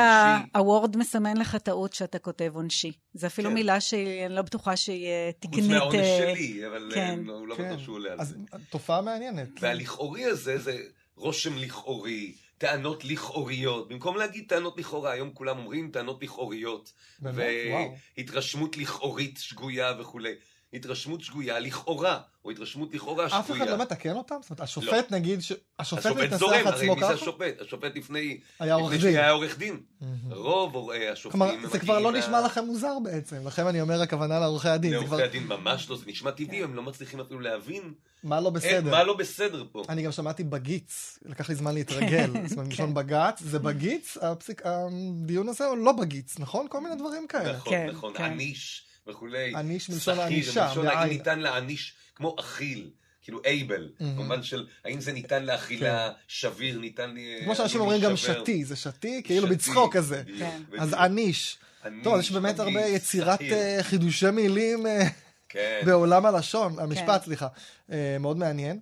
הוורד 0.56 0.98
מסמן 0.98 1.38
לך 1.38 1.56
טעות 1.56 1.94
שאתה 1.94 2.20
כותב 2.20 2.52
עונשי. 2.56 2.92
זה 3.14 3.28
אפילו 3.28 3.50
כן. 3.50 3.56
מילה 3.56 3.80
שאני 3.80 4.26
לא 4.30 4.42
בטוחה 4.42 4.76
שהיא 4.76 5.08
אה, 5.08 5.30
חוץ 5.44 5.52
תקנית. 5.52 5.72
מהעונש 5.72 5.96
אה, 5.96 6.34
שלי, 6.36 6.68
אבל 6.68 6.92
כן. 6.94 7.24
אה, 7.30 7.34
הוא 7.34 7.48
לא 7.48 7.56
כן. 7.56 7.70
בטוח 7.70 7.84
שהוא 7.84 7.96
עולה 7.96 8.12
על 8.12 8.22
אז 8.22 8.30
זה. 8.30 8.36
תופעה 8.70 9.02
מעניינת. 9.02 9.50
והלכאורי 9.60 10.26
הזה 10.26 10.58
זה 10.58 10.78
רושם 11.16 11.58
לכאורי, 11.58 12.36
טענות 12.58 13.06
לכאוריות. 13.06 13.90
במקום 13.90 14.18
להגיד 14.18 14.46
טענות 14.48 14.78
לכאורה, 14.78 15.12
היום 15.12 15.32
כולם 15.34 15.58
אומרים 15.58 15.92
טענות 15.92 16.24
לכאוריות. 16.24 16.94
באמת? 17.20 17.46
וואו. 17.72 17.96
והתרשמות 18.18 18.78
לכאורית 18.78 19.38
שגויה 19.38 19.94
וכולי. 20.00 20.34
התרשמות 20.74 21.22
שגויה 21.22 21.60
לכאורה, 21.60 22.20
או 22.46 22.52
התרשמות 22.52 22.94
לכאורה 22.94 23.30
שגויה. 23.30 23.40
אף 23.42 23.52
אחד 23.52 23.70
לא 23.70 23.78
מתקן 23.78 24.16
אותם? 24.16 24.36
זאת 24.42 24.50
אומרת, 24.50 24.62
השופט 24.62 25.12
נגיד, 25.12 25.42
ש- 25.42 25.52
השופט 25.80 26.06
השופט 26.06 26.22
מתנסח 26.24 26.38
זורם, 26.38 26.54
הרי 26.54 26.70
עצמו 26.82 26.96
מי 26.96 27.02
זה 27.02 27.06
ככה? 27.06 27.14
השופט? 27.14 27.62
השופט 27.62 27.96
לפני... 27.96 28.38
היה 28.60 28.74
עורך 28.74 28.94
לפני 28.94 29.04
דין. 29.08 29.14
שהיה 29.16 29.32
עורך 29.32 29.58
דין. 29.58 29.80
מהמם. 30.02 30.34
רוב 30.34 30.90
השופטים... 31.12 31.32
כלומר, 31.42 31.68
זה 31.72 31.80
כבר 31.80 32.00
לא 32.00 32.10
מגיעים 32.10 32.24
נשמע 32.26 32.40
מה- 32.42 32.46
לכם 32.46 32.66
מוזר 32.66 32.94
בעצם, 33.04 33.48
לכן 33.48 33.68
אני 33.68 33.82
אומר 33.82 34.02
הכוונה 34.02 34.40
לעורכי 34.40 34.70
הדין. 34.70 34.92
זה 35.00 35.06
כבר- 35.06 35.18
לעורכי 35.18 35.38
הדין 35.38 35.48
ממש 35.48 35.90
לא, 35.90 35.98
זה 35.98 36.04
נשמע 36.08 36.32
טבעי, 36.32 36.64
הם 36.64 36.76
לא 36.76 36.84
מצליחים 36.84 37.20
אפילו 37.20 37.40
להבין 37.40 37.94
מה 38.24 38.40
לא 38.42 38.50
בסדר. 38.50 38.92
מה 38.92 39.04
לא 39.04 39.14
בסדר 39.18 39.64
פה. 39.72 39.84
אני 39.90 40.02
גם 40.02 40.12
שמעתי 40.12 40.44
בגיץ, 40.44 41.20
לקח 41.26 41.50
לי 41.50 41.56
זמן 41.56 41.74
להתרגל. 41.76 42.32
זאת 42.48 42.58
אומרת, 42.58 42.68
מלשון 42.68 42.94
בג"ץ, 42.94 43.40
זה 43.42 43.60
בגיץ, 43.60 44.18
הדיון 44.64 45.50
הזה 45.50 45.66
הוא 45.66 45.78
לא 45.78 45.92
בגיץ, 45.92 46.40
נכון? 46.40 46.66
כל 46.70 46.82
מיני 46.82 46.96
דברים 46.96 47.28
כאלה. 47.28 47.54
נכון, 47.54 47.74
כן, 47.74 47.88
נכון, 47.92 48.14
כן. 48.18 48.24
עניש 48.24 48.86
וכולי. 49.10 49.56
עניש 49.56 49.90
מלשון 49.90 50.16
שכיר, 50.16 50.24
הענישה, 50.24 50.68
מלשון 50.68 50.88
האם. 50.88 51.10
ניתן 51.10 51.40
להעניש 51.40 51.94
כמו 52.16 52.36
אכיל, 52.40 52.90
כאילו 53.22 53.42
אייבל. 53.46 53.90
במובן 54.00 54.44
של 54.44 54.68
האם 54.86 55.02
זה 55.02 55.14
ניתן 55.14 55.46
לאכילה 55.46 56.12
שביר, 56.28 56.80
ניתן 56.80 57.14
לי... 57.14 57.42
כמו 57.44 57.56
שאנשים 57.56 57.82
אומרים 57.82 58.02
גם 58.02 58.18
שתי, 58.18 58.66
זה 58.66 58.76
שתי, 58.76 59.22
כאילו 59.24 59.48
בצחוק 59.48 59.96
כזה. 59.96 60.24
כן. 60.40 60.62
אז 60.80 60.94
עניש. 60.94 61.58
טוב, 62.04 62.20
יש 62.20 62.32
באמת 62.32 62.60
הרבה 62.60 62.82
יצירת. 62.86 63.42
אה, 63.42 63.78
חידושי 63.82 64.32
מילים 64.32 64.88
אה, 64.88 65.08
כן. 65.50 65.82
בעולם 65.86 66.26
הלשון, 66.26 66.80
המשפט, 66.80 67.20
כן. 67.20 67.26
סליחה. 67.26 67.48
אה, 67.92 68.18
מאוד 68.20 68.38
מעניין. 68.38 68.80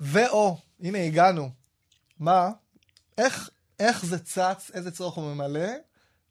ואו, 0.00 0.58
הנה 0.80 0.98
הגענו. 0.98 1.50
מה? 2.18 2.50
איך, 3.18 3.50
איך 3.78 4.04
זה 4.04 4.18
צץ, 4.18 4.70
איזה 4.74 4.90
צורך 4.90 5.14
הוא 5.14 5.34
ממלא, 5.34 5.68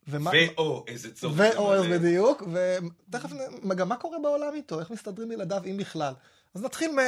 ומה... 0.08 0.32
ואו 0.34 0.86
איזה 0.88 1.14
צורך. 1.14 1.34
ואו, 1.38 1.74
למלא. 1.76 1.98
בדיוק, 1.98 2.44
ותכף, 3.08 3.30
גם 3.76 3.90
מה 3.90 3.96
קורה 3.96 4.20
בעולם 4.20 4.54
איתו, 4.56 4.80
איך 4.80 4.92
מסתדרים 4.92 5.32
ילדיו, 5.32 5.62
אם 5.66 5.78
בכלל. 5.78 6.14
אז 6.54 6.64
נתחיל 6.64 6.92
מ... 6.92 7.00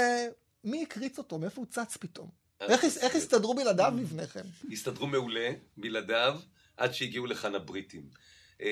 מי 0.64 0.84
הקריץ 0.84 1.18
אותו, 1.18 1.40
מאיפה 1.40 1.62
הוא 1.62 1.68
צץ 1.70 1.98
פתאום? 1.98 2.30
איך, 2.62 2.84
הס- 2.84 2.98
איך 2.98 3.16
הסתדרו 3.16 3.54
בלעדיו 3.56 3.94
לפני 4.02 4.28
כן? 4.28 4.42
הסתדרו 4.72 5.08
מעולה 5.08 5.50
בלעדיו, 5.78 6.40
עד 6.78 6.94
שהגיעו 6.94 7.26
לכאן 7.26 7.56
הבריטים. 7.56 8.04
אה, 8.62 8.70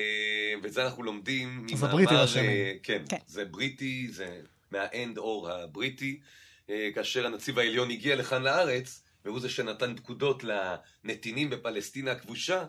ואת 0.62 0.72
זה 0.72 0.84
אנחנו 0.84 1.02
לומדים 1.02 1.66
אז 1.74 1.82
הבריטים 1.84 2.08
ממאמר, 2.14 2.24
אשמים. 2.24 2.50
אה, 2.50 2.72
כן, 2.82 3.02
כן. 3.08 3.16
זה 3.26 3.44
בריטי, 3.44 4.08
זה 4.10 4.40
מהאנד 4.70 5.18
אור 5.18 5.50
הבריטי. 5.50 6.20
אה, 6.70 6.88
כאשר 6.94 7.26
הנציב 7.26 7.58
העליון 7.58 7.90
הגיע 7.90 8.16
לכאן 8.16 8.42
לארץ, 8.42 9.01
והוא 9.24 9.40
זה 9.40 9.48
שנתן 9.48 9.96
פקודות 9.96 10.42
לנתינים 10.44 11.50
בפלסטינה 11.50 12.12
הכבושה, 12.12 12.64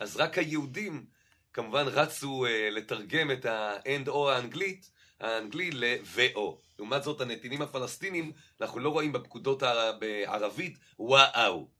אז 0.00 0.16
רק 0.16 0.38
היהודים 0.38 1.04
כמובן 1.52 1.84
רצו 1.86 2.46
uh, 2.46 2.50
לתרגם 2.74 3.30
את 3.30 3.44
ה-and 3.44 4.08
או 4.08 4.30
האנגלית, 4.30 4.90
האנגלי 5.20 5.70
ל-ו-או. 5.70 6.58
לעומת 6.78 7.02
זאת, 7.02 7.20
הנתינים 7.20 7.62
הפלסטינים, 7.62 8.32
אנחנו 8.60 8.80
לא 8.80 8.88
רואים 8.88 9.12
בפקודות 9.12 9.62
הער- 9.62 9.98
בערבית 9.98 10.78
וואו. 10.98 11.79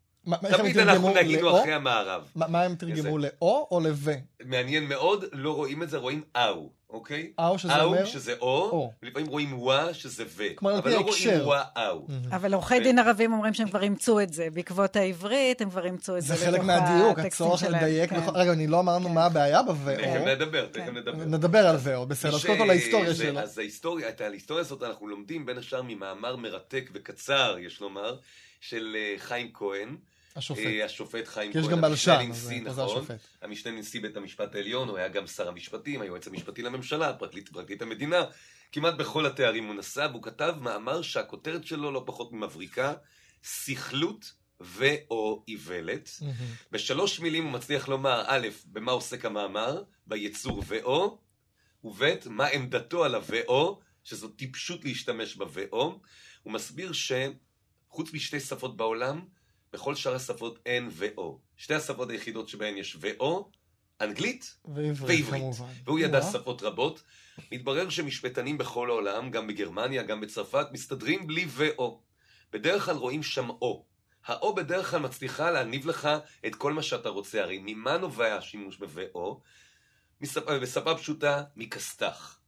תמיד 0.56 0.78
אנחנו 0.78 1.14
נגינו 1.14 1.42
לאו? 1.42 1.60
אחרי 1.60 1.72
המערב. 1.72 2.22
מה 2.36 2.46
מה 2.48 2.62
הם 2.62 2.74
תרגמו 2.74 3.18
לאו 3.18 3.68
או 3.70 3.80
לו? 3.80 4.12
מעניין 4.44 4.84
מאוד, 4.88 5.24
לא 5.32 5.54
רואים 5.56 5.82
את 5.82 5.90
זה, 5.90 5.98
רואים 5.98 6.22
אאו, 6.36 6.70
אוקיי? 6.90 7.32
אאו 7.40 7.58
שזה 7.58 7.82
אומר? 7.82 8.00
אאו 8.00 8.06
שזה 8.06 8.34
או, 8.40 8.46
או. 8.70 8.92
ולפעמים 9.02 9.26
רואים 9.28 9.58
וואה 9.58 9.94
שזה 9.94 10.24
ו. 10.28 10.42
אבל 10.62 10.90
לא 10.90 10.96
רואים 10.96 11.06
ההקשר. 11.06 11.42
וואו. 11.46 12.06
אבל 12.30 12.54
עורכי 12.54 12.80
דין 12.80 12.98
ערבים 12.98 13.32
אומרים 13.32 13.54
שהם 13.54 13.68
כבר 13.68 13.82
אימצו 13.82 14.20
את 14.20 14.32
זה. 14.32 14.48
בעקבות 14.52 14.96
העברית, 14.96 15.60
הם 15.60 15.70
כבר 15.70 15.84
אימצו 15.84 16.16
את 16.16 16.22
זה 16.22 16.34
זה 16.34 16.46
חלק 16.46 16.60
מהדיוק, 16.60 17.18
הצורך. 17.18 17.62
לדייק. 17.62 18.10
כן. 18.10 18.16
נכון. 18.16 18.36
רגע, 18.36 18.52
אני 18.52 18.66
לא 18.66 18.80
אמרנו 18.80 19.08
מה 19.08 19.24
הבעיה 19.24 19.60
תכף 19.62 19.72
ב-ו. 19.72 20.26
נדבר, 20.26 20.66
תכף 20.66 20.84
כן. 20.86 20.96
נדבר. 20.96 21.24
נדבר 21.24 21.66
על 21.66 21.76
ו, 21.78 22.06
בסדר. 22.06 22.34
אז 22.36 22.44
קודם 22.44 22.58
כל 22.58 22.70
זה- 23.12 23.24
שלו. 23.24 23.40
אז 23.40 23.58
ההיסטוריה, 23.58 24.08
את 24.08 24.20
ההיסטוריה 24.20 24.60
הזאת 24.60 24.82
אנחנו 24.82 25.08
לומדים 25.08 25.46
בין 25.46 25.58
השאר 25.58 25.82
ממאמר 25.82 26.36
מרתק 26.36 26.90
וקצר, 26.94 27.56
יש 27.60 27.80
לומר, 27.80 28.16
של 28.61 28.96
אה, 28.96 29.14
חיים 29.18 29.50
כהן. 29.54 29.96
השופט. 30.36 30.61
אה, 30.66 30.84
השופט 30.84 31.28
חיים 31.28 31.52
כי 31.52 31.58
יש 31.58 31.64
כהן, 31.64 31.76
גם 31.76 31.84
המשנה 31.84 32.18
בלשן, 32.18 32.30
אז 32.30 32.52
לנשיא, 32.52 32.62
נכון? 32.62 33.04
המשנה 33.42 33.72
לנשיא 33.72 34.00
בית 34.00 34.16
המשפט 34.16 34.54
העליון, 34.54 34.88
הוא 34.88 34.98
היה 34.98 35.08
גם 35.08 35.26
שר 35.26 35.48
המשפטים, 35.48 36.00
היועץ 36.00 36.26
המשפטי 36.26 36.62
לממשלה, 36.62 37.12
פרקליט, 37.12 37.48
פרקליט 37.48 37.82
המדינה, 37.82 38.24
כמעט 38.72 38.94
בכל 38.94 39.26
התארים 39.26 39.66
הוא 39.66 39.74
נשא, 39.74 40.06
והוא 40.11 40.22
כתב 40.22 40.54
מאמר 40.61 41.02
שהכותרת 41.02 41.66
שלו 41.66 41.92
לא 41.92 42.02
פחות 42.06 42.32
ממבריקה, 42.32 42.94
סכלות 43.44 44.32
ו/או 44.61 45.44
איוולת. 45.48 46.11
בשלוש 46.72 47.20
מילים 47.20 47.44
הוא 47.44 47.52
מצליח 47.52 47.88
לומר, 47.88 48.24
א', 48.26 48.48
במה 48.66 48.92
עוסק 48.92 49.24
המאמר, 49.24 49.82
ביצור 50.06 50.64
ו/או, 50.66 51.18
וב', 51.84 52.02
מה 52.26 52.46
עמדתו 52.46 53.04
על 53.04 53.14
ה-ו/או, 53.14 53.80
שזו 54.04 54.28
טיפשות 54.28 54.84
להשתמש 54.84 55.36
ב-ו/או. 55.36 56.00
הוא 56.42 56.52
מסביר 56.52 56.92
שחוץ 57.91 58.12
משתי 58.12 58.41
שפות 58.41 58.76
בעולם, 58.76 59.20
בכל 59.72 59.95
שאר 59.95 60.14
השפות 60.14 60.59
אין 60.66 60.88
ו/או. 60.93 61.38
שתי 61.57 61.74
השפות 61.74 62.11
היחידות 62.11 62.49
שבהן 62.49 62.76
יש 62.76 62.97
ו/או, 63.01 63.51
אנגלית 64.01 64.57
ועברית, 64.64 64.97
ועברית. 65.01 65.43
כמובן. 65.43 65.72
והוא 65.84 65.99
ידע 65.99 66.18
וואה. 66.18 66.32
שפות 66.32 66.62
רבות. 66.62 67.03
מתברר 67.53 67.88
שמשפטנים 67.88 68.59
בכל 68.59 68.91
העולם, 68.91 69.30
גם 69.30 69.47
בגרמניה, 69.47 70.03
גם 70.03 70.20
בצרפת, 70.20 70.66
מסתדרים 70.72 71.26
בלי 71.26 71.47
ו/או. 71.49 72.01
בדרך 72.53 72.84
כלל 72.84 72.97
רואים 72.97 73.22
שם 73.22 73.51
או. 73.51 73.84
האו 74.26 74.55
בדרך 74.55 74.91
כלל 74.91 75.01
מצליחה 75.01 75.51
להניב 75.51 75.86
לך 75.86 76.09
את 76.47 76.55
כל 76.55 76.72
מה 76.72 76.82
שאתה 76.82 77.09
רוצה. 77.09 77.43
הרי 77.43 77.59
ממה 77.64 77.99
נובע 77.99 78.36
השימוש 78.36 78.76
ב-ו/או? 78.78 79.41
מספ- 80.24 80.51
בשפה 80.62 80.95
פשוטה, 80.95 81.43
מכסת"ח. 81.57 82.39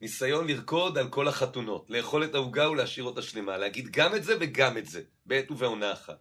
ניסיון 0.00 0.46
לרקוד 0.46 0.98
על 0.98 1.08
כל 1.08 1.28
החתונות, 1.28 1.86
לאכול 1.88 2.24
את 2.24 2.34
העוגה 2.34 2.70
ולהשאיר 2.70 3.04
אותה 3.04 3.22
שלמה, 3.22 3.56
להגיד 3.56 3.88
גם 3.90 4.14
את 4.14 4.24
זה 4.24 4.34
וגם 4.40 4.78
את 4.78 4.86
זה, 4.86 5.02
בעת 5.26 5.50
ובעונה 5.50 5.92
אחת. 5.92 6.18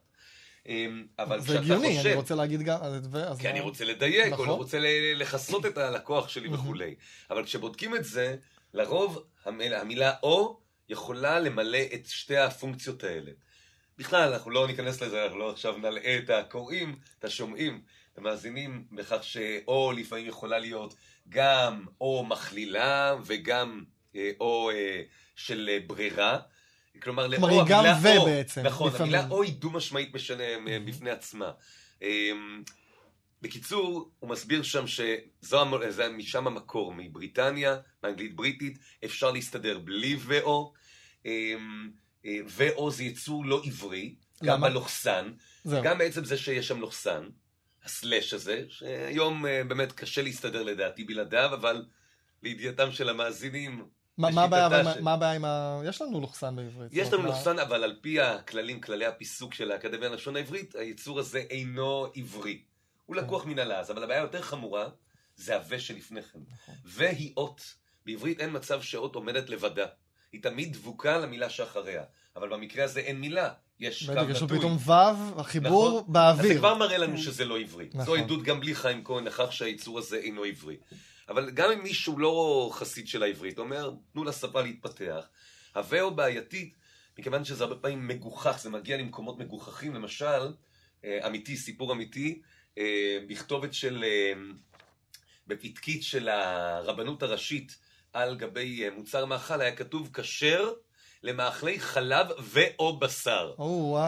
אמ, 0.67 1.05
אבל 1.19 1.39
זה 1.39 1.47
כשאתה 1.47 1.59
הגיוני, 1.59 1.88
אני 1.88 1.97
חושב... 1.97 2.13
רוצה 2.15 2.36
להגיד 2.36 2.61
גם... 2.61 2.80
אז 2.82 3.38
כי 3.38 3.43
מה- 3.43 3.49
אני 3.49 3.59
רוצה 3.59 3.86
לדייק, 3.86 4.28
או 4.28 4.34
נכון. 4.34 4.47
לא 4.47 4.53
רוצה 4.53 4.78
לכסות 5.15 5.65
את 5.65 5.78
הלקוח 5.78 6.30
שלי. 6.30 6.49
וכולי. 6.53 6.95
אבל 7.30 7.45
כשבודקים 7.45 7.95
את 7.95 8.03
זה, 8.03 8.36
לרוב 8.73 9.23
המילה, 9.45 9.82
המילה 9.82 10.13
או 10.23 10.59
יכולה 10.89 11.39
למלא 11.39 11.80
את 11.93 12.05
שתי 12.05 12.38
הפונקציות 12.38 13.03
האלה. 13.03 13.32
בכלל, 13.97 14.34
אנחנו 14.34 14.51
לא 14.51 14.67
ניכנס 14.67 15.01
לזה, 15.01 15.23
אנחנו 15.23 15.39
לא 15.39 15.51
עכשיו 15.51 15.78
נלאה 15.78 16.17
את 16.17 16.30
הקוראים, 16.30 16.99
את 17.19 17.25
השומעים, 17.25 17.82
את 18.13 18.17
המאזינים, 18.17 18.86
בכך 18.91 19.23
שאו 19.23 19.91
לפעמים 19.91 20.25
יכולה 20.28 20.59
להיות 20.59 20.95
גם 21.30 21.86
או 22.01 22.25
מכלילה 22.25 23.15
וגם 23.25 23.84
אה, 24.15 24.32
או 24.39 24.71
אה, 24.71 25.01
של 25.36 25.69
אה, 25.71 25.80
ברירה. 25.88 26.39
כלומר, 27.01 27.36
כלומר, 27.36 27.49
היא 27.49 27.61
גם 27.67 27.84
ו 28.03 28.17
או, 28.17 28.25
בעצם, 28.25 28.61
נכון, 28.61 28.88
לפעמים. 28.93 29.13
המילה 29.15 29.30
או 29.30 29.43
היא 29.43 29.53
דו-משמעית 29.53 30.13
משנה 30.15 30.43
אה, 30.43 30.78
בפני 30.86 31.09
עצמה. 31.11 31.51
אמ, 32.01 32.63
בקיצור, 33.41 34.11
הוא 34.19 34.30
מסביר 34.30 34.63
שם 34.63 34.86
שזו 34.88 35.61
המ- 35.61 35.89
זה 35.89 36.09
משם 36.09 36.47
המקור, 36.47 36.93
מבריטניה, 36.97 37.78
מאנגלית 38.03 38.36
בריטית, 38.36 38.78
אפשר 39.05 39.32
להסתדר 39.32 39.80
בלי 39.80 40.15
ו/או. 40.19 40.73
אמ, 41.25 41.89
ו/או 42.47 42.91
זה 42.91 43.03
יצור 43.03 43.45
לא 43.45 43.61
עברי, 43.65 44.15
גם? 44.43 44.61
בלוכסן, 44.61 45.32
זהו. 45.63 45.84
גם 45.84 45.97
בעצם 45.97 46.23
זה 46.25 46.38
שיש 46.38 46.67
שם 46.67 46.80
לוכסן, 46.82 47.23
הסלאש 47.91 48.33
הזה, 48.33 48.63
שהיום 48.69 49.45
אה, 49.45 49.63
באמת 49.63 49.91
קשה 49.91 50.21
להסתדר 50.21 50.63
לדעתי 50.63 51.03
בלעדיו, 51.03 51.49
אבל 51.53 51.85
לידיעתם 52.43 52.91
של 52.91 53.09
המאזינים, 53.09 53.85
מה- 54.17 54.29
מה 54.31 54.43
הבעיה 54.43 54.93
של- 54.93 55.01
מה 55.01 55.13
הבעיה 55.13 55.31
עם 55.33 55.45
ה... 55.45 55.81
יש 55.85 56.01
לנו 56.01 56.21
לוחסן 56.21 56.55
בעברית. 56.55 56.89
יש 56.93 57.07
לנו 57.07 57.17
אומרת, 57.17 57.33
לוכסן, 57.33 57.59
אבל 57.59 57.83
על 57.83 57.97
פי 58.01 58.21
הכללים, 58.21 58.81
כללי 58.81 59.05
הפיסוק 59.05 59.53
של 59.53 59.71
האקדמיה 59.71 60.09
ללשון 60.09 60.35
העברית, 60.35 60.75
היצור 60.75 61.19
הזה 61.19 61.39
אינו 61.49 62.07
עברי. 62.15 62.61
הוא 63.05 63.15
כן. 63.15 63.23
לקוח 63.23 63.45
מן 63.45 63.59
הלעז, 63.59 63.91
אבל 63.91 64.03
הבעיה 64.03 64.19
היותר 64.19 64.41
חמורה 64.41 64.89
זה 65.35 65.55
הווה 65.55 65.79
שלפני 65.79 66.21
כן. 66.21 66.39
נכון. 66.53 66.75
והיא 66.85 67.33
אות. 67.38 67.61
בעברית 68.05 68.39
אין 68.39 68.49
מצב 68.55 68.81
שאות 68.81 69.15
עומדת 69.15 69.49
לבדה. 69.49 69.85
היא 70.31 70.43
תמיד 70.43 70.73
דבוקה 70.73 71.17
למילה 71.17 71.49
שאחריה. 71.49 72.03
אבל 72.38 72.49
במקרה 72.49 72.83
הזה 72.83 72.99
אין 72.99 73.19
מילה, 73.19 73.49
יש 73.79 74.05
קו 74.05 74.11
בדיוק, 74.11 74.29
יש 74.29 74.41
לו 74.41 74.45
נטוי. 74.45 74.57
פתאום 74.57 74.75
וו, 74.75 75.39
החיבור 75.39 75.88
נכון. 75.89 75.97
אז 75.99 76.35
זה 76.35 76.41
באוויר. 76.41 76.57
כבר 76.57 76.75
מראה 76.75 76.97
לנו 76.97 77.15
כן. 77.15 77.21
שזה 77.21 77.45
לא 77.45 77.59
עברי. 77.59 77.89
זו 77.93 77.99
נכון. 78.01 78.19
עדות 78.19 78.43
גם 78.43 78.59
בלי 78.59 78.75
חיים 78.75 79.03
כהן 79.03 79.23
לכך 79.23 79.53
שהיצור 79.53 79.99
הזה 79.99 80.17
אינו 80.17 80.43
עברי. 80.43 80.77
אבל 81.29 81.51
גם 81.51 81.71
אם 81.71 81.83
מישהו 81.83 82.19
לא 82.19 82.69
חסיד 82.73 83.07
של 83.07 83.23
העברית, 83.23 83.59
אומר, 83.59 83.91
תנו 84.13 84.23
לשפה 84.23 84.61
להתפתח. 84.61 85.27
הווה 85.75 86.09
בעייתית, 86.09 86.75
מכיוון 87.19 87.45
שזה 87.45 87.63
הרבה 87.63 87.75
פעמים 87.75 88.07
מגוחך, 88.07 88.59
זה 88.61 88.69
מגיע 88.69 88.97
למקומות 88.97 89.39
מגוחכים, 89.39 89.95
למשל, 89.95 90.53
אה, 91.05 91.27
אמיתי, 91.27 91.57
סיפור 91.57 91.93
אמיתי, 91.93 92.41
אה, 92.77 93.17
בכתובת 93.27 93.73
של, 93.73 94.03
אה, 94.03 94.33
בפתקית 95.47 96.03
של 96.03 96.29
הרבנות 96.29 97.23
הראשית 97.23 97.77
על 98.13 98.35
גבי 98.35 98.83
אה, 98.83 98.89
מוצר 98.91 99.25
מאכל, 99.25 99.61
היה 99.61 99.75
כתוב 99.75 100.09
כשר 100.13 100.73
למאכלי 101.24 101.80
חלב 101.80 102.28
ו/או 102.43 102.99
בשר. 102.99 103.53
או. 103.59 103.99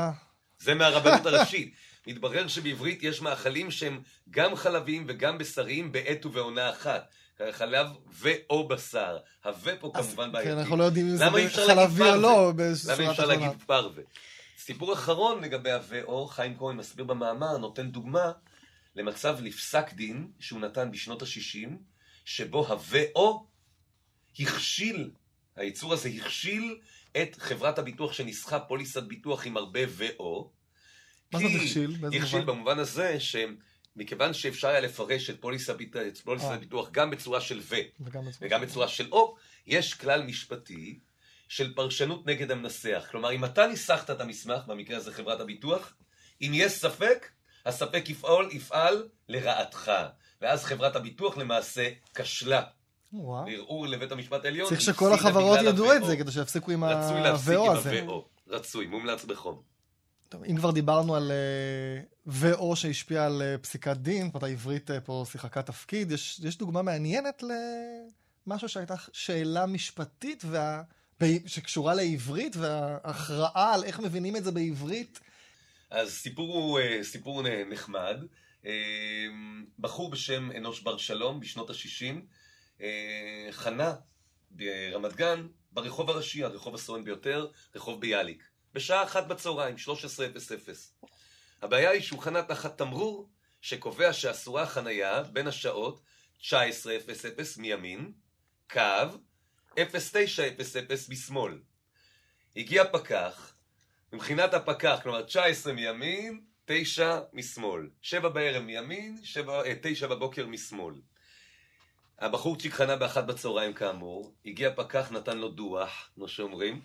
זה 0.59 0.73
מהרבנות 0.73 1.25
הראשית. 1.33 1.73
מתברר 2.07 2.47
שבעברית 2.47 3.03
יש 3.03 3.21
מאכלים 3.21 3.71
שהם 3.71 4.01
גם 4.29 4.55
חלביים 4.55 5.05
וגם 5.07 5.37
בשריים 5.37 5.91
בעת 5.91 6.25
ובעונה 6.25 6.69
אחת. 6.69 7.09
חלב 7.51 7.87
ו/או 8.11 8.67
בשר. 8.67 9.17
הווה 9.45 9.75
פה 9.75 9.91
כמובן 9.93 10.25
כן, 10.25 10.31
בעייתי. 10.31 10.53
אנחנו 10.53 10.77
לא 10.77 10.83
יודעים 10.83 11.09
אם 11.09 11.15
זה 11.15 11.25
חלבי 11.49 12.03
או? 12.03 12.15
לא, 12.15 12.51
למה 12.55 12.67
אי 12.67 13.07
אפשר 13.07 13.11
התחתונה. 13.11 13.27
להגיד 13.27 13.63
פרווה? 13.65 14.03
סיפור 14.57 14.93
אחרון 14.93 15.43
לגבי 15.43 15.71
ה-ו/או, 15.71 16.27
חיים 16.27 16.57
כהן 16.57 16.75
מסביר 16.75 17.05
במאמר, 17.05 17.57
נותן 17.57 17.91
דוגמה 17.91 18.31
למצב 18.95 19.37
לפסק 19.41 19.93
דין 19.93 20.31
שהוא 20.39 20.59
נתן 20.59 20.91
בשנות 20.91 21.21
ה-60, 21.21 21.69
שבו 22.25 22.67
ה-ו/או 22.67 23.47
הכשיל, 24.39 25.11
היצור 25.55 25.93
הזה 25.93 26.09
הכשיל 26.09 26.77
את 27.17 27.35
חברת 27.39 27.79
הביטוח 27.79 28.13
שניסחה 28.13 28.59
פוליסת 28.59 29.03
ביטוח 29.03 29.45
עם 29.45 29.57
הרבה 29.57 29.79
ו/או. 29.87 30.51
מה 31.33 31.39
כי 31.39 31.55
הכשיל? 31.55 31.95
הכשיל 32.21 32.39
מובן? 32.39 32.45
במובן 32.45 32.79
הזה 32.79 33.17
שמכיוון 33.19 34.33
שאפשר 34.33 34.67
היה 34.67 34.79
לפרש 34.79 35.29
את 35.29 35.41
פוליסת 35.41 35.75
אה. 36.29 36.53
הביטוח 36.53 36.89
גם 36.91 37.09
בצורה 37.09 37.41
של 37.41 37.59
ו, 37.63 37.75
וגם 38.41 38.61
בצורה 38.61 38.87
של 38.87 39.07
או, 39.11 39.35
יש 39.67 39.93
כלל 39.93 40.23
משפטי 40.23 40.99
של 41.47 41.73
פרשנות 41.73 42.27
נגד 42.27 42.51
המנסח. 42.51 43.07
כלומר, 43.11 43.31
אם 43.31 43.45
אתה 43.45 43.67
ניסחת 43.67 44.09
את 44.09 44.21
המסמך, 44.21 44.61
במקרה 44.67 44.97
הזה 44.97 45.13
חברת 45.13 45.39
הביטוח, 45.39 45.93
אם 46.41 46.51
יש 46.53 46.71
ספק, 46.71 47.29
הספק 47.65 48.09
יפעל, 48.09 48.51
יפעל 48.51 49.09
לרעתך. 49.27 49.91
ואז 50.41 50.65
חברת 50.65 50.95
הביטוח 50.95 51.37
למעשה 51.37 51.89
כשלה. 52.15 52.63
וואו. 53.13 53.45
בערעור 53.45 53.87
לבית 53.87 54.11
המשפט 54.11 54.45
העליון. 54.45 54.69
צריך 54.69 54.81
שכל 54.81 55.13
החברות 55.13 55.59
ידעו 55.63 55.93
את. 55.93 56.05
זה, 56.05 56.17
כדי 56.17 56.31
שיפסיקו 56.31 56.71
עם 56.71 56.83
רצוי 56.83 57.21
להפסיק 57.21 57.53
ה-VO 57.53 57.59
עם 57.59 57.77
הזה. 57.77 58.01
ה-VO. 58.01 58.39
רצוי, 58.47 58.87
מומלץ 58.87 59.25
בחום. 59.25 59.61
טוב, 60.29 60.43
אם 60.43 60.55
כבר 60.57 60.71
דיברנו 60.71 61.15
על 61.15 61.31
אה, 61.31 62.01
VO 62.41 62.75
שהשפיע 62.75 63.25
על 63.25 63.41
אה, 63.41 63.57
פסיקת 63.57 63.97
דין, 63.97 64.29
זאת 64.33 64.43
העברית 64.43 64.91
אה, 64.91 65.01
פה 65.01 65.25
שיחקה 65.31 65.61
תפקיד, 65.61 66.11
יש, 66.11 66.39
יש 66.43 66.57
דוגמה 66.57 66.81
מעניינת 66.81 67.43
למשהו 68.47 68.69
שהייתה 68.69 68.95
שאלה 69.13 69.65
משפטית 69.65 70.43
וה... 70.47 70.81
ב- 71.21 71.47
שקשורה 71.47 71.93
לעברית 71.93 72.55
וההכרעה 72.55 73.73
על 73.73 73.83
איך 73.83 73.99
מבינים 73.99 74.35
את 74.35 74.43
זה 74.43 74.51
בעברית. 74.51 75.19
אז 75.91 76.11
סיפור 76.11 76.53
הוא 76.53 76.79
סיפור 77.03 77.43
נחמד. 77.69 78.17
בחור 79.79 80.11
בשם 80.11 80.51
אנוש 80.57 80.81
בר 80.81 80.97
שלום 80.97 81.39
בשנות 81.39 81.69
ה-60 81.69 82.15
חנה 83.51 83.95
ברמת 84.51 85.13
גן 85.15 85.47
ברחוב 85.71 86.09
הראשי, 86.09 86.43
הרחוב 86.43 86.75
הסואן 86.75 87.03
ביותר, 87.03 87.47
רחוב 87.75 88.01
ביאליק. 88.01 88.43
בשעה 88.73 89.03
אחת 89.03 89.27
בצהריים, 89.27 89.75
13:00. 89.77 90.93
הבעיה 91.61 91.89
היא 91.89 92.01
שהוא 92.01 92.19
חנה 92.19 92.43
תחת 92.43 92.77
תמרור 92.77 93.29
שקובע 93.61 94.13
שאסורה 94.13 94.65
חנייה 94.65 95.23
בין 95.23 95.47
השעות 95.47 96.01
1900 96.53 97.57
מימין, 97.57 98.11
קו, 98.69 98.79
0900 99.77 101.09
משמאל. 101.09 101.59
הגיע 102.55 102.83
פקח, 102.91 103.55
מבחינת 104.13 104.53
הפקח, 104.53 104.99
כלומר 105.03 105.21
19 105.21 105.73
מימין, 105.73 106.41
9 106.65 107.19
משמאל. 107.33 107.89
7 108.01 108.29
בערב 108.29 108.63
מימין, 108.63 109.17
7, 109.23 109.63
9 109.81 110.05
אה, 110.05 110.15
בבוקר 110.15 110.47
משמאל. 110.47 110.95
הבחורצ'יק 112.21 112.73
חנה 112.73 112.95
באחת 112.95 113.23
בצהריים 113.23 113.73
כאמור, 113.73 114.31
הגיע 114.45 114.71
פקח, 114.75 115.11
נתן 115.11 115.37
לו 115.37 115.49
דוח, 115.49 116.09
כמו 116.15 116.27
שאומרים. 116.27 116.81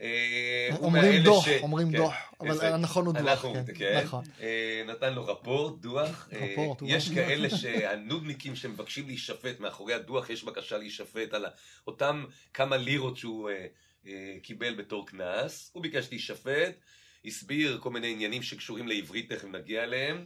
אה, 0.00 0.68
אומרים 0.80 1.22
דוח, 1.22 1.46
אומרים 1.62 1.90
כן, 1.92 1.96
דוח, 1.96 2.14
אבל 2.40 2.66
הנכון 2.66 3.06
הוא 3.06 3.14
דוח, 3.14 3.42
כן, 3.42 3.64
כן. 3.74 4.00
נכון. 4.04 4.24
אה, 4.40 4.82
נתן 4.86 5.14
לו 5.14 5.26
רפורט, 5.26 5.80
דוח. 5.80 6.28
יש 6.86 7.10
כאלה 7.10 7.50
שהנודניקים 7.50 8.56
שמבקשים 8.56 9.06
להישפט, 9.06 9.60
מאחורי 9.60 9.94
הדוח 9.94 10.30
יש 10.30 10.44
בקשה 10.44 10.78
להישפט 10.78 11.34
על 11.34 11.46
אותם 11.86 12.24
כמה 12.54 12.76
לירות 12.76 13.16
שהוא 13.16 13.50
קיבל 14.42 14.74
בתור 14.74 15.06
קנס, 15.06 15.70
הוא 15.74 15.82
ביקש 15.82 16.08
להישפט. 16.10 16.74
הסביר 17.24 17.78
כל 17.82 17.90
מיני 17.90 18.12
עניינים 18.12 18.42
שקשורים 18.42 18.88
לעברית, 18.88 19.32
תכף 19.32 19.44
נגיע 19.44 19.82
אליהם. 19.82 20.24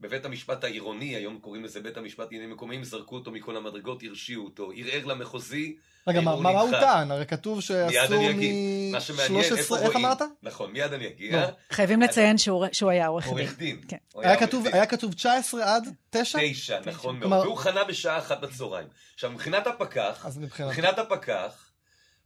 בבית 0.00 0.24
המשפט 0.24 0.64
העירוני, 0.64 1.16
היום 1.16 1.38
קוראים 1.38 1.64
לזה 1.64 1.80
בית 1.80 1.96
המשפט 1.96 2.24
לעניינים 2.24 2.50
מקומיים, 2.50 2.84
זרקו 2.84 3.14
אותו 3.14 3.30
מכל 3.30 3.56
המדרגות, 3.56 4.02
הרשיעו 4.02 4.44
אותו, 4.44 4.70
ערער 4.76 5.04
למחוזי. 5.04 5.76
רגע, 6.06 6.20
מה, 6.20 6.36
מה 6.36 6.60
הוא 6.60 6.70
טען? 6.70 7.10
הרי 7.10 7.26
כתוב 7.26 7.60
שאסור 7.60 8.32
מ-13, 8.32 9.76
איך 9.82 9.96
אמרת? 9.96 10.22
נכון, 10.42 10.72
מיד 10.72 10.92
אני 10.92 11.06
אגיע. 11.08 11.46
חייבים 11.70 12.02
לציין 12.02 12.38
שהוא 12.72 12.90
היה 12.90 13.06
עורך 13.06 13.24
דין. 13.24 13.32
עורך 13.32 13.58
דין. 13.58 13.80
כן. 13.88 13.96
היה, 14.14 14.36
כתוב, 14.36 14.66
היה 14.66 14.86
כתוב 14.86 15.14
19 15.14 15.74
עד 15.74 15.88
9? 16.10 16.38
9, 16.52 16.80
נכון 16.86 17.18
מאוד. 17.18 17.46
והוא 17.46 17.56
חנה 17.56 17.84
בשעה 17.84 18.18
אחת 18.18 18.40
בצהריים. 18.40 18.88
עכשיו, 19.14 19.30
מבחינת 19.30 19.66
הפקח, 19.66 20.26
מבחינת 20.60 20.98
הפקח, 20.98 21.70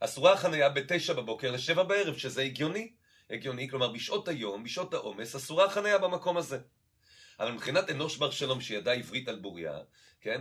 אסורה 0.00 0.32
החניה 0.32 0.68
ב-9 0.68 1.12
בבוקר 1.12 1.50
ל-7 1.50 1.82
בערב, 1.82 2.16
שזה 2.16 2.42
הגיוני. 2.42 2.90
הגיוני, 3.30 3.68
כלומר 3.68 3.88
בשעות 3.88 4.28
היום, 4.28 4.64
בשעות 4.64 4.94
העומס, 4.94 5.36
אסורה 5.36 5.64
החניה 5.64 5.98
במקום 5.98 6.36
הזה. 6.36 6.58
אבל 7.40 7.52
מבחינת 7.52 7.90
אנוש 7.90 8.16
בר 8.16 8.30
שלום 8.30 8.60
שידע 8.60 8.92
עברית 8.92 9.28
על 9.28 9.36
בוריה, 9.36 9.72
כן? 10.20 10.40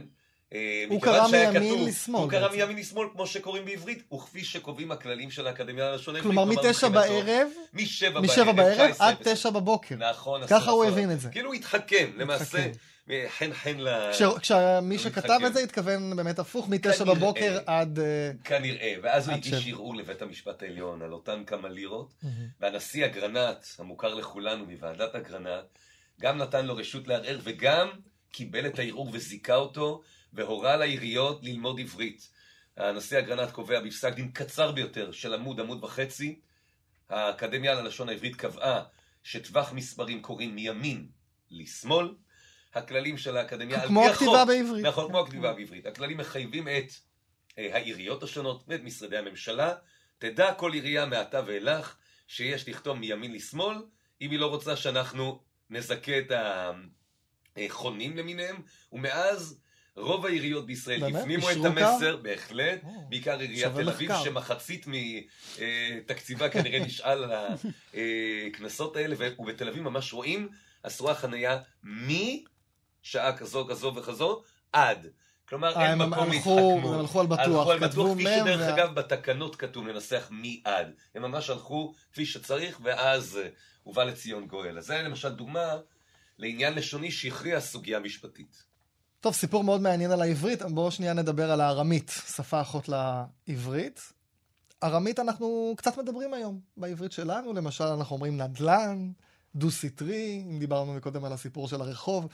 אה, 0.53 0.85
הוא 0.89 1.01
קרא 1.01 1.27
מימין 1.27 1.85
לשמאל. 1.85 2.21
הוא 2.21 2.29
קרא 2.29 2.51
מימין 2.51 2.77
לשמאל 2.77 3.07
כמו 3.13 3.27
שקוראים 3.27 3.65
בעברית, 3.65 4.13
וכפי 4.13 4.43
שקובעים 4.43 4.91
הכללים 4.91 5.31
של 5.31 5.47
האקדמיה 5.47 5.91
ללשון 5.91 6.15
העברית. 6.15 6.35
כלומר 6.35 6.51
מתשע 6.51 6.87
בערב, 6.87 7.47
משבע 8.21 8.51
בערב 8.51 8.95
עד 8.99 9.15
תשע 9.23 9.49
בבוקר. 9.49 9.95
נכון. 9.95 10.47
ככה 10.47 10.71
הוא 10.71 10.85
הבין 10.85 11.11
את 11.11 11.19
זה. 11.19 11.29
כאילו 11.29 11.47
הוא 11.47 11.55
התחכם, 11.55 12.11
למעשה. 12.17 12.67
חן 13.27 13.53
חן 13.53 13.77
ל... 13.77 14.11
כשמי 14.39 14.99
שכתב 14.99 15.39
את 15.47 15.53
זה 15.53 15.59
התכוון 15.59 16.15
באמת 16.15 16.39
הפוך, 16.39 16.69
מתשע 16.69 17.03
בבוקר 17.03 17.59
עד... 17.65 17.99
אה, 17.99 18.31
כנראה, 18.43 18.95
ואז 19.01 19.27
הוא 19.27 19.35
הגיש 19.35 19.67
ערעור 19.67 19.95
לבית 19.95 20.21
המשפט 20.21 20.63
העליון 20.63 21.01
על 21.01 21.13
אותן 21.13 21.43
כמה 21.47 21.69
לירות, 21.69 22.13
והנשיא 22.59 23.05
אגרנט, 23.05 23.65
המוכר 23.79 24.13
לכולנו 24.13 24.65
מוועדת 24.65 25.15
אגרנט, 25.15 25.65
גם 26.19 26.37
נתן 26.37 26.65
לו 26.65 26.75
רשות 26.75 27.07
לערער 27.07 27.39
וגם 27.43 27.89
קיבל 28.31 28.65
את 28.65 28.79
הערעור 28.79 29.09
וזיכה 29.13 29.55
אותו, 29.55 30.01
והורה 30.33 30.77
לעיריות 30.77 31.39
ללמוד 31.43 31.79
עברית. 31.79 32.29
הנשיא 32.77 33.19
אגרנט 33.19 33.51
קובע 33.51 33.79
בפסק 33.79 34.13
דין 34.13 34.31
קצר 34.31 34.71
ביותר 34.71 35.11
של 35.11 35.33
עמוד, 35.33 35.59
עמוד 35.59 35.83
וחצי, 35.83 36.39
האקדמיה 37.09 37.73
ללשון 37.73 38.09
העברית 38.09 38.35
קבעה 38.35 38.83
שטווח 39.23 39.73
מספרים 39.73 40.21
קוראים 40.21 40.55
מימין 40.55 41.07
לשמאל, 41.51 42.15
הכללים 42.73 43.17
של 43.17 43.37
האקדמיה, 43.37 43.87
כמו 43.87 44.05
הכתיבה 44.05 44.45
בעברית. 44.45 44.85
נכון, 44.85 45.07
כמו 45.07 45.19
הכתיבה 45.19 45.53
בעברית. 45.53 45.85
הכללים 45.85 46.17
מחייבים 46.17 46.67
את 46.67 46.91
אה, 47.57 47.75
העיריות 47.75 48.23
השונות 48.23 48.63
ואת 48.67 48.81
משרדי 48.83 49.17
הממשלה. 49.17 49.73
תדע 50.17 50.53
כל 50.53 50.73
עירייה 50.73 51.05
מעתה 51.05 51.41
ואילך 51.45 51.95
שיש 52.27 52.69
לכתוב 52.69 52.97
מימין 52.97 53.33
לשמאל, 53.33 53.77
אם 54.21 54.31
היא 54.31 54.39
לא 54.39 54.45
רוצה 54.45 54.75
שאנחנו 54.75 55.39
נזכה 55.69 56.19
את 56.19 56.31
החונים 57.57 58.17
למיניהם, 58.17 58.61
ומאז 58.93 59.59
רוב 59.95 60.25
העיריות 60.25 60.65
בישראל 60.65 61.03
הפנימו 61.03 61.51
את 61.51 61.65
המסר, 61.65 62.17
בהחלט, 62.17 62.81
בעיקר 63.09 63.39
עיריית 63.39 63.73
תל 63.73 63.89
אביב, 63.89 64.11
שמחצית 64.23 64.85
מתקציבה 64.87 66.45
אה, 66.45 66.49
כנראה 66.49 66.79
נשאל 66.79 67.23
על 67.23 67.31
הקנסות 68.47 68.95
האלה, 68.95 69.15
ובתל 69.39 69.67
אביב 69.67 69.83
ממש 69.83 70.13
רואים 70.13 70.49
אסורה 70.83 71.15
חנייה 71.15 71.59
משעה 71.83 73.37
כזו, 73.37 73.67
כזו 73.69 73.93
וכזו, 73.95 74.41
עד. 74.73 75.07
כלומר, 75.49 75.75
אה, 75.75 75.89
אין 75.89 75.97
מקום 75.97 76.29
להתחכמות. 76.29 76.93
הם 76.93 76.99
הלכו 76.99 77.19
על 77.19 77.27
בטוח, 77.27 77.39
הלכו 77.39 77.71
על 77.71 77.79
בטוח, 77.79 78.13
כפי 78.13 78.23
שדרך 78.23 78.61
אגב 78.61 78.95
בתקנות 78.95 79.55
כתוב 79.55 79.87
לנסח 79.87 80.27
מי 80.31 80.61
עד. 80.65 80.93
הם 81.15 81.21
ממש 81.21 81.49
הלכו 81.49 81.93
כפי 82.11 82.25
שצריך, 82.25 82.79
ואז 82.83 83.39
הובא 83.83 84.03
לציון 84.03 84.47
גואל. 84.47 84.77
אז 84.77 84.85
זה 84.85 85.01
למשל 85.01 85.29
דוגמה 85.29 85.77
לעניין 86.37 86.73
לשוני 86.73 87.11
שהכריע 87.11 87.59
סוגיה 87.59 87.99
משפטית. 87.99 88.63
טוב, 89.19 89.33
סיפור 89.33 89.63
מאוד 89.63 89.81
מעניין 89.81 90.11
על 90.11 90.21
העברית, 90.21 90.61
בואו 90.61 90.91
שנייה 90.91 91.13
נדבר 91.13 91.51
על 91.51 91.61
הארמית, 91.61 92.11
שפה 92.35 92.61
אחות 92.61 92.89
לעברית. 92.89 94.13
ארמית 94.83 95.19
אנחנו 95.19 95.73
קצת 95.77 95.97
מדברים 95.97 96.33
היום 96.33 96.59
בעברית 96.77 97.11
שלנו, 97.11 97.53
למשל 97.53 97.83
אנחנו 97.83 98.15
אומרים 98.15 98.41
נדל"ן, 98.41 99.11
דו-סטרי, 99.55 100.43
אם 100.51 100.59
דיברנו 100.59 100.93
מקודם 100.93 101.25
על 101.25 101.33
הסיפור 101.33 101.67
של 101.67 101.81
הרחוב, 101.81 102.27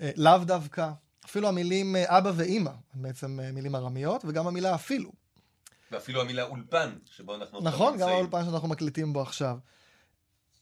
אה, 0.00 0.10
לאו 0.16 0.38
דווקא. 0.38 0.90
אפילו 1.24 1.48
המילים 1.48 1.96
אה, 1.96 2.18
אבא 2.18 2.32
ואימא, 2.36 2.70
בעצם 2.94 3.40
אה, 3.40 3.52
מילים 3.52 3.74
ארמיות, 3.74 4.24
וגם 4.24 4.46
המילה 4.46 4.74
אפילו. 4.74 5.12
ואפילו 5.90 6.20
המילה 6.20 6.42
אולפן, 6.42 6.92
שבו 7.10 7.34
אנחנו... 7.34 7.60
נכון, 7.60 7.98
גם 7.98 8.08
האולפן 8.08 8.44
שאנחנו 8.44 8.68
מקליטים 8.68 9.12
בו 9.12 9.22
עכשיו. 9.22 9.58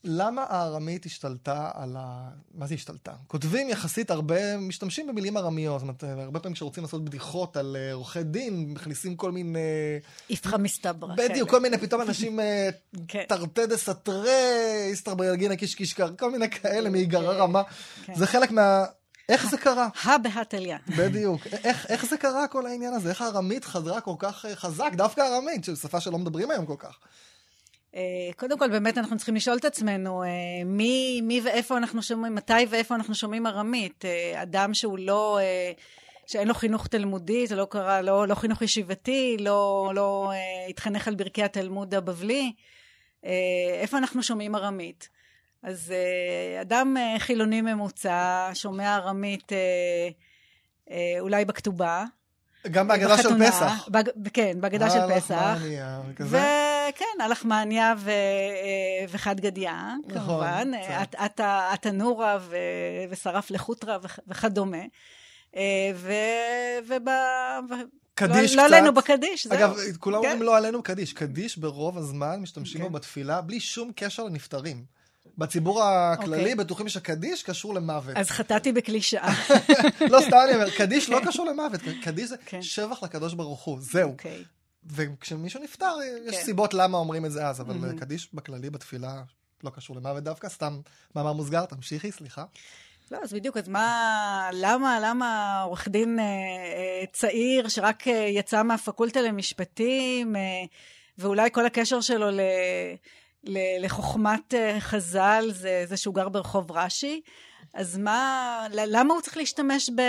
למה 0.07 0.45
הארמית 0.49 1.05
השתלטה 1.05 1.71
על 1.73 1.95
ה... 1.99 2.29
מה 2.53 2.67
זה 2.67 2.73
השתלטה? 2.73 3.11
כותבים 3.27 3.69
יחסית 3.69 4.11
הרבה, 4.11 4.57
משתמשים 4.57 5.07
במילים 5.07 5.37
ארמיות. 5.37 5.79
זאת 5.79 6.03
אומרת, 6.03 6.03
הרבה 6.03 6.39
פעמים 6.39 6.53
כשרוצים 6.53 6.83
לעשות 6.83 7.05
בדיחות 7.05 7.57
על 7.57 7.75
אה, 7.79 7.93
עורכי 7.93 8.23
דין, 8.23 8.73
מכניסים 8.73 9.15
כל 9.15 9.31
מיני... 9.31 9.59
איפכא 10.29 10.57
מסתברא. 10.57 11.15
בדיוק, 11.15 11.49
כל 11.49 11.59
מיני, 11.59 11.77
פתאום 11.77 12.01
אנשים 12.01 12.39
אה, 12.39 12.69
כן. 13.07 13.23
תרתי 13.27 13.65
דה 13.67 13.77
סתרי, 13.77 14.87
איסתרא 14.89 15.25
ילגינא 15.25 15.55
קישקישקר, 15.55 16.15
כל 16.19 16.31
מיני 16.31 16.49
כאלה 16.49 16.89
מאיגרא 16.89 17.33
כן, 17.33 17.39
רמה. 17.39 17.61
כן. 18.05 18.15
זה 18.15 18.27
חלק 18.27 18.51
מה... 18.51 18.85
איך 19.29 19.49
זה 19.49 19.57
קרה? 19.57 19.87
תליא. 20.43 20.75
בדיוק. 20.97 21.47
איך, 21.47 21.85
איך 21.89 22.05
זה 22.05 22.17
קרה 22.17 22.47
כל 22.47 22.65
העניין 22.65 22.93
הזה? 22.93 23.09
איך 23.09 23.21
הארמית 23.21 23.65
חזרה 23.65 24.01
כל 24.01 24.15
כך 24.19 24.45
אה, 24.45 24.55
חזק? 24.55 24.91
דווקא 24.93 25.21
הארמית, 25.21 25.63
שזו 25.63 25.81
שפה 25.81 25.99
שלא 25.99 26.17
מדברים 26.17 26.51
היום 26.51 26.65
כל 26.65 26.75
כך. 26.79 26.97
אה, 27.95 28.01
קודם 28.35 28.59
כל, 28.59 28.69
באמת 28.69 28.97
אנחנו 28.97 29.17
צריכים 29.17 29.35
לשאול 29.35 29.57
את 29.57 29.65
עצמנו 29.65 30.23
אה, 30.23 30.29
מי, 30.65 31.21
מי 31.23 31.41
ואיפה 31.43 31.77
אנחנו 31.77 32.01
שומעים, 32.01 32.35
מתי 32.35 32.65
ואיפה 32.69 32.95
אנחנו 32.95 33.15
שומעים 33.15 33.47
ארמית. 33.47 34.05
אה, 34.05 34.41
אדם 34.41 34.73
שהוא 34.73 34.99
לא, 34.99 35.39
שאין 36.27 36.47
לו 36.47 36.53
חינוך 36.53 36.87
תלמודי, 36.87 37.47
זה 37.47 37.55
לא 37.55 37.67
קרה, 37.69 38.01
לא, 38.01 38.27
לא 38.27 38.35
חינוך 38.35 38.61
ישיבתי, 38.61 39.37
לא, 39.39 39.91
לא 39.95 40.31
התחנך 40.69 41.07
על 41.07 41.15
ברכי 41.15 41.43
התלמוד 41.43 41.93
הבבלי, 41.93 42.53
איפה 43.81 43.97
אנחנו 43.97 44.23
שומעים 44.23 44.55
ארמית? 44.55 45.09
אז 45.63 45.93
אדם 46.61 46.97
חילוני 47.17 47.61
ממוצע 47.61 48.49
שומע 48.53 48.95
ארמית 48.95 49.51
אולי 51.19 51.45
בכתובה, 51.45 52.03
גם 52.71 52.87
בהגדה 52.87 53.17
של 53.17 53.29
פסח. 53.45 53.87
בג... 53.89 54.03
כן, 54.33 54.61
בהגדה 54.61 54.89
של 54.89 54.99
פסח. 55.15 55.57
וכן, 56.89 57.21
הלחמניה 57.23 57.93
ו... 57.97 58.09
אה, 58.09 59.05
וחד 59.09 59.39
גדיא, 59.39 59.69
נכון, 60.07 60.23
כמובן. 60.25 60.71
התנורה 61.39 62.37
ו... 62.41 62.57
ושרף 63.09 63.51
לחוטרה 63.51 63.97
וכדומה. 64.27 64.83
אה, 65.55 65.91
ו... 65.95 66.13
וב... 66.87 67.09
קדיש 68.15 68.55
לא, 68.55 68.61
קצת. 68.61 68.71
לא 68.71 68.77
עלינו 68.77 68.93
בקדיש, 68.93 69.47
זהו. 69.47 69.57
אגב, 69.57 69.77
כולם 69.99 70.21
כן? 70.21 70.27
אומרים 70.27 70.43
לא 70.43 70.57
עלינו 70.57 70.83
קדיש. 70.83 71.13
קדיש 71.13 71.57
ברוב 71.57 71.97
הזמן 71.97 72.39
משתמשים 72.41 72.81
בו 72.81 72.87
כן. 72.87 72.93
בתפילה 72.93 73.41
בלי 73.41 73.59
שום 73.59 73.91
קשר 73.95 74.23
לנפטרים. 74.23 74.85
בציבור 75.37 75.83
הכללי 75.83 76.35
okay. 76.35 76.39
אוקיי. 76.39 76.55
בטוחים 76.55 76.89
שקדיש 76.89 77.43
קשור 77.43 77.73
למוות. 77.73 78.17
אז 78.17 78.29
חטאתי 78.29 78.71
בקלישאה. 78.71 79.33
לא, 80.11 80.19
סתם 80.21 80.37
אני 80.45 80.55
אומר, 80.55 80.69
קדיש 80.77 81.09
לא 81.09 81.19
קשור 81.25 81.45
למוות, 81.45 81.81
קדיש 82.05 82.29
זה 82.29 82.35
okay. 82.35 82.39
כן. 82.45 82.61
שבח 82.61 83.03
לקדוש 83.03 83.33
ברוך 83.33 83.63
הוא, 83.63 83.77
זהו. 83.81 84.15
Okay. 84.19 84.45
וכשמישהו 84.85 85.63
נפטר, 85.63 85.95
okay. 85.99 86.29
יש 86.29 86.35
כן. 86.35 86.43
סיבות 86.43 86.73
למה 86.73 86.97
אומרים 86.97 87.25
את 87.25 87.31
זה 87.31 87.47
אז, 87.47 87.61
אבל 87.61 87.75
mm-hmm. 87.75 87.99
קדיש 87.99 88.29
בכללי, 88.33 88.69
בתפילה, 88.69 89.23
לא 89.63 89.69
קשור 89.69 89.95
למוות 89.95 90.23
דווקא, 90.23 90.49
סתם 90.49 90.79
מאמר 91.15 91.33
מוסגר, 91.33 91.65
תמשיכי, 91.65 92.11
סליחה. 92.11 92.45
לא, 93.11 93.17
אז 93.23 93.33
בדיוק, 93.33 93.57
אז 93.57 93.67
מה, 93.67 94.49
למה, 94.53 94.99
למה 95.01 95.61
עורך 95.61 95.87
דין 95.87 96.19
אה, 96.19 96.23
אה, 96.23 97.03
צעיר 97.11 97.67
שרק 97.67 98.07
אה, 98.07 98.13
יצא 98.13 98.63
מהפקולטה 98.63 99.21
למשפטים, 99.21 100.35
אה, 100.35 100.41
ואולי 101.17 101.49
כל 101.51 101.65
הקשר 101.65 102.01
שלו 102.01 102.31
ל... 102.31 102.39
לחוכמת 103.79 104.53
אה, 104.53 104.79
חז"ל 104.79 105.45
זה, 105.51 105.83
זה 105.87 105.97
שהוא 105.97 106.15
גר 106.15 106.29
ברחוב 106.29 106.71
רש"י, 106.71 107.21
אז 107.73 107.97
מה, 107.97 108.67
למה 108.71 109.13
הוא 109.13 109.21
צריך 109.21 109.37
להשתמש 109.37 109.89
ב, 109.89 110.01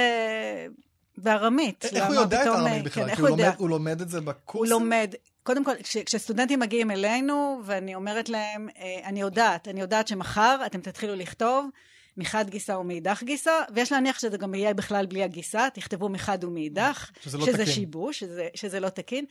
בארמית. 1.19 1.85
איך 1.85 2.07
הוא 2.07 2.15
יודע 2.15 2.43
את 2.43 2.47
הארמית 2.47 2.73
אה, 2.73 2.83
בכלל? 2.83 3.09
כן, 3.09 3.15
כי 3.15 3.21
הוא 3.21 3.29
הוא? 3.29 3.39
לומד- 3.39 3.55
הוא 3.59 3.69
לומד 3.71 4.01
את 4.01 4.09
זה 4.09 4.19
הוא 4.19 4.27
בקורסים? 4.27 4.71
לומד, 4.73 5.15
קודם 5.43 5.65
כל, 5.65 5.73
כש, 5.83 5.97
כשסטודנטים 5.97 6.61
מגיעים 6.61 6.91
אלינו, 6.91 7.61
ואני 7.65 7.95
אומרת 7.95 8.29
להם, 8.29 8.69
אה, 8.79 9.01
אני 9.05 9.21
יודעת, 9.21 9.69
אני 9.69 9.81
יודעת 9.81 10.09
שמחר 10.09 10.63
אתם 10.67 10.81
תתחילו 10.81 11.15
לכתוב 11.15 11.69
מחד 12.17 12.51
גיסה 12.51 12.79
ומאידך 12.79 13.23
גיסה, 13.23 13.53
ויש 13.75 13.93
להניח 13.93 14.19
שזה 14.19 14.37
גם 14.37 14.55
יהיה 14.55 14.75
בכלל 14.75 15.07
בלי 15.07 15.23
הגיסה, 15.23 15.69
תכתבו 15.75 16.09
מחד 16.09 16.45
ומאידך, 16.45 17.11
שזה 17.21 17.39
לא 17.39 17.47
שזה 17.47 17.53
תקין. 17.59 17.67
שיבוש, 17.75 18.19
שזה, 18.21 18.49
שזה 18.55 18.81
לא 18.81 18.89
תקין. 18.89 19.25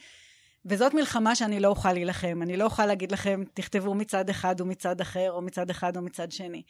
וזאת 0.66 0.94
מלחמה 0.94 1.36
שאני 1.36 1.60
לא 1.60 1.68
אוכל 1.68 1.94
להילחם. 1.94 2.40
אני 2.42 2.58
לא 2.58 2.64
אוכל 2.64 2.86
להגיד 2.86 3.12
לכם, 3.12 3.44
תכתבו 3.54 3.94
מצד 3.94 4.30
אחד 4.30 4.62
ומצד 4.62 5.02
אחר, 5.02 5.32
או 5.32 5.42
מצד 5.42 5.70
אחד 5.70 5.98
או 5.98 6.02
מצד 6.02 6.32
שני. 6.32 6.62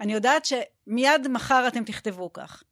אני 0.00 0.12
יודעת 0.12 0.44
שמיד 0.44 1.28
מחר 1.28 1.64
אתם 1.68 1.84
תכתבו 1.84 2.32
כך. 2.32 2.62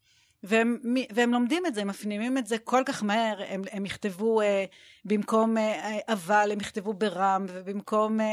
והם, 0.44 0.76
והם 1.12 1.32
לומדים 1.32 1.66
את 1.66 1.74
זה, 1.74 1.80
הם 1.80 1.88
מפנימים 1.88 2.38
את 2.38 2.46
זה 2.46 2.58
כל 2.58 2.82
כך 2.86 3.02
מהר, 3.02 3.42
הם, 3.48 3.62
הם 3.72 3.86
יכתבו 3.86 4.40
אה, 4.40 4.64
במקום 5.04 5.58
אה, 5.58 5.98
אבל, 6.08 6.48
הם 6.52 6.60
יכתבו 6.60 6.92
ברם, 6.92 7.46
ובמקום 7.48 8.20
אה, 8.20 8.26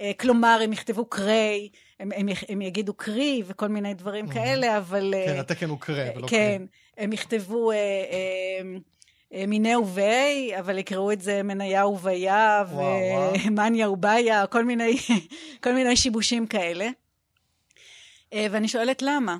אה, 0.00 0.12
כלומר, 0.20 0.60
הם 0.64 0.72
יכתבו 0.72 1.04
קרי, 1.04 1.68
הם, 2.00 2.08
הם, 2.16 2.26
הם 2.48 2.62
יגידו 2.62 2.94
קרי 2.94 3.42
וכל 3.46 3.68
מיני 3.68 3.94
דברים 3.94 4.26
Mhm. 4.28 4.34
כאלה, 4.34 4.78
אבל... 4.78 5.14
אה, 5.14 5.24
כן, 5.26 5.38
התקן 5.38 5.68
הוא 5.68 5.78
קרא 5.80 6.04
ולא 6.16 6.26
כן, 6.28 6.58
קרא. 6.58 6.66
הם 7.04 7.12
יכתבו 7.12 7.70
אה, 7.70 7.76
אה, 7.76 8.60
אה, 9.34 9.46
מיניה 9.46 9.78
וביה, 9.80 10.58
אבל 10.58 10.78
יקראו 10.78 11.12
את 11.12 11.20
זה 11.20 11.42
מניה 11.42 11.86
וביה. 11.86 12.64
ומניה 13.46 13.90
וביה, 13.90 14.46
כל 14.46 14.64
מיני, 14.64 14.96
כל 15.64 15.72
מיני 15.74 15.96
שיבושים 15.96 16.46
כאלה. 16.46 16.88
אה, 18.32 18.46
ואני 18.50 18.68
שואלת 18.68 19.02
למה. 19.02 19.36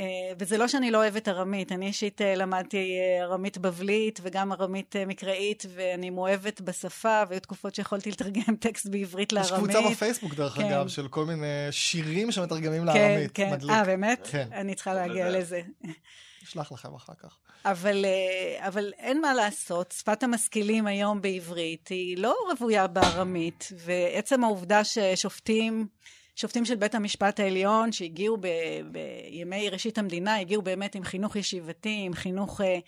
אה, 0.00 0.04
וזה 0.38 0.58
לא 0.58 0.68
שאני 0.68 0.90
לא 0.90 0.98
אוהבת 0.98 1.28
ארמית, 1.28 1.72
אני 1.72 1.86
אישית 1.86 2.20
אה, 2.22 2.34
למדתי 2.34 2.98
אה, 2.98 3.24
ארמית 3.24 3.58
בבלית 3.58 4.20
וגם 4.22 4.52
ארמית 4.52 4.96
מקראית, 5.06 5.66
ואני 5.74 6.10
מאוהבת 6.10 6.60
בשפה, 6.60 7.22
והיו 7.28 7.40
תקופות 7.40 7.74
שיכולתי 7.74 8.10
לתרגם 8.10 8.56
טקסט 8.60 8.86
בעברית 8.86 9.32
יש 9.32 9.50
לארמית. 9.50 9.70
קבוצה 9.70 9.90
בפייסבוק, 9.90 10.34
דרך 10.34 10.52
כן. 10.52 10.64
אגב, 10.64 10.88
של 10.88 11.08
כל 11.08 11.24
מיני 11.24 11.46
שירים 11.70 12.32
שמתרגמים 12.32 12.82
כן, 12.82 12.86
לארמית. 12.86 13.30
כן. 13.34 13.52
מדליק. 13.52 13.70
אה, 13.70 13.84
באמת? 13.84 14.28
כן. 14.30 14.48
אני 14.52 14.74
צריכה 14.74 14.94
להגיע. 14.94 15.30
לזה. 15.30 15.60
אשלח 16.44 16.72
לכם 16.72 16.94
אחר 16.94 17.12
כך. 17.22 17.38
אבל, 17.64 18.04
אבל 18.58 18.92
אין 18.98 19.20
מה 19.20 19.34
לעשות, 19.34 19.94
שפת 19.98 20.22
המשכילים 20.22 20.86
היום 20.86 21.20
בעברית 21.20 21.88
היא 21.88 22.18
לא 22.18 22.34
רוויה 22.50 22.86
בארמית, 22.86 23.68
ועצם 23.76 24.44
העובדה 24.44 24.84
ששופטים, 24.84 25.86
שופטים 26.36 26.64
של 26.64 26.74
בית 26.76 26.94
המשפט 26.94 27.40
העליון, 27.40 27.92
שהגיעו 27.92 28.36
ב, 28.40 28.46
בימי 28.90 29.68
ראשית 29.70 29.98
המדינה, 29.98 30.36
הגיעו 30.38 30.62
באמת 30.62 30.94
עם 30.94 31.04
חינוך 31.04 31.36
ישיבתי, 31.36 32.02
עם 32.06 32.14
חינוך 32.14 32.60
אה, 32.60 32.78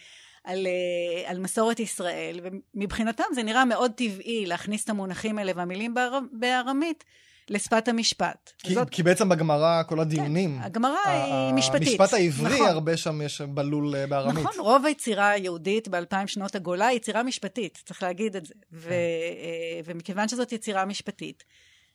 על, 0.44 0.66
אה, 0.66 1.30
על 1.30 1.38
מסורת 1.38 1.80
ישראל, 1.80 2.40
ומבחינתם 2.74 3.24
זה 3.34 3.42
נראה 3.42 3.64
מאוד 3.64 3.90
טבעי 3.96 4.46
להכניס 4.46 4.84
את 4.84 4.90
המונחים 4.90 5.38
האלה 5.38 5.52
והמילים 5.56 5.94
באר, 5.94 6.18
בארמית 6.32 7.04
לשפת 7.50 7.88
המשפט. 7.88 8.52
כי, 8.58 8.74
זאת- 8.74 8.90
כי 8.90 9.02
בעצם 9.02 9.28
בגמרא, 9.28 9.82
כל 9.82 10.00
הדיונים, 10.00 10.58
הגמרא 10.60 10.96
ה- 11.04 11.24
היא 11.46 11.54
משפטית. 11.54 11.88
המשפט 12.00 12.12
העברי, 12.12 12.54
נכון. 12.54 12.66
הרבה 12.66 12.96
שם 12.96 13.22
יש 13.22 13.40
בלול 13.40 13.96
אה, 13.96 14.06
בארמית. 14.06 14.44
נכון, 14.44 14.52
רוב 14.64 14.86
היצירה 14.86 15.30
היהודית 15.30 15.88
באלפיים 15.88 16.26
שנות 16.26 16.54
הגולה 16.54 16.86
היא 16.86 16.96
יצירה 16.96 17.22
משפטית, 17.22 17.82
צריך 17.86 18.02
להגיד 18.02 18.36
את 18.36 18.46
זה. 18.46 18.54
ו, 18.72 18.82
כן. 18.88 18.90
אה, 18.90 19.80
ומכיוון 19.84 20.28
שזאת 20.28 20.52
יצירה 20.52 20.84
משפטית, 20.84 21.44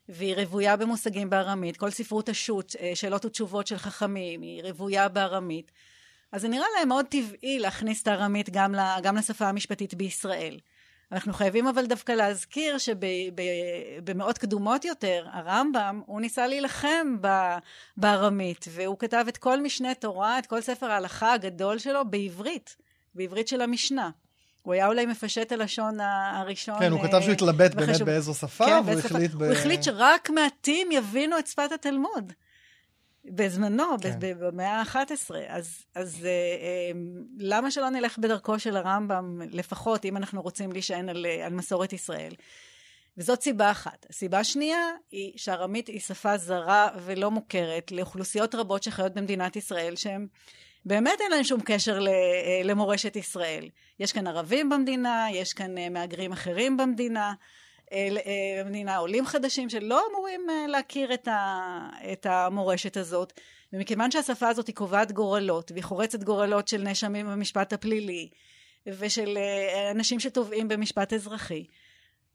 והיא 0.10 0.36
רוויה 0.36 0.76
במושגים 0.76 1.30
בארמית, 1.30 1.78
כל 1.78 1.90
ספרות 1.90 2.30
השו"ת, 2.30 2.76
אה, 2.80 2.92
שאלות 2.96 3.26
ותשובות 3.26 3.68
של 3.68 3.78
חכמים, 3.78 4.42
היא 4.42 4.64
רוויה 4.64 5.08
בארמית, 5.10 5.72
אז 6.32 6.42
זה 6.42 6.48
נראה 6.48 6.66
להם 6.78 6.88
מאוד 6.88 7.06
טבעי 7.06 7.60
להכניס 7.60 8.02
את 8.02 8.08
הארמית 8.08 8.50
גם, 8.50 8.76
גם 9.04 9.18
לשפה 9.18 9.46
המשפטית 9.46 9.94
בישראל. 9.94 10.60
אנחנו 11.12 11.34
חייבים 11.34 11.68
אבל 11.68 11.86
דווקא 11.86 12.12
להזכיר 12.12 12.78
שבמאות 12.78 14.38
קדומות 14.38 14.86
יותר, 14.86 15.26
הרמב"ם, 15.32 16.02
הוא 16.06 16.22
ניסה 16.22 16.48
להילחם 16.48 17.16
בארמית, 17.98 18.66
והוא 18.70 19.00
כתב 19.00 19.26
את 19.30 19.38
כל 19.38 19.62
משנה 19.62 19.96
תורה, 19.96 20.40
את 20.40 20.46
כל 20.46 20.62
ספר 20.62 20.92
ההלכה 20.92 21.34
הגדול 21.34 21.78
שלו 21.78 22.06
בעברית, 22.10 22.76
בעברית 23.16 23.48
של 23.48 23.62
המשנה. 23.62 24.10
הוא 24.62 24.74
היה 24.74 24.88
אולי 24.88 25.06
מפשט 25.06 25.52
הלשון 25.52 26.00
הראשון. 26.34 26.80
כן, 26.80 26.92
הוא 26.92 27.02
אה, 27.02 27.08
כתב 27.08 27.22
שהוא 27.22 27.32
התלבט 27.32 27.76
באמת 27.76 27.90
וחשוב. 27.90 28.10
באיזו 28.10 28.34
שפה, 28.34 28.66
כן, 28.66 28.82
והוא. 28.86 29.00
החליט 29.00 29.32
ב... 29.32 29.44
הוא 29.44 29.54
החליט 29.54 29.84
שרק 29.84 30.30
מעטים 30.30 30.92
יבינו 30.92 31.40
את 31.40 31.48
שפת 31.48 31.72
התלמוד. 31.72 32.34
בזמנו, 33.26 33.84
כן. 34.02 34.12
כן. 34.22 34.34
במאה 34.40 34.82
ה-11. 34.82 35.36
אז, 35.48 35.86
אז 35.96 36.26
אה, 36.26 36.30
אה, 36.30 36.92
למה 37.38 37.72
שלא 37.72 37.90
נלך 37.90 38.18
בדרכו 38.18 38.60
של 38.60 38.78
הרמב"ם, 38.78 39.42
לפחות 39.52 40.06
אם 40.06 40.18
אנחנו 40.18 40.42
רוצים 40.42 40.72
להישען 40.72 41.10
על, 41.10 41.26
אה, 41.26 41.46
על 41.46 41.54
מסורת 41.54 41.94
ישראל? 41.94 42.34
וזאת 43.18 43.42
סיבה 43.42 43.72
אחת. 43.72 44.06
הסיבה 44.10 44.40
השנייה 44.40 44.88
היא 45.12 45.34
שארמית 45.36 45.88
היא 45.88 46.00
שפה 46.00 46.38
זרה 46.38 46.90
ולא 47.06 47.32
מוכרת 47.32 47.92
לאוכלוסיות 47.92 48.56
רבות 48.56 48.84
שחיות 48.84 49.14
במדינת 49.14 49.56
ישראל, 49.56 49.96
שהן 49.96 50.28
באמת 50.86 51.22
אין 51.22 51.32
להן 51.32 51.44
שום 51.44 51.62
קשר 51.66 52.00
אה, 52.08 52.62
למורשת 52.64 53.16
ישראל. 53.16 53.70
יש 54.00 54.12
כאן 54.12 54.28
ערבים 54.28 54.70
במדינה, 54.70 55.28
יש 55.32 55.54
כאן 55.54 55.78
אה, 55.78 55.90
מהגרים 55.90 56.32
אחרים 56.32 56.78
במדינה. 56.78 57.34
אה, 57.92 58.62
במדינה 58.64 58.98
עולים 58.98 59.26
חדשים 59.26 59.70
שלא 59.70 60.02
אמורים 60.12 60.42
להכיר 60.68 61.14
את, 62.14 62.26
המורשת 62.26 62.98
הזאת. 62.98 63.40
ומכיוון 63.74 64.12
שהשפה 64.12 64.48
הזאת 64.48 64.68
היא 64.68 64.76
קובעת 64.76 65.12
גורלות, 65.12 65.72
והיא 65.72 65.84
חורצת 65.84 66.24
גורלות 66.24 66.68
של 66.68 66.82
נאשמים 66.82 67.28
במשפט 67.28 67.74
הפלילי, 67.74 68.30
ושל 68.88 69.38
אנשים 69.92 70.20
שתובעים 70.20 70.68
במשפט 70.68 71.14
אזרחי, 71.14 71.66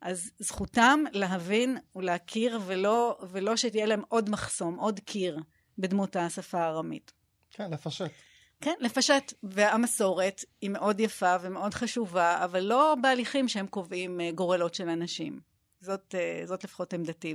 אז 0.00 0.30
זכותם 0.38 1.00
להבין 1.12 1.78
ולהכיר, 1.96 2.60
ולא, 2.66 3.18
ולא 3.30 3.56
שתהיה 3.56 3.86
להם 3.86 4.02
עוד 4.08 4.30
מחסום, 4.30 4.78
עוד 4.78 5.00
קיר, 5.00 5.38
בדמות 5.78 6.16
השפה 6.16 6.58
הארמית. 6.58 7.12
כן, 7.50 7.70
לפשט. 7.70 8.10
כן, 8.64 8.74
לפשט. 8.80 9.32
והמסורת 9.42 10.44
היא 10.60 10.70
מאוד 10.70 11.00
יפה 11.00 11.36
ומאוד 11.40 11.74
חשובה, 11.74 12.44
אבל 12.44 12.60
לא 12.60 12.96
בהליכים 13.02 13.48
שהם 13.48 13.66
קובעים 13.66 14.20
אה, 14.20 14.30
גורלות 14.30 14.74
של 14.74 14.88
אנשים. 14.88 15.40
זאת, 15.80 16.14
אה, 16.14 16.42
זאת 16.46 16.64
לפחות 16.64 16.94
עמדתי 16.94 17.34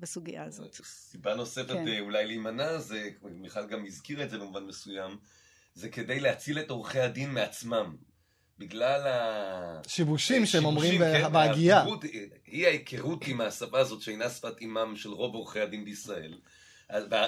בסוגיה 0.00 0.44
הזאת. 0.44 0.74
סיבה 0.84 1.34
נוספת 1.34 1.68
כן. 1.68 1.88
אה, 1.88 2.00
אולי 2.00 2.26
להימנע, 2.26 2.78
זה, 2.78 3.10
מיכל 3.22 3.66
גם 3.66 3.86
הזכירה 3.86 4.24
את 4.24 4.30
זה 4.30 4.38
במובן 4.38 4.64
מסוים, 4.64 5.16
זה 5.74 5.88
כדי 5.88 6.20
להציל 6.20 6.58
את 6.58 6.70
עורכי 6.70 7.00
הדין 7.00 7.30
מעצמם. 7.30 7.96
בגלל 8.58 9.06
ה... 9.06 9.80
שיבושים 9.88 10.46
שהם 10.46 10.64
אומרים 10.64 11.00
כן, 11.00 11.32
בהגייה. 11.32 11.84
אי 12.48 12.66
ההיכרות 12.66 13.26
עם 13.26 13.40
השפה 13.40 13.78
הזאת 13.78 14.02
שאינה 14.02 14.30
שפת 14.30 14.60
אימם 14.60 14.96
של 14.96 15.10
רוב 15.10 15.34
עורכי 15.34 15.60
הדין 15.60 15.84
בישראל, 15.84 16.38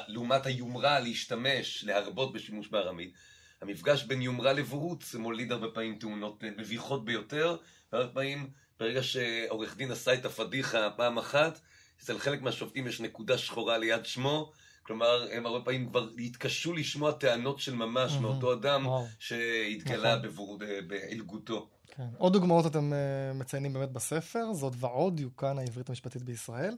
לעומת 0.09 0.47
היומרה 0.47 1.01
להשתמש, 1.01 1.85
להרבות 1.85 2.33
בשימוש 2.33 2.69
בארמית, 2.69 3.15
המפגש 3.63 4.05
בין 4.05 4.23
יומרה 4.23 4.53
לבורות 4.53 5.05
מוליד 5.19 5.53
הרבה 5.53 5.69
פעמים 5.69 5.99
תאונות 5.99 6.45
אה, 6.45 6.49
מביכות 6.59 7.05
ביותר, 7.05 7.57
והרבה 7.93 8.09
פעמים 8.13 8.51
ברגע 8.81 9.03
שעורך 9.03 9.77
דין 9.77 9.91
עשה 9.91 10.15
את 10.15 10.25
הפדיחה 10.25 10.91
פעם 10.97 11.19
אחת, 11.19 11.61
אצל 12.03 12.19
חלק 12.19 12.43
מהשופטים 12.43 12.87
יש 12.87 13.01
נקודה 13.01 13.39
שחורה 13.39 13.79
ליד 13.79 14.05
שמו, 14.05 14.53
כלומר 14.83 15.29
הם 15.33 15.47
הרבה 15.47 15.65
פעמים 15.65 15.89
כבר 15.89 16.09
התקשו 16.19 16.73
לשמוע 16.73 17.13
טענות 17.13 17.59
של 17.59 17.75
ממש 17.75 18.13
מהמם. 18.13 18.23
מאותו 18.23 18.53
אדם 18.53 18.87
וואו. 18.87 19.07
שהתגלה 19.19 20.17
נכון. 20.17 20.29
בבור- 20.29 20.59
בעילגותו. 20.87 21.69
כן. 21.97 22.07
עוד 22.19 22.33
דוגמאות 22.33 22.67
אתם 22.67 22.93
uh, 22.93 23.37
מציינים 23.37 23.73
באמת 23.73 23.91
בספר, 23.93 24.53
זאת 24.53 24.73
ועוד, 24.77 25.21
יוקן 25.21 25.59
העברית 25.59 25.89
המשפטית 25.89 26.23
בישראל. 26.23 26.75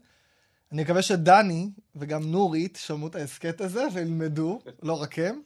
אני 0.72 0.82
מקווה 0.82 1.02
שדני 1.02 1.70
וגם 1.96 2.22
נורית 2.22 2.78
שמעו 2.80 3.08
את 3.08 3.14
ההסכת 3.14 3.60
הזה 3.60 3.86
וילמדו, 3.92 4.60
לא 4.82 5.02
רק 5.02 5.18
הם. 5.18 5.42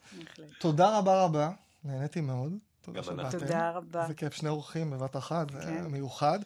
תודה 0.61 0.99
רבה 0.99 1.23
רבה, 1.23 1.51
נהניתי 1.85 2.21
מאוד. 2.21 2.53
תודה. 2.81 3.03
שבאתם. 3.03 3.39
תודה 3.39 3.71
רבה. 3.71 4.03
איזה 4.03 4.15
כיף, 4.15 4.33
שני 4.33 4.49
אורחים 4.49 4.91
בבת 4.91 5.17
אחת, 5.17 5.51
זה 5.51 5.61
כן. 5.61 5.85
מיוחד. 5.87 6.39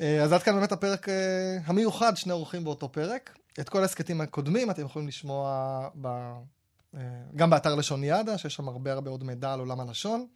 אה, 0.00 0.22
אז 0.22 0.32
עד 0.32 0.42
כאן 0.42 0.54
באמת 0.54 0.72
הפרק 0.72 1.08
אה, 1.08 1.58
המיוחד, 1.66 2.16
שני 2.16 2.32
אורחים 2.32 2.64
באותו 2.64 2.92
פרק. 2.92 3.38
את 3.60 3.68
כל 3.68 3.82
ההסכתים 3.82 4.20
הקודמים 4.20 4.70
אתם 4.70 4.82
יכולים 4.82 5.08
לשמוע 5.08 5.88
ב... 6.00 6.06
אה, 6.94 7.00
גם 7.36 7.50
באתר 7.50 7.74
לשון 7.74 8.04
ידע, 8.04 8.38
שיש 8.38 8.54
שם 8.54 8.68
הרבה 8.68 8.92
הרבה 8.92 9.10
עוד 9.10 9.24
מידע 9.24 9.52
על 9.52 9.60
עולם 9.60 9.80
הלשון. 9.80 10.26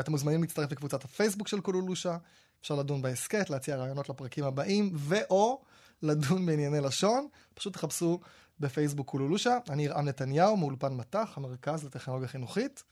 אתם 0.00 0.12
מוזמנים 0.12 0.42
להצטרף 0.42 0.72
לקבוצת 0.72 1.04
הפייסבוק 1.04 1.48
של 1.48 1.60
קולולושה, 1.60 2.16
אפשר 2.60 2.74
לדון 2.74 3.02
בהסכת, 3.02 3.50
להציע 3.50 3.76
רעיונות 3.76 4.08
לפרקים 4.08 4.44
הבאים, 4.44 4.90
ו/או 4.94 5.62
לדון 6.02 6.46
בענייני 6.46 6.80
לשון. 6.80 7.28
פשוט 7.54 7.72
תחפשו 7.72 8.20
בפייסבוק 8.60 9.08
קולולושה. 9.08 9.58
אני 9.70 9.84
ירעם 9.84 10.04
נתניהו, 10.08 10.56
מאולפן 10.56 10.94
מט"ח, 10.94 11.32
המרכז 11.36 11.84
לטכנולוגיה 11.84 12.28
חינוכית. 12.28 12.84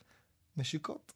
נשיקות. 0.57 1.13